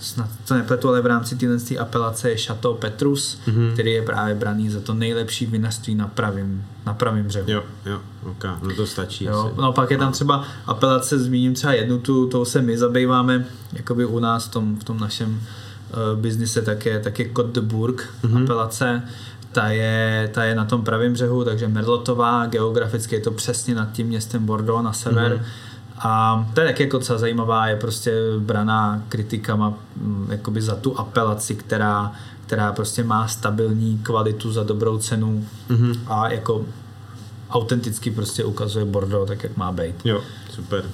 snad 0.00 0.28
to 0.48 0.54
nepletu, 0.54 0.88
ale 0.88 1.00
v 1.00 1.06
rámci 1.06 1.36
téhle 1.36 1.58
apelace 1.78 2.30
je 2.30 2.36
Chateau 2.36 2.74
Petrus, 2.74 3.38
mm-hmm. 3.46 3.72
který 3.72 3.92
je 3.92 4.02
právě 4.02 4.34
braný 4.34 4.70
za 4.70 4.80
to 4.80 4.94
nejlepší 4.94 5.46
vinařství 5.46 5.94
na 5.94 6.06
pravém 6.06 6.64
na 6.86 6.94
pravým 6.94 7.24
břehu. 7.24 7.50
Jo, 7.50 7.62
jo, 7.86 8.00
ok, 8.30 8.44
no 8.62 8.74
to 8.76 8.86
stačí. 8.86 9.24
Jo, 9.24 9.46
asi. 9.46 9.60
no 9.60 9.72
pak 9.72 9.90
je 9.90 9.98
tam 9.98 10.12
třeba 10.12 10.44
apelace, 10.66 11.18
zmíním 11.18 11.54
třeba 11.54 11.72
jednu, 11.72 11.98
tu, 11.98 12.26
tou 12.26 12.44
se 12.44 12.62
my 12.62 12.78
zabýváme, 12.78 13.46
jakoby 13.72 14.04
u 14.04 14.18
nás 14.18 14.46
v 14.46 14.50
tom, 14.50 14.76
v 14.76 14.84
tom 14.84 14.98
našem 14.98 15.28
uh, 15.32 16.20
biznise, 16.20 16.62
tak 16.62 16.86
je, 16.86 17.00
tak 17.00 17.18
je 17.18 17.28
Côte 17.28 17.52
de 17.52 17.60
Bourg 17.60 18.08
mm-hmm. 18.24 18.42
apelace, 18.42 19.02
ta 19.52 19.68
je, 19.68 20.30
ta 20.34 20.44
je 20.44 20.54
na 20.54 20.64
tom 20.64 20.84
pravém 20.84 21.12
břehu, 21.12 21.44
takže 21.44 21.68
Merlotová, 21.68 22.46
geograficky 22.46 23.14
je 23.14 23.20
to 23.20 23.30
přesně 23.30 23.74
nad 23.74 23.92
tím 23.92 24.06
městem 24.06 24.46
Bordeaux 24.46 24.84
na 24.84 24.92
sever. 24.92 25.32
Mm-hmm. 25.32 25.69
A 26.02 26.46
to 26.54 26.60
je 26.60 26.66
taky 26.66 26.82
jako 26.82 26.98
docela 26.98 27.18
zajímavá, 27.18 27.66
je 27.66 27.76
prostě 27.76 28.14
braná 28.38 29.02
kritikama 29.08 29.74
mm, 29.96 30.26
jakoby 30.30 30.62
za 30.62 30.74
tu 30.74 30.98
apelaci, 30.98 31.54
která, 31.54 32.12
která 32.46 32.72
prostě 32.72 33.04
má 33.04 33.28
stabilní 33.28 33.98
kvalitu 33.98 34.52
za 34.52 34.62
dobrou 34.62 34.98
cenu 34.98 35.46
mm-hmm. 35.70 35.98
a 36.06 36.28
jako 36.30 36.66
autenticky 37.50 38.10
prostě 38.10 38.44
ukazuje 38.44 38.84
Bordeaux 38.84 39.28
tak, 39.28 39.42
jak 39.42 39.56
má 39.56 39.72
být. 39.72 39.94
Jo, 40.04 40.22
super. 40.50 40.84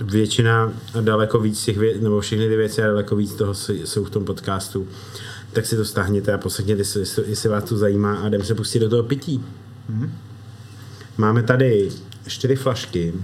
Většina, 0.00 0.72
daleko 1.00 1.40
víc 1.40 1.64
těch 1.64 1.78
věcí, 1.78 2.00
nebo 2.00 2.20
všechny 2.20 2.48
ty 2.48 2.56
věci 2.56 2.82
a 2.82 2.86
daleko 2.86 3.16
víc 3.16 3.34
toho 3.34 3.54
jsou 3.54 4.04
v 4.04 4.10
tom 4.10 4.24
podcastu. 4.24 4.88
Tak 5.52 5.66
si 5.66 5.76
to 5.76 5.84
stáhněte 5.84 6.32
a 6.32 6.38
poslechněte 6.38 6.84
si, 6.84 6.98
jestli- 6.98 7.24
jestli 7.26 7.48
vás 7.48 7.64
to 7.64 7.76
zajímá 7.76 8.14
a 8.16 8.28
jdeme 8.28 8.44
se 8.44 8.54
pustit 8.54 8.78
do 8.78 8.88
toho 8.88 9.02
pití. 9.02 9.44
Máme 11.18 11.42
tady 11.42 11.90
čtyři 12.26 12.56
flašky. 12.56 13.14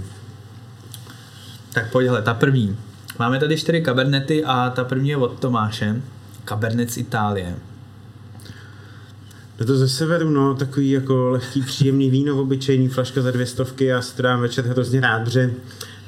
Tak 1.77 1.91
pojď, 1.91 2.07
hele, 2.07 2.23
ta 2.23 2.35
první. 2.35 2.77
Máme 3.19 3.41
tady 3.41 3.57
čtyři 3.57 3.81
kabernety 3.81 4.45
a 4.45 4.71
ta 4.71 4.85
první 4.85 5.09
je 5.09 5.17
od 5.17 5.39
Tomáše. 5.41 6.03
Kabernet 6.45 6.91
z 6.91 6.97
Itálie. 6.97 7.57
No 9.61 9.67
to 9.67 9.77
ze 9.77 9.89
severu, 9.89 10.31
no, 10.31 10.55
takový 10.55 10.91
jako 10.91 11.31
lehký, 11.31 11.62
příjemný 11.62 12.11
víno, 12.11 12.41
obyčejný 12.41 12.89
flaška 12.89 13.23
za 13.23 13.31
dvě 13.31 13.47
stovky, 13.47 13.85
já 13.85 14.03
si 14.03 14.17
to 14.17 14.23
dám 14.23 14.41
večer 14.41 14.65
hrozně 14.67 15.01
rád, 15.01 15.25
protože 15.25 15.55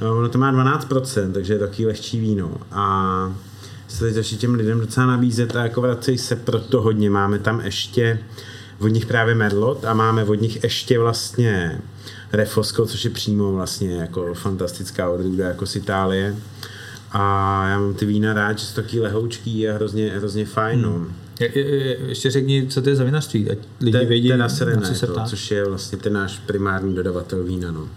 no, 0.02 0.18
ono 0.18 0.28
to 0.28 0.38
má 0.38 0.52
12%, 0.52 1.32
takže 1.32 1.52
je 1.52 1.58
takový 1.58 1.86
lehčí 1.86 2.20
víno. 2.20 2.50
A 2.72 3.34
se 3.88 4.04
teď 4.04 4.14
začne 4.14 4.38
těm 4.38 4.54
lidem 4.54 4.80
docela 4.80 5.06
nabízet 5.06 5.56
a 5.56 5.62
jako 5.62 5.80
vracej 5.80 6.18
se 6.18 6.36
proto 6.36 6.82
hodně. 6.82 7.10
Máme 7.10 7.38
tam 7.38 7.60
ještě 7.60 8.18
od 8.78 8.88
nich 8.88 9.06
právě 9.06 9.34
Merlot 9.34 9.84
a 9.84 9.94
máme 9.94 10.24
od 10.24 10.40
nich 10.40 10.64
ještě 10.64 10.98
vlastně 10.98 11.80
Refosco, 12.32 12.86
což 12.86 13.04
je 13.04 13.10
přímo 13.10 13.52
vlastně 13.52 13.94
jako 13.94 14.34
fantastická 14.34 15.08
odrůda 15.10 15.48
jako 15.48 15.66
z 15.66 15.76
Itálie. 15.76 16.36
A 17.12 17.22
já 17.68 17.80
mám 17.80 17.94
ty 17.94 18.06
vína 18.06 18.32
rád, 18.32 18.58
že 18.58 18.66
jsou 18.66 18.74
taky 18.74 19.00
lehoučký 19.00 19.68
a 19.68 19.74
hrozně, 19.74 20.12
hrozně 20.16 20.46
fajn. 20.46 20.82
No. 20.82 21.06
Je, 21.40 21.58
je, 21.58 21.66
je, 21.66 21.96
ještě 22.08 22.30
řekni, 22.30 22.66
co 22.68 22.82
to 22.82 22.88
je 22.88 22.96
za 22.96 23.04
vinařství, 23.04 23.50
ať 23.50 23.58
lidi 23.80 23.98
Te- 23.98 24.04
vědí, 24.04 24.28
na 24.36 24.48
Serena 24.48 24.82
co 24.88 24.94
se 24.94 25.06
to, 25.06 25.12
ptá. 25.12 25.24
což 25.24 25.50
je 25.50 25.68
vlastně 25.68 25.98
ten 25.98 26.12
náš 26.12 26.38
primární 26.38 26.94
dodavatel 26.94 27.44
vína. 27.44 27.72
No. 27.72 27.88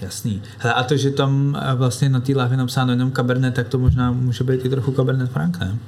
Jasný. 0.00 0.42
Hele, 0.58 0.74
a 0.74 0.84
to, 0.84 0.96
že 0.96 1.10
tam 1.10 1.58
eh, 1.62 1.74
vlastně 1.74 2.08
na 2.08 2.20
té 2.20 2.32
lahvi 2.32 2.56
napsáno 2.56 2.92
jenom 2.92 3.12
Cabernet, 3.12 3.54
tak 3.54 3.68
to 3.68 3.78
možná 3.78 4.12
může 4.12 4.44
být 4.44 4.64
i 4.64 4.68
trochu 4.68 4.92
Cabernet 4.92 5.30
Franc, 5.30 5.58
ne? 5.58 5.78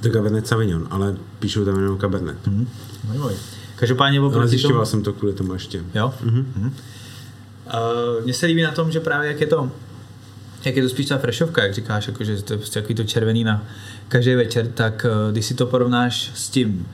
To 0.00 0.08
je 0.08 0.12
Cabernet 0.12 0.46
Sauvignon, 0.46 0.86
ale 0.90 1.16
píšou 1.38 1.64
tam 1.64 1.80
jenom 1.80 1.98
Cabernet. 1.98 2.46
Mhm. 2.46 2.68
Zajímavý. 3.08 3.34
Každopádně 3.76 4.20
oproti 4.20 4.48
zjišťoval 4.48 4.76
tomu... 4.76 4.86
jsem 4.86 5.02
to 5.02 5.12
kvůli 5.12 5.32
tomu 5.32 5.52
ještě. 5.52 5.82
Jo? 5.94 6.14
Mm-hmm. 6.24 6.70
Uh, 7.74 8.24
mně 8.24 8.34
se 8.34 8.46
líbí 8.46 8.62
na 8.62 8.70
tom, 8.70 8.90
že 8.90 9.00
právě 9.00 9.28
jak 9.28 9.40
je 9.40 9.46
to 9.46 9.70
jak 10.64 10.76
je 10.76 10.82
to 10.82 10.88
spíš 10.88 11.06
ta 11.06 11.18
freshovka, 11.18 11.62
jak 11.62 11.74
říkáš, 11.74 12.06
jako, 12.06 12.24
že 12.24 12.42
to 12.42 12.52
je 12.52 12.58
prostě 12.58 12.80
takový 12.80 12.94
to 12.94 13.04
červený 13.04 13.44
na 13.44 13.66
každý 14.08 14.34
večer, 14.34 14.66
tak 14.66 15.06
uh, 15.08 15.32
když 15.32 15.46
si 15.46 15.54
to 15.54 15.66
porovnáš 15.66 16.30
s 16.34 16.48
tím 16.48 16.86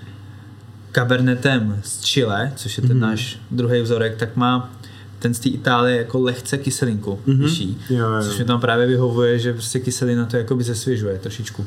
Cabernetem 0.93 1.81
z 1.85 2.01
Chile, 2.01 2.53
což 2.57 2.77
je 2.77 2.83
ten 2.83 2.97
mm-hmm. 2.97 3.01
náš 3.01 3.41
druhý 3.51 3.81
vzorek, 3.81 4.17
tak 4.17 4.37
má 4.37 4.73
ten 5.19 5.35
z 5.35 5.39
té 5.39 5.49
Itálie 5.49 5.97
jako 5.97 6.21
lehce 6.21 6.59
kyselinku 6.59 7.21
mm-hmm. 7.27 7.43
vyšší, 7.43 7.81
Jo, 7.91 7.99
jo. 7.99 8.23
což 8.23 8.39
mi 8.39 8.45
tam 8.45 8.61
právě 8.61 8.87
vyhovuje, 8.87 9.39
že 9.39 9.53
prostě 9.53 9.81
kyselina 9.81 10.27
to 10.27 10.37
jakoby 10.37 10.65
zesvěžuje 10.65 11.19
trošičku. 11.19 11.67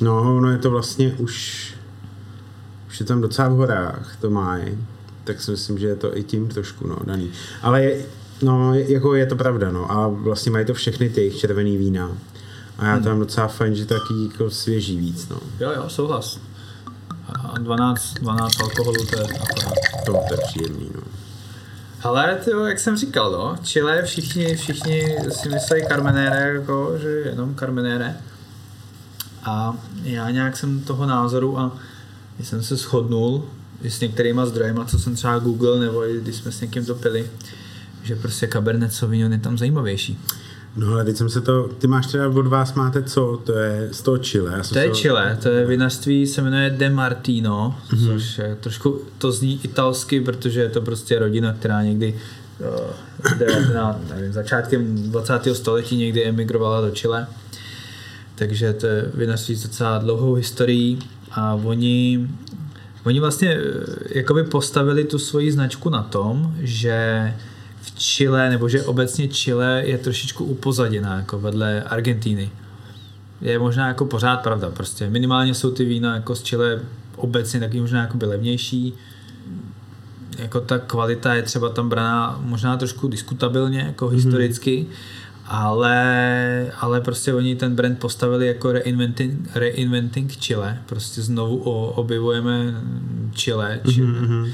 No, 0.00 0.36
ono 0.36 0.50
je 0.50 0.58
to 0.58 0.70
vlastně 0.70 1.14
už, 1.18 1.66
už 2.88 3.00
je 3.00 3.06
tam 3.06 3.20
docela 3.20 3.48
v 3.48 3.52
horách, 3.52 4.16
to 4.20 4.30
má, 4.30 4.58
tak 5.24 5.42
si 5.42 5.50
myslím, 5.50 5.78
že 5.78 5.86
je 5.86 5.96
to 5.96 6.16
i 6.16 6.22
tím 6.22 6.48
trošku 6.48 6.86
no, 6.86 6.98
daný. 7.04 7.30
Ale 7.62 7.82
je, 7.82 8.04
no, 8.42 8.74
jako 8.74 9.14
je 9.14 9.26
to 9.26 9.36
pravda, 9.36 9.72
no, 9.72 9.92
a 9.92 10.08
vlastně 10.08 10.52
mají 10.52 10.66
to 10.66 10.74
všechny 10.74 11.08
ty 11.08 11.20
jejich 11.20 11.36
červený 11.36 11.76
vína. 11.76 12.16
A 12.78 12.86
já 12.86 12.98
tam 12.98 13.18
docela 13.18 13.48
fajn, 13.48 13.74
že 13.74 13.86
taky 13.86 14.14
jako 14.32 14.50
svěží 14.50 14.96
víc, 14.96 15.28
no. 15.28 15.36
Jo, 15.60 15.72
jo, 15.76 15.84
souhlas. 15.88 16.38
A 17.28 17.58
12, 17.58 18.14
12 18.14 18.60
alkoholu, 18.60 19.06
to 19.06 19.18
je 19.18 19.24
akorát. 19.24 19.74
To, 20.06 20.12
to 20.12 20.34
je 20.34 20.40
příjemný, 20.46 20.90
no. 20.94 21.02
Ale 22.02 22.38
to, 22.44 22.66
jak 22.66 22.78
jsem 22.78 22.96
říkal, 22.96 23.30
no, 23.32 23.56
Chile 23.62 24.02
všichni, 24.02 24.56
všichni 24.56 25.16
si 25.30 25.48
myslí 25.48 25.82
Carmenere, 25.88 26.54
jako, 26.54 26.98
že 27.02 27.08
jenom 27.08 27.54
Carmenere. 27.54 28.16
A 29.44 29.76
já 30.02 30.30
nějak 30.30 30.56
jsem 30.56 30.80
toho 30.80 31.06
názoru 31.06 31.58
a 31.58 31.76
jsem 32.40 32.62
se 32.62 32.76
shodnul 32.76 33.44
i 33.82 33.90
s 33.90 34.00
některýma 34.00 34.46
zdrojema, 34.46 34.84
co 34.84 34.98
jsem 34.98 35.14
třeba 35.14 35.38
Google, 35.38 35.80
nebo 35.80 36.06
i 36.06 36.20
když 36.20 36.36
jsme 36.36 36.52
s 36.52 36.60
někým 36.60 36.86
to 36.86 36.94
pili, 36.94 37.30
že 38.02 38.16
prostě 38.16 38.48
Cabernet 38.48 38.92
Sauvignon 38.92 39.32
je 39.32 39.38
tam 39.38 39.58
zajímavější. 39.58 40.18
No 40.76 40.92
ale 40.92 41.04
teď 41.04 41.16
jsem 41.16 41.30
se 41.30 41.40
to, 41.40 41.68
ty 41.78 41.86
máš 41.86 42.06
teda 42.06 42.28
od 42.28 42.46
vás 42.46 42.74
máte 42.74 43.02
co, 43.02 43.40
to 43.44 43.52
je 43.52 43.88
z 43.92 44.02
toho 44.02 44.18
Chile. 44.18 44.52
Já 44.56 44.62
To 44.62 44.78
je 44.78 44.90
Chile, 44.90 45.38
to 45.42 45.48
je 45.48 45.66
vinařství, 45.66 46.26
se 46.26 46.42
jmenuje 46.42 46.70
De 46.70 46.90
Martino, 46.90 47.78
mm-hmm. 47.90 48.06
což 48.06 48.38
je 48.38 48.56
trošku, 48.60 49.00
to 49.18 49.32
zní 49.32 49.60
italsky, 49.62 50.20
protože 50.20 50.60
je 50.60 50.68
to 50.68 50.80
prostě 50.80 51.18
rodina, 51.18 51.52
která 51.52 51.82
někdy 51.82 52.20
uh, 53.24 53.38
19, 53.38 53.98
nevím, 54.14 54.32
začátkem 54.32 54.96
20. 54.96 55.40
století 55.52 55.96
někdy 55.96 56.24
emigrovala 56.24 56.80
do 56.80 56.90
Chile. 56.90 57.26
Takže 58.34 58.72
to 58.72 58.86
je 58.86 59.10
vinařství 59.14 59.54
s 59.54 59.62
docela 59.62 59.98
dlouhou 59.98 60.34
historií 60.34 60.98
a 61.30 61.54
oni, 61.54 62.28
oni 63.04 63.20
vlastně 63.20 63.50
eh, 63.50 64.18
jakoby 64.18 64.44
postavili 64.44 65.04
tu 65.04 65.18
svoji 65.18 65.52
značku 65.52 65.90
na 65.90 66.02
tom, 66.02 66.54
že 66.60 67.34
v 67.82 67.90
Chile, 67.98 68.50
nebo 68.50 68.68
že 68.68 68.82
obecně 68.82 69.28
Chile 69.28 69.82
je 69.84 69.98
trošičku 69.98 70.44
upozaděná, 70.44 71.16
jako 71.16 71.38
vedle 71.38 71.82
Argentíny. 71.82 72.50
Je 73.40 73.58
možná 73.58 73.88
jako 73.88 74.04
pořád 74.04 74.36
pravda, 74.36 74.70
prostě 74.70 75.10
minimálně 75.10 75.54
jsou 75.54 75.70
ty 75.70 75.84
vína 75.84 76.14
jako 76.14 76.34
z 76.34 76.42
Chile 76.42 76.80
obecně 77.16 77.60
taky 77.60 77.80
možná 77.80 78.00
jako 78.00 78.16
by 78.16 78.26
levnější, 78.26 78.94
jako 80.38 80.60
ta 80.60 80.78
kvalita 80.78 81.34
je 81.34 81.42
třeba 81.42 81.68
tam 81.68 81.88
braná 81.88 82.38
možná 82.40 82.76
trošku 82.76 83.08
diskutabilně, 83.08 83.78
jako 83.78 84.06
mm-hmm. 84.06 84.14
historicky, 84.14 84.86
ale, 85.46 86.72
ale 86.80 87.00
prostě 87.00 87.34
oni 87.34 87.56
ten 87.56 87.74
brand 87.74 87.98
postavili 87.98 88.46
jako 88.46 88.72
reinventing, 88.72 89.48
reinventing 89.54 90.36
Chile, 90.36 90.78
prostě 90.86 91.22
znovu 91.22 91.56
objevujeme 91.90 92.82
Chile, 93.32 93.80
Chile 93.90 94.06
mm-hmm. 94.06 94.52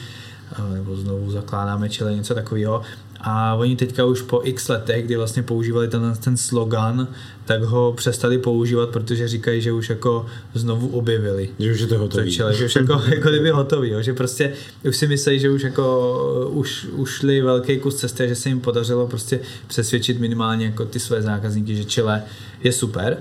nebo 0.74 0.96
znovu 0.96 1.30
zakládáme 1.30 1.88
Chile, 1.88 2.14
něco 2.14 2.34
takového 2.34 2.82
a 3.20 3.54
oni 3.54 3.76
teďka 3.76 4.04
už 4.04 4.22
po 4.22 4.40
x 4.44 4.68
letech, 4.68 5.04
kdy 5.04 5.16
vlastně 5.16 5.42
používali 5.42 5.88
ten, 5.88 6.14
ten 6.24 6.36
slogan, 6.36 7.08
tak 7.44 7.62
ho 7.62 7.92
přestali 7.96 8.38
používat, 8.38 8.88
protože 8.90 9.28
říkají, 9.28 9.60
že 9.60 9.72
už 9.72 9.90
jako 9.90 10.26
znovu 10.54 10.88
objevili. 10.88 11.48
Že 11.58 11.72
už 11.72 11.80
je 11.80 11.86
to 11.86 11.98
hotový. 11.98 12.32
Čele, 12.32 12.54
že 12.54 12.64
už 12.64 12.76
jako, 12.76 12.92
jako 13.14 13.28
kdyby 13.28 13.50
hotový, 13.50 13.90
jo, 13.90 14.02
že 14.02 14.14
prostě 14.14 14.52
už 14.88 14.96
si 14.96 15.06
myslí, 15.06 15.38
že 15.38 15.50
už 15.50 15.62
jako 15.62 16.48
už 16.52 16.86
ušli 16.92 17.40
velký 17.40 17.78
kus 17.78 17.94
cesty 17.94 18.24
a 18.24 18.26
že 18.26 18.34
se 18.34 18.48
jim 18.48 18.60
podařilo 18.60 19.06
prostě 19.06 19.40
přesvědčit 19.66 20.20
minimálně 20.20 20.66
jako 20.66 20.84
ty 20.84 21.00
své 21.00 21.22
zákazníky, 21.22 21.76
že 21.76 21.84
Chile 21.84 22.22
je 22.64 22.72
super. 22.72 23.18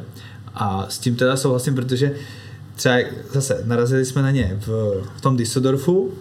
A 0.54 0.86
s 0.90 1.00
tím 1.00 1.16
teda 1.16 1.38
souhlasím, 1.38 1.76
protože 1.76 2.14
třeba 2.76 2.96
zase 3.32 3.62
narazili 3.66 4.06
jsme 4.06 4.22
na 4.22 4.32
ně 4.32 4.58
v, 4.66 4.68
v 5.18 5.22
tom 5.22 5.38
Düsseldorfu, 5.38 6.14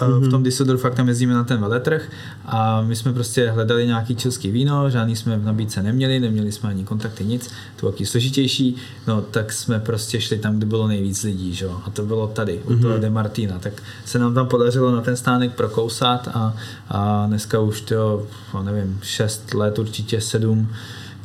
mm-hmm. 0.00 0.26
v 0.26 0.30
tom 0.30 0.42
Düsseldorfu 0.42 0.82
fakt 0.82 0.94
tam 0.94 1.08
jezdíme 1.08 1.34
na 1.34 1.44
ten 1.44 1.60
veletrh 1.60 2.10
a 2.46 2.82
my 2.82 2.96
jsme 2.96 3.12
prostě 3.12 3.50
hledali 3.50 3.86
nějaký 3.86 4.16
čilský 4.16 4.50
víno, 4.50 4.90
žádný 4.90 5.16
jsme 5.16 5.38
v 5.38 5.44
nabídce 5.44 5.82
neměli, 5.82 6.20
neměli 6.20 6.52
jsme 6.52 6.68
ani 6.68 6.84
kontakty, 6.84 7.24
nic, 7.24 7.50
to 7.76 7.86
bylo 7.86 8.06
složitější, 8.06 8.76
no 9.06 9.22
tak 9.22 9.52
jsme 9.52 9.80
prostě 9.80 10.20
šli 10.20 10.38
tam, 10.38 10.56
kde 10.56 10.66
bylo 10.66 10.88
nejvíc 10.88 11.22
lidí, 11.22 11.54
že? 11.54 11.66
a 11.84 11.90
to 11.90 12.02
bylo 12.02 12.26
tady, 12.26 12.60
u 12.64 12.70
mm-hmm. 12.70 12.82
toho 12.82 12.98
De 12.98 13.10
Martina, 13.10 13.58
tak 13.58 13.82
se 14.04 14.18
nám 14.18 14.34
tam 14.34 14.48
podařilo 14.48 14.92
na 14.92 15.00
ten 15.00 15.16
stánek 15.16 15.52
prokousat 15.52 16.28
a, 16.34 16.54
a 16.88 17.26
dneska 17.26 17.60
už 17.60 17.80
to, 17.80 18.26
nevím, 18.62 18.98
6 19.02 19.54
let, 19.54 19.78
určitě 19.78 20.20
7 20.20 20.68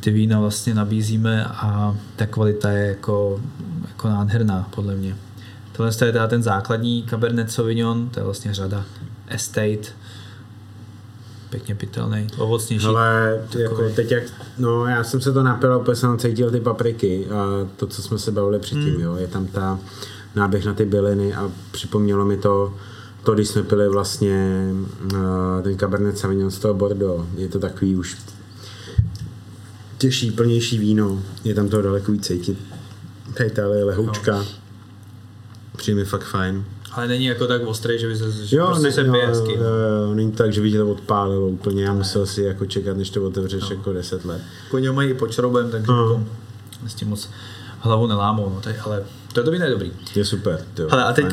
ty 0.00 0.10
vína 0.10 0.40
vlastně 0.40 0.74
nabízíme 0.74 1.44
a 1.44 1.96
ta 2.16 2.26
kvalita 2.26 2.70
je 2.70 2.88
jako, 2.88 3.40
jako 3.88 4.08
nádherná 4.08 4.68
podle 4.74 4.94
mě. 4.94 5.16
Tohle 5.78 5.92
je 5.92 6.12
teda 6.12 6.26
ten 6.26 6.42
základní 6.42 7.06
Cabernet 7.10 7.50
Sauvignon, 7.50 8.08
to 8.08 8.20
je 8.20 8.24
vlastně 8.24 8.54
řada 8.54 8.84
Estate, 9.28 9.88
pěkně 11.50 11.74
pitelný, 11.74 12.26
ovocnější. 12.38 12.86
Ale 12.86 13.40
jako 13.58 13.90
teď 13.96 14.10
jak, 14.10 14.24
no 14.58 14.86
já 14.86 15.04
jsem 15.04 15.20
se 15.20 15.32
to 15.32 15.42
napil, 15.42 15.76
úplně 15.76 15.96
jsem 15.96 16.18
cítil 16.18 16.50
ty 16.50 16.60
papriky 16.60 17.26
a 17.30 17.68
to, 17.76 17.86
co 17.86 18.02
jsme 18.02 18.18
se 18.18 18.32
bavili 18.32 18.58
předtím, 18.58 18.94
hmm. 18.94 19.00
jo, 19.00 19.16
je 19.16 19.28
tam 19.28 19.46
ta 19.46 19.78
náběh 20.34 20.64
na 20.64 20.74
ty 20.74 20.84
byliny 20.84 21.34
a 21.34 21.50
připomnělo 21.70 22.24
mi 22.24 22.36
to, 22.36 22.74
to, 23.22 23.34
když 23.34 23.48
jsme 23.48 23.62
pili 23.62 23.88
vlastně 23.88 24.68
uh, 25.12 25.18
ten 25.62 25.78
Cabernet 25.78 26.18
Sauvignon 26.18 26.50
z 26.50 26.58
toho 26.58 26.74
Bordeaux. 26.74 27.26
Je 27.36 27.48
to 27.48 27.58
takový 27.58 27.96
už 27.96 28.16
těžší, 29.98 30.30
plnější 30.30 30.78
víno. 30.78 31.22
Je 31.44 31.54
tam 31.54 31.68
to 31.68 31.82
daleko 31.82 32.12
víc 32.12 32.26
cítit. 32.26 32.58
Tady 33.34 33.50
je 33.78 33.84
lehoučka. 33.84 34.38
No 34.38 34.57
přijde 35.78 35.96
mi 35.96 36.04
fakt 36.04 36.24
fajn. 36.24 36.64
Ale 36.92 37.08
není 37.08 37.24
jako 37.24 37.46
tak 37.46 37.66
ostrý, 37.66 37.98
že 37.98 38.08
by 38.08 38.16
se, 38.16 38.46
že 38.46 38.56
jo, 38.56 38.66
prostě 38.66 38.86
ne, 38.86 38.92
se 38.92 39.04
no, 39.04 39.12
pije 39.12 39.26
hezky. 39.26 39.52
Jo, 39.52 39.62
jo, 39.62 40.14
není 40.14 40.32
tak, 40.32 40.52
že 40.52 40.60
by 40.60 40.70
tě 40.70 40.78
to 40.78 40.90
odpálilo 40.90 41.48
úplně. 41.48 41.84
Já 41.84 41.94
musel 41.94 42.26
si 42.26 42.42
jako 42.42 42.66
čekat, 42.66 42.96
než 42.96 43.10
to 43.10 43.22
otevřeš 43.24 43.62
no. 43.62 43.76
jako 43.76 43.92
10 43.92 44.24
let. 44.24 44.42
Koně 44.70 44.92
mají 44.92 45.14
pod 45.14 45.32
šroubem, 45.32 45.70
takže 45.70 45.92
no. 45.92 46.02
jako 46.02 46.24
s 46.86 46.94
tím 46.94 47.08
moc 47.08 47.30
hlavu 47.80 48.06
nelámou, 48.06 48.52
no, 48.54 48.60
tak, 48.60 48.76
ale 48.84 49.04
to 49.32 49.40
je 49.52 49.58
to 49.58 49.70
dobrý. 49.70 49.92
Je 50.14 50.24
super. 50.24 50.64
Jo, 50.78 50.88
ale 50.90 51.04
a 51.04 51.12
teď 51.12 51.26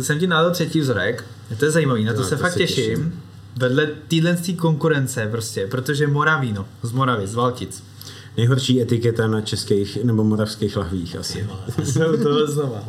jsem 0.00 0.18
ti 0.18 0.26
nádal 0.26 0.50
třetí 0.50 0.80
vzorek, 0.80 1.24
to 1.58 1.64
je 1.64 1.70
zajímavý, 1.70 2.04
na 2.04 2.12
to 2.12 2.20
no, 2.20 2.24
se 2.24 2.36
to 2.36 2.42
fakt 2.42 2.52
se 2.52 2.58
těším. 2.58 2.84
těším. 2.84 3.20
Vedle 3.56 3.88
téhle 4.08 4.36
konkurence 4.56 5.28
prostě, 5.30 5.66
protože 5.66 6.06
Moravíno 6.06 6.66
z 6.82 6.92
Moravy, 6.92 7.26
z 7.26 7.34
Valtic 7.34 7.82
nejhorší 8.36 8.82
etiketa 8.82 9.26
na 9.26 9.40
českých 9.40 10.04
nebo 10.04 10.24
moravských 10.24 10.76
lahvích 10.76 11.16
asi. 11.16 11.46
Jsou 11.84 12.16
to 12.22 12.46
znova. 12.46 12.84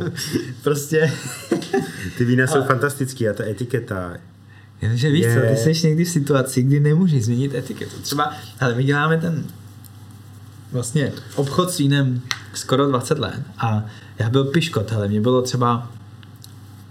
Prostě... 0.63 1.11
Ty 2.17 2.25
vína 2.25 2.47
jsou 2.47 2.63
fantastický 2.63 3.29
a 3.29 3.33
ta 3.33 3.45
etiketa 3.45 4.17
Jenže 4.81 5.09
víš 5.09 5.25
je... 5.25 5.57
co, 5.57 5.63
ty 5.63 5.75
jsi 5.75 5.87
někdy 5.87 6.05
v 6.05 6.09
situaci, 6.09 6.63
kdy 6.63 6.79
nemůžeš 6.79 7.25
změnit 7.25 7.55
etiketu. 7.55 8.01
Třeba, 8.01 8.33
ale 8.59 8.75
my 8.75 8.83
děláme 8.83 9.17
ten 9.17 9.45
vlastně 10.71 11.11
obchod 11.35 11.71
s 11.71 11.77
vínem 11.77 12.21
skoro 12.53 12.87
20 12.87 13.19
let 13.19 13.41
a 13.57 13.85
já 14.19 14.29
byl 14.29 14.43
piškot, 14.43 14.93
ale 14.93 15.07
mě 15.07 15.21
bylo 15.21 15.41
třeba 15.41 15.91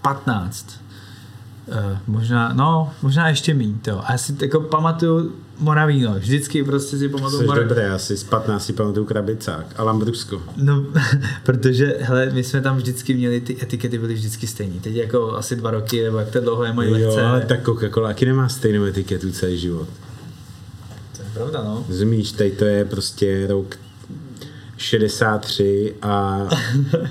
15. 0.02 0.80
Uh, 1.66 1.74
eh, 1.76 1.98
možná, 2.06 2.52
no, 2.52 2.92
možná 3.02 3.28
ještě 3.28 3.54
méně, 3.54 3.74
to. 3.82 4.08
A 4.08 4.12
já 4.12 4.18
si 4.18 4.36
jako 4.42 4.60
pamatuju 4.60 5.32
Moravíno, 5.58 6.14
vždycky 6.14 6.64
prostě 6.64 6.96
si 6.96 7.08
pamatuju 7.08 7.40
Jsi 7.40 7.46
Moravíno. 7.46 7.68
dobré, 7.68 7.90
asi 7.90 8.16
z 8.16 8.24
15 8.24 8.66
si 8.66 8.72
pamatuju 8.72 9.06
krabicák 9.06 9.66
a 9.76 9.84
Lambrusko. 9.84 10.42
No, 10.56 10.86
protože, 11.42 11.96
hele, 12.00 12.30
my 12.32 12.44
jsme 12.44 12.60
tam 12.60 12.76
vždycky 12.76 13.14
měli, 13.14 13.40
ty 13.40 13.62
etikety 13.62 13.98
byly 13.98 14.14
vždycky 14.14 14.46
stejné. 14.46 14.80
Teď 14.80 14.94
jako 14.94 15.36
asi 15.36 15.56
dva 15.56 15.70
roky, 15.70 16.04
nebo 16.04 16.18
jak 16.18 16.30
to 16.30 16.40
dlouho 16.40 16.64
je 16.64 16.72
mají 16.72 16.90
jo, 16.90 17.08
lehce. 17.08 17.22
ale 17.22 17.40
tak 17.40 17.62
Coca-Cola 17.68 18.08
taky 18.08 18.26
nemá 18.26 18.48
stejnou 18.48 18.84
etiketu 18.84 19.32
celý 19.32 19.58
život. 19.58 19.88
To 21.16 21.22
je 21.22 21.28
pravda, 21.34 21.64
no. 21.64 21.84
Zumíš, 21.88 22.32
tady 22.32 22.50
to 22.50 22.64
je 22.64 22.84
prostě 22.84 23.46
rok 23.46 23.76
63 24.76 25.94
a 26.02 26.40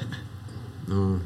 no, 0.88 1.20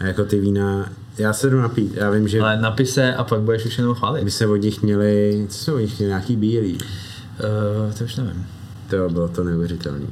a 0.00 0.04
jako 0.04 0.24
ty 0.24 0.40
vína 0.40 0.92
já 1.20 1.32
se 1.32 1.50
jdu 1.50 1.60
napít, 1.60 1.94
já 1.94 2.10
vím, 2.10 2.28
že... 2.28 2.40
Ale 2.40 2.60
napise 2.60 3.14
a 3.14 3.24
pak 3.24 3.40
budeš 3.40 3.66
už 3.66 3.78
jenom 3.78 3.94
chválit. 3.94 4.24
By 4.24 4.30
se 4.30 4.46
od 4.46 4.56
nich 4.56 4.82
měli, 4.82 5.46
co 5.48 5.58
jsme 5.58 5.72
od 5.72 5.78
nich 5.78 5.98
měli, 5.98 6.08
nějaký 6.08 6.36
bílý? 6.36 6.74
Uh, 6.74 7.92
to 7.98 8.04
už 8.04 8.16
nevím. 8.16 8.46
To 8.90 9.08
bylo 9.08 9.28
to 9.28 9.44
neuvěřitelné. 9.44 10.06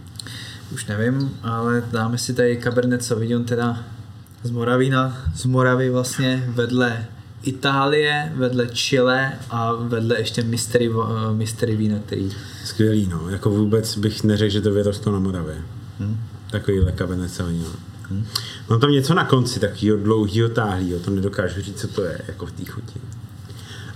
Už 0.73 0.87
nevím, 0.87 1.39
ale 1.43 1.83
dáme 1.91 2.19
si 2.19 2.35
tady 2.35 2.61
Cabernet 2.63 3.05
Sauvignon 3.05 3.45
teda 3.45 3.85
z 4.43 4.51
Moravína, 4.51 5.17
z 5.35 5.45
Moravy 5.45 5.91
vlastně 5.91 6.45
vedle 6.49 7.05
Itálie, 7.43 8.33
vedle 8.35 8.67
Chile 8.67 9.33
a 9.51 9.73
vedle 9.73 10.19
ještě 10.19 10.43
mystery, 10.43 10.91
mystery 11.33 11.77
vína, 11.77 11.99
který... 12.07 12.31
Skvělý, 12.65 13.07
no. 13.07 13.29
Jako 13.29 13.51
vůbec 13.51 13.99
bych 13.99 14.25
neřekl, 14.25 14.53
že 14.53 14.61
to 14.61 14.73
vyrostlo 14.73 15.13
na 15.13 15.19
Moravě. 15.19 15.55
Hmm. 15.99 16.21
Takovýhle 16.51 16.93
Cabernet 16.93 17.33
Sauvignon. 17.33 17.73
Hmm. 18.11 18.27
Mám 18.71 18.81
tam 18.81 18.91
něco 18.91 19.15
na 19.15 19.25
konci 19.25 19.61
takového 19.61 19.97
dlouhého 19.97 20.49
táhlého, 20.49 21.01
to 21.01 21.11
nedokážu 21.11 21.63
říct, 21.63 21.81
co 21.81 21.89
to 21.89 22.05
je, 22.05 22.21
jako 22.29 22.47
v 22.47 22.53
té 22.53 22.65
chuti. 22.65 23.01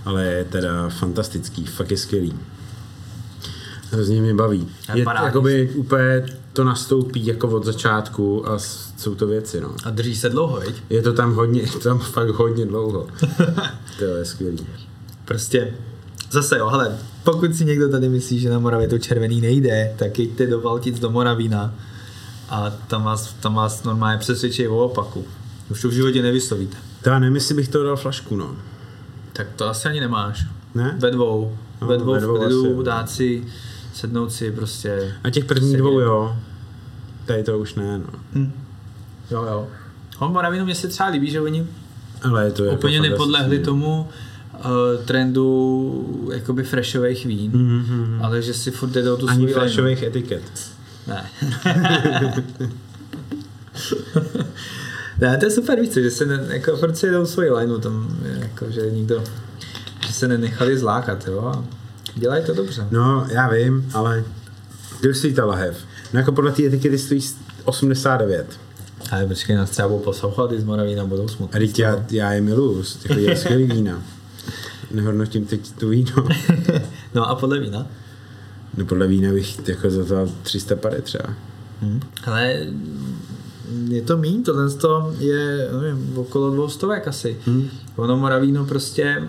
Ale 0.05 0.25
je 0.25 0.43
teda 0.43 0.89
fantastický, 0.89 1.65
fakt 1.65 1.91
je 1.91 1.97
skvělý. 1.97 2.33
Hrozně 3.91 4.21
mě 4.21 4.33
baví. 4.33 4.67
Je, 4.93 5.05
jakoby 5.23 5.69
úplně 5.75 6.25
to 6.53 6.63
nastoupí 6.63 7.25
jako 7.25 7.47
od 7.49 7.65
začátku 7.65 8.49
a 8.49 8.59
jsou 8.97 9.15
to 9.15 9.27
věci, 9.27 9.61
no. 9.61 9.75
A 9.83 9.89
drží 9.89 10.15
se 10.15 10.29
dlouho, 10.29 10.59
veď? 10.59 10.75
Je 10.89 11.01
to 11.01 11.13
tam 11.13 11.33
hodně, 11.33 11.61
je 11.61 11.67
to 11.67 11.79
tam 11.79 11.99
fakt 11.99 12.29
hodně 12.29 12.65
dlouho. 12.65 13.07
to 13.99 14.05
je 14.05 14.25
skvělý. 14.25 14.67
Prostě 15.25 15.73
Zase 16.33 16.57
jo, 16.57 16.69
hele, 16.69 16.97
pokud 17.23 17.55
si 17.55 17.65
někdo 17.65 17.89
tady 17.89 18.09
myslí, 18.09 18.39
že 18.39 18.49
na 18.49 18.59
Moravě 18.59 18.87
to 18.87 18.99
červený 18.99 19.41
nejde, 19.41 19.93
tak 19.97 20.19
jděte 20.19 20.47
do 20.47 20.61
Valtic 20.61 20.99
do 20.99 21.09
Moravína 21.09 21.75
a 22.53 22.69
tam 22.87 23.03
vás, 23.03 23.33
tam 23.33 23.55
vás 23.55 23.83
normálně 23.83 24.19
přesvědčí 24.19 24.67
o 24.67 24.77
opaku. 24.77 25.25
Už 25.69 25.81
to 25.81 25.89
v 25.89 25.91
životě 25.91 26.21
nevyslovíte. 26.21 26.77
Já 27.05 27.19
nevím, 27.19 27.35
jestli 27.35 27.55
bych 27.55 27.67
to 27.67 27.83
dal 27.83 27.95
flašku, 27.95 28.35
no. 28.35 28.55
Tak 29.33 29.47
to 29.55 29.67
asi 29.67 29.87
ani 29.87 29.99
nemáš. 29.99 30.45
Ne? 30.75 30.95
Ve 30.99 31.11
dvou. 31.11 31.57
No, 31.81 31.87
ve 31.87 31.97
dvou, 31.97 32.13
ve 32.13 32.19
dvou 32.19 32.35
v 32.35 32.39
klidu, 32.39 32.75
asi, 32.75 32.85
dát 32.85 33.09
si, 33.09 33.43
sednout 33.93 34.31
si 34.31 34.51
prostě. 34.51 35.15
A 35.23 35.29
těch 35.29 35.45
prvních 35.45 35.77
dvou, 35.77 35.99
jo. 35.99 36.35
Tady 37.25 37.43
to 37.43 37.59
už 37.59 37.75
ne, 37.75 37.97
no. 37.97 38.19
Hm. 38.33 38.51
Jo, 39.31 39.43
jo. 39.43 39.67
Hon 40.17 40.31
Moravinu 40.31 40.65
mě 40.65 40.75
se 40.75 40.87
třeba 40.87 41.09
líbí, 41.09 41.31
že 41.31 41.41
oni 41.41 41.67
Ale 42.23 42.45
je 42.45 42.51
to 42.51 42.63
jako 42.63 42.77
úplně 42.77 43.01
nepodlehli 43.01 43.59
tomu 43.59 44.09
uh, 44.53 45.05
trendu 45.05 46.29
jakoby 46.33 46.63
freshových 46.63 47.25
vín, 47.25 47.51
mm-hmm. 47.51 48.25
ale 48.25 48.41
že 48.41 48.53
si 48.53 48.71
furt 48.71 48.89
jde 48.89 49.01
do 49.01 49.17
tu 49.17 49.29
Ani 49.29 49.47
freshových 49.47 50.03
etiket. 50.03 50.72
Ne. 51.07 51.29
ne, 55.21 55.37
to 55.37 55.45
je 55.45 55.51
super 55.51 55.79
víc, 55.79 55.93
že 55.93 56.11
se 56.11 56.25
ne, 56.25 56.45
jako 56.47 56.77
furt 56.77 56.97
si 56.97 57.11
jdou 57.11 57.25
svoji 57.25 57.49
lineu 57.51 57.77
tam, 57.77 58.17
jako, 58.39 58.71
že 58.71 58.91
nikdo, 58.91 59.23
že 60.07 60.13
se 60.13 60.27
nenechali 60.27 60.77
zlákat, 60.77 61.27
jo, 61.27 61.65
dělají 62.15 62.45
to 62.45 62.53
dobře. 62.53 62.87
No, 62.91 63.27
já 63.29 63.49
vím, 63.49 63.91
ale 63.93 64.23
kde 65.01 65.13
stojí 65.13 65.33
ta 65.33 65.45
lahev? 65.45 65.77
No 66.13 66.19
jako 66.19 66.31
podle 66.31 66.51
té 66.51 66.65
etikety 66.65 66.97
stojí 66.97 67.21
89. 67.63 68.59
Ale 69.11 69.25
počkej, 69.27 69.55
nás 69.55 69.69
třeba 69.69 69.87
budou 69.87 69.99
poslouchat 69.99 70.51
i 70.51 70.61
z 70.61 70.63
Moravína 70.63 71.05
budou 71.05 71.27
smutné. 71.27 71.59
A 71.59 71.69
já, 71.77 72.05
já 72.11 72.33
je 72.33 72.41
miluju, 72.41 72.83
takový 73.03 73.35
skvělý 73.35 73.63
vína. 73.63 74.03
nehodnotím 74.91 75.45
teď 75.45 75.71
tu 75.71 75.89
víno. 75.89 76.11
no 77.13 77.29
a 77.29 77.35
podle 77.35 77.59
vína? 77.59 77.87
No 78.77 78.85
podle 78.85 79.07
vína 79.07 79.31
bych 79.31 79.67
jako 79.67 79.89
za 79.89 80.05
to 80.05 80.31
300 80.43 80.75
pade 80.75 81.01
třeba. 81.01 81.33
Hmm. 81.81 81.99
Ale 82.25 82.67
je 83.87 84.01
to 84.01 84.17
míň, 84.17 84.43
tohle 84.43 84.69
to 84.69 85.13
je 85.19 85.69
nevím, 85.81 86.17
okolo 86.17 86.51
dvou 86.51 86.69
stovek 86.69 87.07
asi. 87.07 87.37
Hmm. 87.45 87.67
Ono 87.95 88.17
Moravíno 88.17 88.65
prostě, 88.65 89.23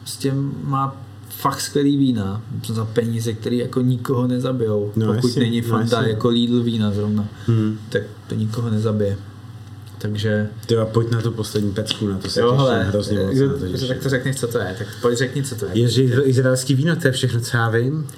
prostě 0.00 0.34
má 0.64 0.96
fakt 1.28 1.60
skvělý 1.60 1.96
vína 1.96 2.42
za 2.66 2.84
peníze, 2.84 3.32
které 3.32 3.56
jako 3.56 3.80
nikoho 3.80 4.26
nezabijou. 4.26 4.92
No, 4.96 5.06
Pokud 5.14 5.28
jasně, 5.28 5.42
není 5.42 5.60
no, 5.60 5.68
Fanta 5.68 5.96
jasně. 5.96 6.10
jako 6.12 6.28
Lidl 6.28 6.62
vína 6.62 6.90
zrovna, 6.92 7.28
Hmm. 7.46 7.78
tak 7.88 8.02
to 8.26 8.34
nikoho 8.34 8.70
nezabije. 8.70 9.16
Takže 10.00 10.48
Ty 10.66 10.76
a 10.76 10.84
pojď 10.86 11.10
na 11.10 11.20
tu 11.20 11.30
poslední 11.32 11.72
pecku, 11.72 12.08
na 12.08 12.18
to 12.18 12.28
se 12.28 12.40
jo, 12.40 12.52
hele, 12.52 12.84
hrozně 12.84 13.18
moc. 13.18 13.34
kdo, 13.34 13.48
na 13.48 13.58
to 13.58 13.68
těším. 13.68 13.88
tak 13.88 13.98
to 13.98 14.08
řekneš, 14.08 14.36
co 14.36 14.48
to 14.48 14.58
je. 14.58 14.74
Tak 14.78 14.86
pojď 15.02 15.18
řekni, 15.18 15.42
co 15.42 15.54
to 15.54 15.66
je. 15.66 15.78
Je, 15.78 15.88
že 15.88 16.02
izraelský 16.02 16.74
víno, 16.74 16.96
to 16.96 17.08
je 17.08 17.12
všechno, 17.12 17.40
co 17.40 17.56
já 17.56 17.68
vím. 17.68 18.08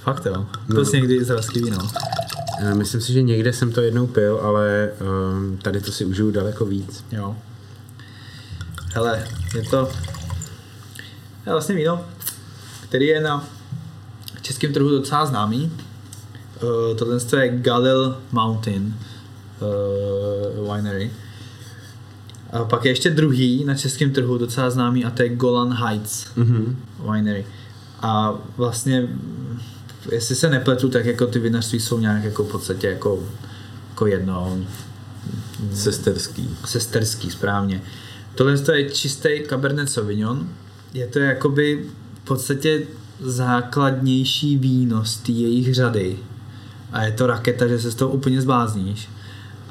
Fakt 0.00 0.26
jo. 0.26 0.32
No. 0.36 0.74
Pil 0.74 0.84
jsi 0.84 0.96
někdy 0.96 1.14
izraelský 1.14 1.62
víno? 1.62 1.78
Eh, 2.60 2.74
Myslím 2.74 3.00
si, 3.00 3.12
že 3.12 3.22
někde 3.22 3.52
jsem 3.52 3.72
to 3.72 3.80
jednou 3.80 4.06
pil, 4.06 4.40
ale 4.42 4.90
um, 5.34 5.56
tady 5.62 5.80
to 5.80 5.92
si 5.92 6.04
užiju 6.04 6.30
daleko 6.30 6.64
víc. 6.64 7.04
Jo. 7.12 7.36
Hele, 8.94 9.24
je 9.54 9.62
to 9.62 9.88
je 11.46 11.52
vlastně 11.52 11.74
víno, 11.74 12.04
který 12.88 13.06
je 13.06 13.20
na 13.20 13.48
českém 14.42 14.72
trhu 14.72 14.88
docela 14.88 15.26
známý. 15.26 15.72
Uh, 16.62 16.96
tohle 16.96 17.18
je 17.42 17.48
Galil 17.58 18.18
Mountain 18.32 18.94
uh, 19.62 20.74
Winery. 20.76 21.10
A 22.52 22.64
pak 22.64 22.84
je 22.84 22.90
ještě 22.90 23.10
druhý 23.10 23.64
na 23.64 23.74
českém 23.74 24.10
trhu 24.12 24.38
docela 24.38 24.70
známý 24.70 25.04
a 25.04 25.10
to 25.10 25.22
je 25.22 25.28
Golan 25.36 25.72
Heights 25.72 26.26
Mhm. 26.36 26.76
Winery. 27.12 27.46
A 28.00 28.34
vlastně, 28.56 29.08
jestli 30.12 30.34
se 30.34 30.50
nepletu, 30.50 30.88
tak 30.88 31.04
jako 31.06 31.26
ty 31.26 31.38
vinařství 31.38 31.80
jsou 31.80 31.98
nějak 31.98 32.24
jako 32.24 32.44
v 32.44 32.50
podstatě 32.50 32.86
jako, 32.86 33.22
jako 33.90 34.06
jedno 34.06 34.58
Sesterský. 35.74 36.48
sesterský, 36.64 37.30
správně. 37.30 37.82
Tohle 38.34 38.58
to 38.58 38.72
je 38.72 38.90
čistý 38.90 39.28
Cabernet 39.48 39.90
Sauvignon. 39.90 40.48
Je 40.94 41.06
to 41.06 41.18
jakoby 41.18 41.84
v 42.14 42.24
podstatě 42.24 42.82
základnější 43.20 44.56
víno 44.58 45.04
z 45.04 45.16
té 45.16 45.32
jejich 45.32 45.74
řady. 45.74 46.18
A 46.92 47.04
je 47.04 47.12
to 47.12 47.26
raketa, 47.26 47.66
že 47.66 47.78
se 47.78 47.90
z 47.90 47.94
toho 47.94 48.10
úplně 48.10 48.42
zblázníš. 48.42 49.08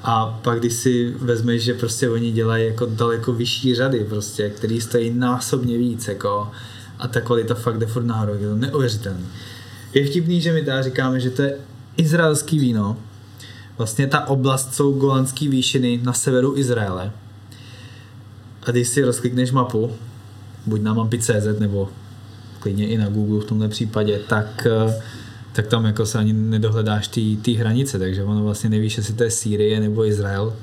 A 0.04 0.39
pak 0.41 0.60
když 0.60 0.74
si 0.74 1.14
vezmeš, 1.18 1.64
že 1.64 1.74
prostě 1.74 2.10
oni 2.10 2.32
dělají 2.32 2.66
jako 2.66 2.86
daleko 2.86 3.34
vyšší 3.34 3.76
řady, 3.76 4.06
prostě, 4.10 4.49
který 4.49 4.82
stojí 4.82 5.14
násobně 5.14 5.78
víc, 5.78 6.08
jako, 6.08 6.52
a 6.99 7.08
ta 7.08 7.22
kvalita 7.22 7.56
fakt 7.56 7.78
jde 7.78 7.86
furt 7.86 8.04
nahoru, 8.04 8.34
je 8.34 8.47
to 8.49 8.56
neuvěřitelný. 8.56 9.28
Je 9.93 10.08
vtipný, 10.08 10.41
že 10.41 10.54
my 10.54 10.64
tady 10.66 10.84
říkáme, 10.84 11.20
že 11.20 11.30
to 11.30 11.41
je 11.41 11.58
izraelský 11.97 12.60
víno, 12.60 12.97
Vlastně 13.82 14.08
ta 14.08 14.28
oblast 14.28 14.74
jsou 14.76 14.93
Golanské 14.93 15.49
výšiny 15.49 15.99
na 16.04 16.14
severu 16.14 16.58
Izraele. 16.58 17.12
A 18.64 18.72
když 18.72 18.88
si 18.88 19.04
rozklikneš 19.04 19.52
mapu, 19.52 19.91
buď 20.66 20.82
na 20.82 20.93
mapy.cz 20.93 21.60
nebo 21.60 21.89
klidně 22.60 22.88
i 22.88 22.97
na 22.97 23.10
Google 23.10 23.41
v 23.41 23.45
tomhle 23.45 23.68
případě, 23.68 24.20
tak, 24.30 24.68
eh, 24.68 25.02
tak 25.54 25.68
tam 25.68 25.86
jako 25.86 26.06
se 26.06 26.18
ani 26.18 26.34
nedohledáš 26.34 27.08
ty 27.41 27.54
hranice, 27.54 27.99
takže 27.99 28.24
ono 28.24 28.43
vlastně 28.43 28.70
nevíš, 28.70 28.97
jestli 28.97 29.14
to 29.14 29.24
je 29.24 29.32
Sýrie 29.32 29.80
nebo 29.80 30.06
Izrael. 30.06 30.54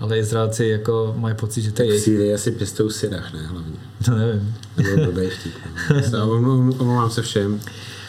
Ale 0.00 0.18
Izraelci 0.18 0.64
jako 0.66 1.14
mají 1.18 1.34
pocit, 1.34 1.62
že 1.62 1.72
to 1.72 1.82
je 1.82 1.88
jejich. 1.88 2.02
Sýrii 2.04 2.34
asi 2.34 2.50
pěstou 2.50 2.90
syrach, 2.90 3.32
ne 3.34 3.46
hlavně. 3.46 3.76
To 4.04 4.10
nevím. 4.10 4.54
To 4.76 4.82
byl 4.82 5.04
blbej 5.04 5.30
vtip. 5.30 5.52
Omlou- 6.22 6.74
Omlouvám 6.78 7.10
se 7.10 7.22
všem. 7.22 7.60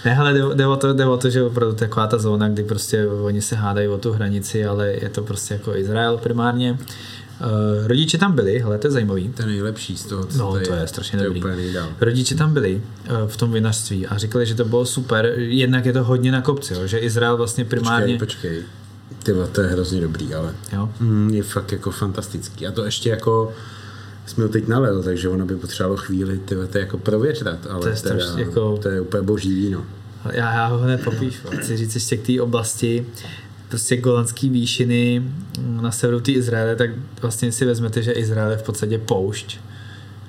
Ne, 0.06 0.18
jde, 0.34 0.56
jde, 0.56 0.68
o 0.68 0.76
to, 0.76 0.94
jde 0.94 1.06
o 1.06 1.18
to, 1.18 1.30
že 1.30 1.44
opravdu 1.44 1.76
taková 1.76 2.08
ta 2.08 2.18
zóna, 2.18 2.50
kdy 2.50 2.64
prostě 2.64 3.08
oni 3.08 3.42
se 3.42 3.56
hádají 3.56 3.88
o 3.88 3.98
tu 3.98 4.12
hranici, 4.12 4.66
ale 4.66 4.88
je 4.92 5.10
to 5.10 5.22
prostě 5.24 5.54
jako 5.54 5.76
Izrael 5.76 6.18
primárně. 6.18 6.78
Uh, 7.46 7.88
rodiče 7.88 8.18
tam 8.18 8.32
byli, 8.36 8.60
hele, 8.60 8.78
to 8.78 8.88
je 8.88 8.92
zajímavý. 8.92 9.30
To 9.30 9.42
je 9.42 9.48
nejlepší 9.48 9.98
z 9.98 10.04
toho, 10.06 10.26
co 10.26 10.38
No, 10.38 10.52
to 10.66 10.74
je 10.74 10.88
strašně 10.88 11.18
to 11.20 11.24
je 11.24 11.30
dobrý. 11.30 11.56
nejdál. 11.56 11.90
Rodiče 12.02 12.36
tam 12.36 12.54
byli 12.54 12.76
uh, 13.10 13.28
v 13.28 13.38
tom 13.38 13.52
vinařství 13.52 14.08
a 14.08 14.18
říkali, 14.18 14.46
že 14.46 14.56
to 14.56 14.66
bylo 14.66 14.86
super. 14.86 15.34
Jednak 15.38 15.86
je 15.86 15.94
to 15.94 16.04
hodně 16.04 16.32
na 16.32 16.42
kopci, 16.42 16.74
jo, 16.74 16.88
že 16.88 16.98
Izrael 16.98 17.38
vlastně 17.38 17.66
primárně... 17.66 18.18
Počkej, 18.18 18.50
počkej. 18.52 18.64
Ty 19.24 19.34
to 19.52 19.62
je 19.62 19.68
hrozně 19.68 20.02
dobrý, 20.02 20.34
ale 20.36 20.54
Jo? 20.74 20.90
mm, 21.00 21.30
je 21.34 21.44
fakt 21.44 21.72
jako 21.72 21.92
fantastický. 21.92 22.68
A 22.68 22.72
to 22.72 22.86
ještě 22.86 23.10
jako 23.10 23.54
jsme 24.26 24.44
ho 24.44 24.50
teď 24.50 24.68
nalil, 24.68 25.04
takže 25.04 25.30
ono 25.30 25.46
by 25.46 25.56
potřebovalo 25.56 25.98
chvíli 25.98 26.38
ty 26.38 26.56
to 26.56 26.78
je 26.78 26.82
jako 26.82 26.98
prověřat, 26.98 27.68
ale 27.70 27.82
To 27.82 27.88
je 27.90 27.96
teda, 27.96 28.16
strašně 28.20 28.42
jako- 28.44 28.78
to 28.82 28.90
je 28.90 29.02
úplně 29.02 29.24
boží 29.24 29.56
víno. 29.56 29.86
Já, 30.32 30.54
já 30.54 30.68
ho 30.68 30.78
hned 30.78 31.04
popíšu. 31.04 31.48
Chci 31.58 31.78
říct 31.78 31.96
ještě 31.96 32.18
k 32.18 32.26
té 32.28 32.42
oblasti, 32.42 33.08
prostě 33.72 33.98
golandský 33.98 34.50
výšiny 34.50 35.20
mm, 35.60 35.82
na 35.82 35.92
severu 35.92 36.20
té 36.20 36.32
Izraele, 36.32 36.76
tak 36.76 36.90
vlastně 37.22 37.52
si 37.52 37.66
vezmete, 37.66 38.02
že 38.02 38.12
Izrael 38.12 38.52
je 38.52 38.58
v 38.58 38.64
podstatě 38.64 38.98
poušť. 38.98 39.60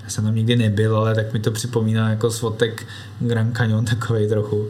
Já 0.04 0.10
jsem 0.10 0.24
tam 0.24 0.34
nikdy 0.34 0.56
nebyl, 0.56 0.96
ale 0.96 1.14
tak 1.14 1.32
mi 1.32 1.40
to 1.40 1.50
připomíná 1.50 2.10
jako 2.10 2.30
svotek 2.30 2.86
Grand 3.20 3.56
Canyon 3.56 3.84
takovej 3.84 4.28
trochu. 4.28 4.68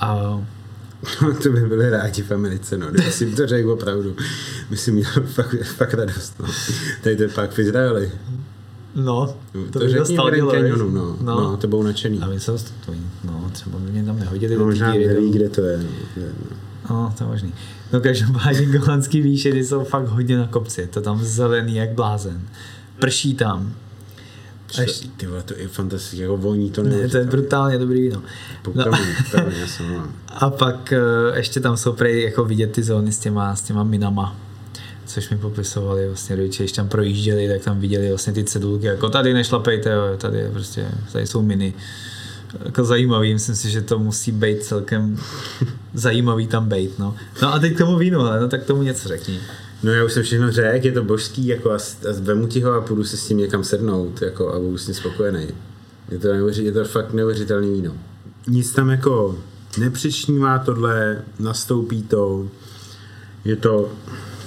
A 0.00 0.40
to 1.42 1.48
by 1.48 1.60
byli 1.60 1.90
rádi 1.90 2.22
v 2.22 2.30
Americe, 2.30 2.78
no. 2.78 2.90
Kdyby 2.90 3.12
si 3.12 3.36
to 3.36 3.46
řekl 3.46 3.70
opravdu. 3.70 4.16
Myslím, 4.70 4.94
měl 4.94 5.10
fakt, 5.26 5.54
fakt 5.64 5.94
radost, 5.94 6.34
no. 6.40 6.46
Tady 7.02 7.16
to 7.16 7.22
je 7.22 7.28
pak 7.28 7.50
v 7.50 7.58
Izraeli. 7.58 8.10
no, 8.94 9.36
To, 9.52 9.64
to, 9.72 9.78
to 9.78 9.86
by 9.86 9.92
dostal 9.92 10.30
Canyonu, 10.50 10.90
no. 10.90 11.16
no. 11.20 11.40
no. 11.40 11.56
to 11.56 11.68
budou 11.68 11.82
nadšený. 11.82 12.18
A 12.20 12.26
my 12.26 12.40
se 12.40 12.52
to, 12.52 12.94
no, 13.24 13.50
třeba 13.52 13.78
by 13.78 13.92
mě 13.92 14.04
tam 14.04 14.18
nehodili 14.18 14.54
No, 14.54 14.58
do 14.58 14.66
možná 14.66 14.94
neví, 14.94 15.30
kde 15.30 15.48
to 15.48 15.62
je. 15.62 15.78
No. 15.78 16.56
No. 16.90 16.96
No, 16.96 17.14
to 17.18 17.24
je 17.24 17.28
možný. 17.28 17.52
No 17.92 18.00
každopádně 18.00 18.66
golandský 18.66 19.20
výšiny 19.20 19.64
jsou 19.64 19.84
fakt 19.84 20.08
hodně 20.08 20.38
na 20.38 20.46
kopci. 20.46 20.86
To 20.86 21.00
tam 21.00 21.24
zelený 21.24 21.76
jak 21.76 21.90
blázen. 21.90 22.40
Prší 22.98 23.34
tam. 23.34 23.74
A 24.78 24.80
ještě, 24.80 25.08
Ty 25.16 25.26
vole, 25.26 25.42
to 25.42 25.54
je 25.56 25.68
fantastické, 25.68 26.22
jako 26.22 26.36
voní 26.36 26.70
to 26.70 26.82
ne, 26.82 27.08
to 27.08 27.16
je 27.16 27.24
brutálně 27.24 27.78
dobrý 27.78 28.00
víno. 28.00 28.22
No, 28.74 28.84
jsem, 29.66 29.92
no. 29.92 30.08
a 30.28 30.50
pak 30.50 30.92
eh, 30.92 31.36
ještě 31.36 31.60
tam 31.60 31.76
jsou 31.76 31.92
prej 31.92 32.22
jako 32.22 32.44
vidět 32.44 32.72
ty 32.72 32.82
zóny 32.82 33.12
s 33.12 33.18
těma, 33.18 33.56
s 33.56 33.62
těma 33.62 33.84
minama 33.84 34.36
což 35.10 35.30
mi 35.30 35.38
popisovali 35.38 36.06
vlastně 36.06 36.36
rodiče, 36.36 36.62
když 36.62 36.72
tam 36.72 36.88
projížděli, 36.88 37.48
tak 37.48 37.64
tam 37.64 37.80
viděli 37.80 38.08
vlastně 38.08 38.32
ty 38.32 38.44
cedulky, 38.44 38.86
jako 38.86 39.08
tady 39.08 39.34
nešlapejte, 39.34 39.90
tady 40.16 40.38
je 40.38 40.50
prostě, 40.50 40.88
tady 41.12 41.26
jsou 41.26 41.42
miny. 41.42 41.74
Jako 42.64 42.84
zajímavý, 42.84 43.32
myslím 43.32 43.56
si, 43.56 43.70
že 43.70 43.80
to 43.80 43.98
musí 43.98 44.32
být 44.32 44.62
celkem 44.62 45.18
zajímavý 45.94 46.46
tam 46.46 46.68
být, 46.68 46.98
no. 46.98 47.16
No 47.42 47.54
a 47.54 47.58
teď 47.58 47.74
k 47.74 47.78
tomu 47.78 47.98
vínu, 47.98 48.20
ale 48.20 48.40
no 48.40 48.48
tak 48.48 48.62
k 48.62 48.66
tomu 48.66 48.82
něco 48.82 49.08
řekni. 49.08 49.40
No 49.82 49.92
já 49.92 50.04
už 50.04 50.12
jsem 50.12 50.22
všechno 50.22 50.52
řekl, 50.52 50.86
je 50.86 50.92
to 50.92 51.04
božský, 51.04 51.46
jako 51.46 51.70
a, 51.70 51.76
a 51.76 52.12
vemu 52.20 52.46
ti 52.46 52.60
ho 52.60 52.72
a 52.72 52.80
půjdu 52.80 53.04
si 53.04 53.16
s 53.16 53.26
tím 53.26 53.38
někam 53.38 53.64
sednout, 53.64 54.22
jako 54.22 54.54
a 54.54 54.58
budu 54.58 54.78
s 54.78 54.86
tím 54.86 54.94
spokojený. 54.94 55.48
Je 56.10 56.18
to, 56.18 56.32
neuvěři, 56.32 56.64
je 56.64 56.72
to 56.72 56.84
fakt 56.84 57.12
neuvěřitelný 57.12 57.72
víno. 57.72 57.92
Nic 58.48 58.72
tam 58.72 58.90
jako 58.90 59.38
nepřičnívá 59.78 60.58
tohle, 60.58 61.22
nastoupí 61.38 62.02
to, 62.02 62.48
je 63.44 63.56
to, 63.56 63.92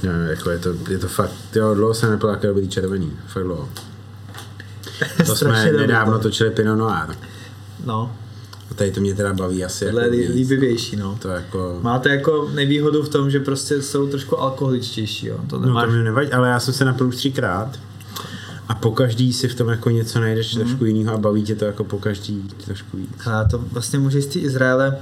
ne, 0.03 0.27
jako 0.29 0.49
je 0.49 0.59
to, 0.59 0.75
je 0.89 0.97
to 0.97 1.07
fakt, 1.07 1.55
jo, 1.55 1.73
dlouho 1.73 1.93
jsem 1.93 2.11
nepil 2.11 2.37
dobrý 2.41 2.67
červený, 2.67 3.13
fakt 3.27 3.43
dlouho. 3.43 3.69
To 5.25 5.35
jsme 5.35 5.71
nedávno 5.71 6.17
to. 6.17 6.23
točili 6.23 6.51
Pinot 6.51 6.77
Noir. 6.77 7.15
No, 7.85 8.11
A 8.71 8.73
tady 8.73 8.91
to 8.91 9.01
mě 9.01 9.15
teda 9.15 9.33
baví 9.33 9.65
asi 9.65 9.85
tohle 9.85 10.01
jako 10.03 10.13
je 10.15 10.21
víc. 10.27 10.35
líbivější, 10.35 10.95
no. 10.95 11.17
To 11.21 11.27
jako... 11.27 11.79
Máte 11.81 12.09
jako 12.09 12.49
nevýhodu 12.53 13.03
v 13.03 13.09
tom, 13.09 13.31
že 13.31 13.39
prostě 13.39 13.81
jsou 13.81 14.07
trošku 14.07 14.39
alkoholičtější, 14.41 15.27
jo. 15.27 15.37
To 15.49 15.59
No 15.59 15.65
nemáš... 15.65 15.85
to 15.85 15.91
mi 15.91 16.03
nevadí, 16.03 16.31
ale 16.31 16.49
já 16.49 16.59
jsem 16.59 16.73
se 16.73 16.85
napil 16.85 17.07
už 17.07 17.15
třikrát 17.15 17.79
a 18.67 18.75
po 18.75 18.91
každý 18.91 19.33
si 19.33 19.47
v 19.47 19.55
tom 19.55 19.69
jako 19.69 19.89
něco 19.89 20.19
najdeš 20.19 20.55
Mhm. 20.55 20.63
trošku 20.65 20.85
jiného 20.85 21.15
a 21.15 21.17
baví 21.17 21.43
tě 21.43 21.55
to 21.55 21.65
jako 21.65 21.83
po 21.83 21.99
každý 21.99 22.41
trošku 22.65 22.97
víc. 22.97 23.09
A 23.25 23.43
to 23.43 23.57
vlastně 23.71 23.99
může 23.99 24.21
z 24.21 24.27
té 24.27 24.39
Izraele 24.39 24.97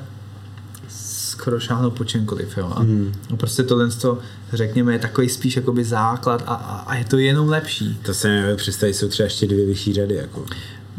skoro 1.31 1.59
šáhnout 1.59 1.93
po 1.93 2.03
čemkoliv, 2.03 2.57
jo. 2.57 2.71
A 2.75 2.83
mm. 2.83 3.13
prostě 3.37 3.63
tohle, 3.63 3.87
to, 3.89 4.17
řekněme, 4.53 4.93
je 4.93 4.99
takový 4.99 5.29
spíš 5.29 5.55
jakoby 5.55 5.83
základ 5.83 6.43
a, 6.47 6.53
a, 6.53 6.75
a 6.79 6.95
je 6.95 7.05
to 7.05 7.17
jenom 7.17 7.49
lepší. 7.49 7.99
To 8.05 8.13
se 8.13 8.27
nevím 8.27 8.55
představit, 8.57 8.93
jsou 8.93 9.07
třeba 9.07 9.25
ještě 9.25 9.47
dvě 9.47 9.65
vyšší 9.65 9.93
řady. 9.93 10.15
Jako. 10.15 10.45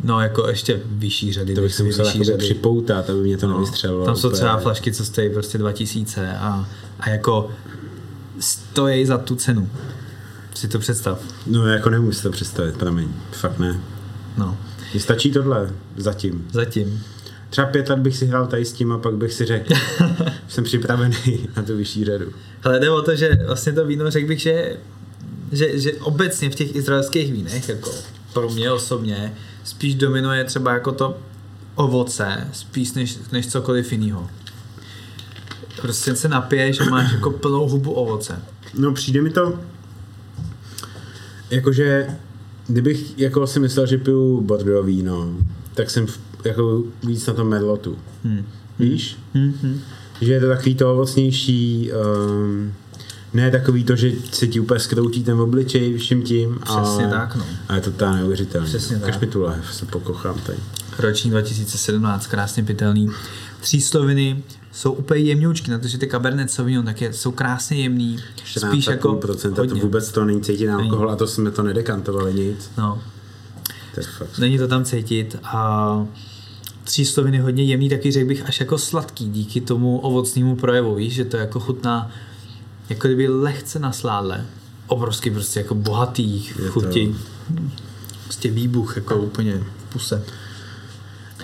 No, 0.05 0.21
jako 0.21 0.49
ještě 0.49 0.81
vyšší 0.85 1.33
řady. 1.33 1.55
To 1.55 1.61
bych 1.61 1.73
dvě 1.75 1.87
musel 1.87 2.07
jako 2.07 2.39
připoutat, 2.39 3.11
aby 3.11 3.21
mě 3.21 3.37
to 3.37 3.47
No, 3.47 3.53
nevystřelilo. 3.55 4.05
Tam 4.05 4.17
jsou 4.17 4.29
úplně. 4.29 4.39
třeba 4.41 4.59
flašky, 4.59 4.93
co 4.93 5.05
stojí 5.05 5.31
prostě 5.31 5.59
2000 5.59 6.37
a, 6.37 6.69
a 7.01 7.11
jako 7.11 7.51
stojí 8.41 9.07
za 9.07 9.19
tu 9.19 9.35
cenu. 9.37 9.69
Si 10.55 10.69
to 10.69 10.79
představ. 10.79 11.21
No 11.47 11.67
jako 11.67 11.91
nemůžu 11.91 12.13
si 12.17 12.23
to 12.23 12.31
představit, 12.31 12.77
promiň. 12.77 13.09
Fakt 13.33 13.59
ne. 13.59 13.81
No, 14.37 14.59
Mně 14.93 15.01
stačí 15.01 15.33
tohle 15.33 15.71
zatím. 15.97 16.49
zatím. 16.53 17.03
Třeba 17.51 17.67
pět 17.67 17.89
let 17.89 17.99
bych 17.99 18.17
si 18.17 18.27
hrál 18.27 18.47
tady 18.47 18.65
s 18.65 18.73
tím 18.73 18.93
a 18.93 18.99
pak 18.99 19.15
bych 19.17 19.33
si 19.33 19.45
řekl, 19.45 19.75
že 19.75 19.81
jsem 20.49 20.65
připravený 20.65 21.49
na 21.57 21.63
tu 21.63 21.77
vyšší 21.77 22.05
řadu. 22.05 22.27
Ale 22.65 22.81
jde 22.81 22.91
o 22.91 23.03
to, 23.03 23.17
že 23.17 23.39
vlastně 23.47 23.73
to 23.73 23.87
víno, 23.87 24.11
řekl 24.11 24.29
bych, 24.29 24.41
že, 24.41 24.77
že, 25.53 25.79
že 25.79 25.93
obecně 25.93 26.51
v 26.51 26.55
těch 26.55 26.77
izraelských 26.77 27.33
vínech, 27.33 27.69
jako 27.69 27.91
pro 28.33 28.49
mě 28.51 28.73
osobně, 28.73 29.35
spíš 29.65 29.95
dominuje 29.95 30.45
třeba 30.45 30.73
jako 30.73 30.93
to 30.93 31.17
ovoce, 31.75 32.49
spíš 32.53 32.93
než, 32.93 33.19
než 33.33 33.47
cokoliv 33.47 33.93
jiného. 33.93 34.31
Prostě 35.81 36.17
se 36.17 36.29
napiješ 36.29 36.81
a 36.81 36.85
máš 36.85 37.13
jako 37.13 37.31
plnou 37.31 37.69
hubu 37.69 37.93
ovoce. 37.93 38.43
No 38.79 38.93
přijde 38.93 39.23
mi 39.23 39.31
to, 39.31 39.59
jakože 41.51 42.07
kdybych 42.67 43.19
jako 43.19 43.47
si 43.47 43.61
myslel, 43.61 43.87
že 43.87 43.99
piju 43.99 44.41
Bordeaux 44.41 44.87
víno, 44.87 45.35
tak 45.75 45.91
jsem 45.91 46.07
v- 46.07 46.21
jako 46.45 46.83
víc 47.07 47.27
na 47.27 47.35
tom 47.35 47.49
merlotu. 47.49 47.99
Hmm. 48.25 48.45
Víš? 48.79 49.17
Hmm, 49.35 49.55
hmm. 49.63 49.81
Že 50.21 50.33
je 50.33 50.41
to 50.41 50.47
takový 50.49 50.75
to 50.75 50.93
ovocnější, 50.93 51.91
um, 51.93 52.73
ne 53.35 53.51
takový 53.51 53.85
to, 53.85 53.97
že 53.97 54.13
se 54.33 54.47
ti 54.47 54.61
úplně 54.61 54.81
skroutí 54.81 55.25
ten 55.25 55.41
obličej 55.41 55.99
vším 55.99 56.23
tím. 56.23 56.59
Přesně 56.65 57.07
ale, 57.07 57.11
tak, 57.11 57.37
no. 57.37 57.45
A 57.69 57.75
je 57.75 57.81
to 57.81 57.91
ta 57.91 58.17
neuvěřitelné. 58.17 58.67
Přesně 58.67 58.99
tak. 58.99 59.35
lahev, 59.35 59.75
se 59.75 59.87
pokochám 59.87 60.41
tady. 60.47 60.59
Roční 60.99 61.31
2017, 61.31 62.27
krásně 62.27 62.63
pitelný. 62.63 63.09
Třísloviny 63.61 64.43
jsou 64.73 64.93
úplně 64.93 65.21
jemňoučky, 65.21 65.71
na 65.71 65.79
to, 65.79 65.89
že 65.89 65.99
ty 65.99 66.07
Cabernet 66.07 66.51
Sauvignon 66.51 66.85
tak 66.85 67.01
je, 67.01 67.13
jsou 67.13 67.33
krásně 67.33 67.83
jemný. 67.83 68.19
Spíš 68.69 68.87
jako 68.87 69.15
procenta, 69.15 69.67
to 69.67 69.75
vůbec 69.75 70.13
to 70.13 70.25
není 70.25 70.41
cítit 70.41 70.67
na 70.67 70.77
alkohol 70.77 71.11
a 71.11 71.17
to 71.17 71.27
jsme 71.27 71.51
to 71.51 71.63
nedekantovali 71.63 72.35
nic. 72.35 72.71
No, 72.79 73.03
To 73.95 74.01
je 74.01 74.07
fakt. 74.19 74.39
není 74.39 74.59
to 74.59 74.69
tam 74.69 74.85
cítit 74.85 75.37
a 75.45 76.07
třísloviny 76.85 77.39
hodně 77.39 77.65
jemný, 77.65 77.89
taky 77.89 78.13
řekl 78.13 78.29
bych 78.29 78.47
až 78.47 78.61
jako 78.61 78.79
sladký 78.79 79.29
díky 79.29 79.61
tomu 79.61 79.99
ovocnému 79.99 80.57
projevu, 80.57 80.95
víš, 80.95 81.15
že 81.15 81.25
to 81.25 81.37
jako 81.37 81.61
chutná 81.61 82.11
jako 82.93 83.09
kdyby 83.09 83.29
lehce 83.29 83.79
nasládle. 83.79 84.45
Obrovský 84.87 85.31
prostě 85.31 85.61
jako 85.61 85.75
bohatý 85.75 86.43
chuti. 86.69 87.17
Prostě 88.25 88.51
výbuch 88.51 88.97
jako 88.97 89.17
úplně 89.17 89.57
v 89.57 89.93
puse. 89.93 90.23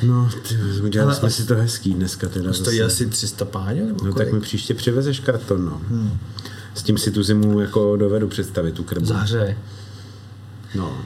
No, 0.02 0.30
ty, 0.48 0.54
udělali 0.82 1.10
Ale- 1.10 1.20
jsme 1.20 1.30
si 1.30 1.46
to 1.46 1.54
hezký 1.54 1.94
dneska 1.94 2.28
teda 2.28 2.52
Stojí 2.52 2.78
zase. 2.78 2.86
asi 2.86 3.06
300 3.06 3.44
páňů 3.44 3.86
nebo 3.86 4.04
No 4.04 4.12
kolik? 4.12 4.16
tak 4.28 4.32
mi 4.34 4.40
příště 4.40 4.74
přivezeš 4.74 5.20
karton, 5.20 5.64
no. 5.64 5.80
Hmm. 5.88 6.18
S 6.74 6.82
tím 6.82 6.98
si 6.98 7.10
tu 7.10 7.22
zimu 7.22 7.60
jako 7.60 7.96
dovedu 7.96 8.28
představit, 8.28 8.72
tu 8.74 8.82
krbu. 8.84 9.06
Zahřeje. 9.06 9.58
No. 10.74 10.98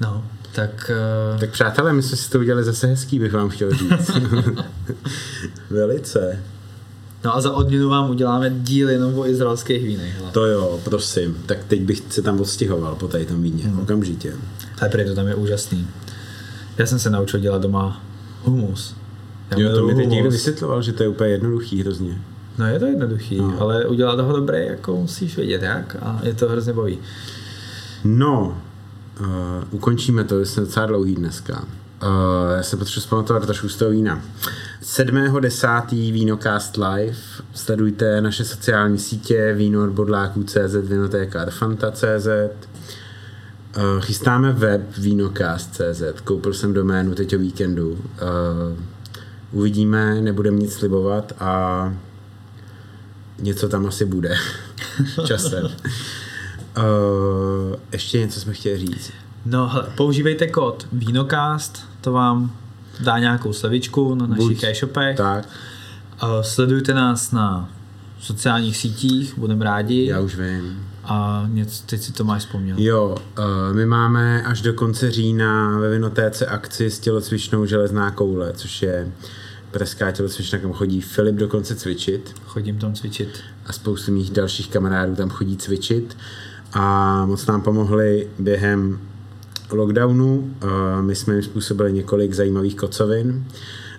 No, 0.00 0.24
tak, 0.52 0.90
uh, 1.34 1.40
Tak 1.40 1.50
přátelé, 1.50 1.92
my 1.92 2.02
jsme 2.02 2.16
si 2.16 2.30
to 2.30 2.38
udělali 2.38 2.64
zase 2.64 2.86
hezký, 2.86 3.18
bych 3.18 3.32
vám 3.32 3.48
chtěl 3.48 3.70
říct. 3.74 4.10
Velice. 5.70 6.42
No 7.26 7.36
a 7.36 7.40
za 7.40 7.52
odměnu 7.52 7.88
vám 7.88 8.10
uděláme 8.10 8.50
díl 8.50 8.90
jenom 8.90 9.18
o 9.18 9.26
izraelských 9.26 9.82
vínech. 9.84 10.14
hele. 10.18 10.30
To 10.32 10.46
jo, 10.46 10.80
prosím. 10.84 11.36
Tak 11.46 11.64
teď 11.64 11.80
bych 11.80 12.02
se 12.08 12.22
tam 12.22 12.40
odstěhoval 12.40 12.94
po 12.94 13.08
tady 13.08 13.26
tom 13.26 13.42
víně. 13.42 13.64
Hmm. 13.64 13.80
Okamžitě. 13.80 14.32
Ale 14.80 14.90
prý 14.90 15.04
to 15.04 15.14
tam 15.14 15.26
je 15.26 15.34
úžasný. 15.34 15.86
Já 16.78 16.86
jsem 16.86 16.98
se 16.98 17.10
naučil 17.10 17.40
dělat 17.40 17.62
doma 17.62 18.02
humus. 18.42 18.94
Já 19.50 19.58
Jo, 19.58 19.74
to 19.76 19.86
mi 19.86 19.94
teď 19.94 20.08
někdo 20.08 20.30
vysvětloval, 20.30 20.82
že 20.82 20.92
to 20.92 21.02
je 21.02 21.08
úplně 21.08 21.30
jednoduchý 21.30 21.80
hrozně. 21.82 22.18
No 22.58 22.66
je 22.66 22.78
to 22.78 22.86
jednoduchý, 22.86 23.38
No. 23.38 23.60
ale 23.60 23.86
udělat 23.86 24.16
toho 24.16 24.36
dobré, 24.36 24.64
jako 24.64 24.96
musíš 24.96 25.36
vědět 25.36 25.62
jak 25.62 25.96
a 26.02 26.20
je 26.22 26.34
to 26.34 26.48
hrozně 26.48 26.72
baví. 26.72 26.98
No, 28.04 28.58
uh, 29.20 29.26
ukončíme 29.70 30.24
to, 30.24 30.40
jsme 30.40 30.62
docela 30.62 30.86
dlouhý 30.86 31.14
dneska. 31.14 31.64
Uh, 32.02 32.08
já 32.56 32.62
se 32.62 32.76
potřebuji 32.76 33.00
zpamatovat 33.00 33.46
trošku 33.46 33.68
z 33.68 33.76
toho 33.76 33.90
vína. 33.90 34.22
7.10. 34.82 36.12
Vínocast 36.12 36.76
Live. 36.76 37.16
Sledujte 37.54 38.20
naše 38.20 38.44
sociální 38.44 38.98
sítě 38.98 39.52
víno 39.52 39.84
od. 39.84 39.92
Uh, 43.76 44.00
chystáme 44.00 44.52
web 44.52 44.82
vínocast.cz. 44.98 46.20
Koupil 46.24 46.54
jsem 46.54 46.72
doménu 46.72 47.14
teď 47.14 47.36
o 47.36 47.38
víkendu. 47.38 47.90
Uh, 47.90 47.98
uvidíme, 49.52 50.20
nebudeme 50.20 50.56
nic 50.56 50.72
slibovat 50.72 51.32
a 51.38 51.94
něco 53.38 53.68
tam 53.68 53.86
asi 53.86 54.04
bude 54.04 54.34
časem. 55.26 55.64
Uh, 55.64 55.70
ještě 57.92 58.18
něco 58.18 58.40
jsme 58.40 58.52
chtěli 58.52 58.78
říct. 58.78 59.12
No 59.48 59.68
hele, 59.68 59.86
používejte 59.96 60.46
kód 60.46 60.88
Vínocast, 60.92 61.78
to 62.00 62.12
vám 62.12 62.52
dá 63.00 63.18
nějakou 63.18 63.52
slevičku 63.52 64.14
na 64.14 64.26
našich 64.26 64.62
e-shopech. 64.62 65.16
Tak, 65.16 65.48
A 66.20 66.42
Sledujte 66.42 66.94
nás 66.94 67.32
na 67.32 67.70
sociálních 68.20 68.76
sítích, 68.76 69.38
budeme 69.38 69.64
rádi. 69.64 70.06
já 70.06 70.20
už 70.20 70.36
vím. 70.36 70.82
A 71.04 71.44
něco, 71.48 71.82
teď 71.86 72.00
si 72.00 72.12
to 72.12 72.24
máš 72.24 72.42
vzpomněl. 72.42 72.76
Jo, 72.78 73.16
uh, 73.38 73.76
my 73.76 73.86
máme 73.86 74.42
až 74.42 74.62
do 74.62 74.74
konce 74.74 75.10
října 75.10 75.78
ve 75.78 75.90
Vinotéce 75.90 76.46
akci 76.46 76.90
s 76.90 76.98
tělocvičnou 76.98 77.66
železná 77.66 78.10
koule, 78.10 78.52
což 78.52 78.82
je 78.82 79.12
pražská 79.70 80.10
tělocvična, 80.12 80.58
kam 80.58 80.72
chodí 80.72 81.00
Filip 81.00 81.34
dokonce 81.34 81.74
cvičit 81.74 82.34
Chodím 82.46 82.78
tam 82.78 82.94
cvičit. 82.94 83.28
a 83.66 83.72
spoustu 83.72 84.12
mých 84.12 84.30
dalších 84.30 84.68
kamarádů 84.70 85.14
tam 85.14 85.30
chodí 85.30 85.56
cvičit 85.56 86.16
a 86.72 87.26
moc 87.26 87.46
nám 87.46 87.62
pomohli 87.62 88.28
během 88.38 88.98
lockdownu. 89.72 90.54
Eh, 90.62 91.02
My 91.02 91.14
jsme 91.14 91.34
jim 91.34 91.42
způsobili 91.42 91.92
několik 91.92 92.34
zajímavých 92.34 92.76
kocovin 92.76 93.44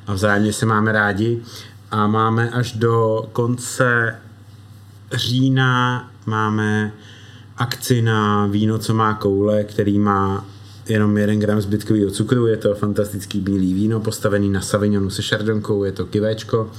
a 0.07 0.13
vzájemně 0.13 0.53
se 0.53 0.65
máme 0.65 0.91
rádi 0.91 1.41
a 1.91 2.07
máme 2.07 2.49
až 2.49 2.72
do 2.72 3.26
konce 3.34 4.15
října 5.13 6.11
máme 6.26 6.93
akci 7.57 8.01
na 8.01 8.45
víno, 8.45 8.78
co 8.78 8.93
má 8.93 9.13
koule, 9.13 9.63
který 9.63 9.99
má 9.99 10.45
jenom 10.89 11.18
1 11.18 11.36
gram 11.36 11.61
zbytkového 11.61 12.11
cukru, 12.11 12.47
je 12.47 12.57
to 12.57 12.76
fantastický 12.76 13.39
bílý 13.39 13.74
víno, 13.74 13.99
postavený 13.99 14.49
na 14.49 14.61
Savignonu 14.61 15.09
se 15.09 15.24
šardonkou, 15.24 15.84
je 15.84 15.91
to 15.91 16.05
kivéčko. 16.05 16.72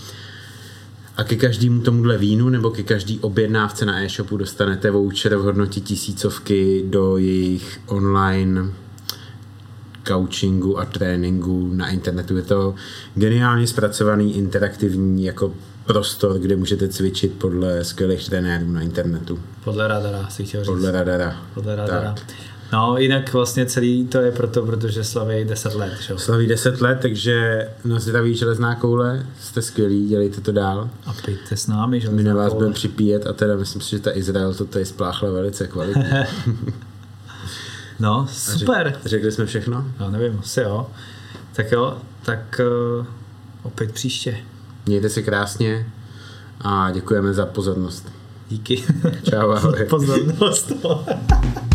A 1.18 1.24
ke 1.24 1.36
každému 1.36 1.80
tomuhle 1.80 2.18
vínu 2.18 2.48
nebo 2.48 2.70
ke 2.70 2.82
každý 2.82 3.18
objednávce 3.18 3.86
na 3.86 4.02
e-shopu 4.02 4.36
dostanete 4.36 4.90
voucher 4.90 5.36
v 5.36 5.40
hodnotě 5.40 5.80
tisícovky 5.80 6.84
do 6.86 7.16
jejich 7.16 7.80
online 7.86 8.72
coachingu 10.08 10.78
a 10.78 10.84
tréninku 10.84 11.70
na 11.74 11.88
internetu. 11.88 12.36
Je 12.36 12.42
to 12.42 12.74
geniálně 13.14 13.66
zpracovaný 13.66 14.36
interaktivní 14.36 15.24
jako 15.24 15.54
prostor, 15.86 16.38
kde 16.38 16.56
můžete 16.56 16.88
cvičit 16.88 17.32
podle 17.32 17.84
skvělých 17.84 18.28
trenérů 18.28 18.70
na 18.70 18.80
internetu. 18.80 19.40
Podle 19.64 19.88
radara 19.88 20.28
si 20.28 20.44
chtěl 20.44 20.60
říct. 20.60 20.68
Podle 20.68 20.92
radara. 20.92 21.42
Podle 21.54 21.76
radara. 21.76 22.12
Tak. 22.12 22.24
No, 22.72 22.98
jinak 22.98 23.32
vlastně 23.32 23.66
celý 23.66 24.06
to 24.06 24.18
je 24.18 24.32
proto, 24.32 24.66
protože 24.66 25.04
slaví 25.04 25.44
10 25.44 25.74
let, 25.74 25.92
že? 26.00 26.18
Slaví 26.18 26.46
10 26.46 26.80
let, 26.80 26.98
takže 27.02 27.68
na 27.84 27.98
zdraví 27.98 28.36
železná 28.36 28.74
koule, 28.74 29.26
jste 29.40 29.62
skvělí, 29.62 30.08
dělejte 30.08 30.40
to 30.40 30.52
dál. 30.52 30.90
A 31.06 31.12
pijte 31.24 31.56
s 31.56 31.66
námi, 31.66 32.00
že? 32.00 32.10
My 32.10 32.22
na 32.22 32.34
vás 32.34 32.54
budeme 32.54 32.74
připíjet 32.74 33.26
a 33.26 33.32
teda 33.32 33.56
myslím 33.56 33.82
si, 33.82 33.90
že 33.90 33.98
ta 33.98 34.16
Izrael 34.16 34.54
to 34.54 34.64
tady 34.64 34.84
spláchla 34.84 35.30
velice 35.30 35.66
kvalitně. 35.66 36.26
No, 38.00 38.26
super. 38.30 38.86
Řek- 38.88 39.08
Řekli 39.08 39.32
jsme 39.32 39.46
všechno? 39.46 39.84
Já 40.00 40.10
nevím, 40.10 40.38
asi 40.38 40.60
jo. 40.60 40.86
Tak 41.52 41.72
jo, 41.72 41.98
tak 42.22 42.60
uh, 43.00 43.06
opět 43.62 43.92
příště. 43.92 44.36
Mějte 44.86 45.08
se 45.08 45.22
krásně 45.22 45.86
a 46.60 46.90
děkujeme 46.90 47.34
za 47.34 47.46
pozornost. 47.46 48.12
Díky. 48.48 48.84
Čau, 49.30 49.50
ahoj. 49.50 49.86
Pozornost. 49.90 50.72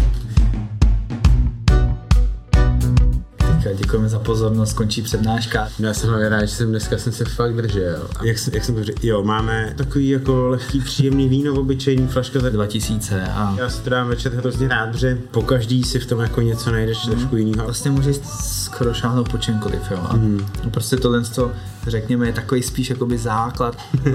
Teďka 3.63 3.77
děkujeme 3.77 4.09
za 4.09 4.19
pozornost, 4.19 4.73
končí 4.73 5.01
přednáška. 5.01 5.67
No, 5.79 5.87
já 5.87 5.93
jsem 5.93 6.09
hlavně 6.09 6.29
rád, 6.29 6.41
že 6.41 6.47
jsem 6.55 6.69
dneska 6.69 6.97
jsem 6.97 7.13
se 7.13 7.25
fakt 7.25 7.53
držel. 7.55 8.07
A 8.19 8.25
jak, 8.25 8.39
jsem- 8.39 8.53
jak 8.53 8.63
jsem 8.65 8.75
to 8.75 8.83
řekl? 8.83 9.05
Jo, 9.07 9.23
máme 9.23 9.73
takový 9.77 10.09
jako 10.09 10.47
lehký, 10.47 10.81
příjemný 10.81 11.29
víno, 11.29 11.53
obyčejný 11.53 12.07
flaška 12.07 12.39
za 12.39 12.49
2000 12.49 13.23
a 13.23 13.55
Já 13.59 13.69
si 13.69 13.81
to 13.81 13.89
dám 13.89 14.07
večer 14.07 14.31
hrozně 14.33 14.67
rád, 14.67 14.91
protože 14.91 15.17
po 15.31 15.41
každý 15.41 15.83
si 15.83 15.99
v 15.99 16.05
tom 16.05 16.19
jako 16.19 16.41
něco 16.41 16.71
najdeš 16.71 17.05
Mhm. 17.05 17.15
trošku 17.15 17.35
jiného. 17.37 17.65
vlastně 17.65 17.91
můžeš 17.91 18.17
skoro 18.43 18.93
šáhnout 18.93 19.29
po 19.31 19.37
čemkoliv, 19.37 19.91
jo. 19.91 19.97
A 20.09 20.15
Mhm. 20.15 20.45
prostě 20.71 20.97
tohle, 20.97 21.21
to, 21.21 21.51
řekněme, 21.87 22.27
je 22.27 22.33
takový 22.33 22.63
spíš 22.63 22.89
jakoby 22.89 23.17
základ. 23.17 23.77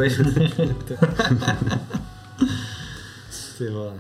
Ty 3.59 3.69
vole. 3.71 3.93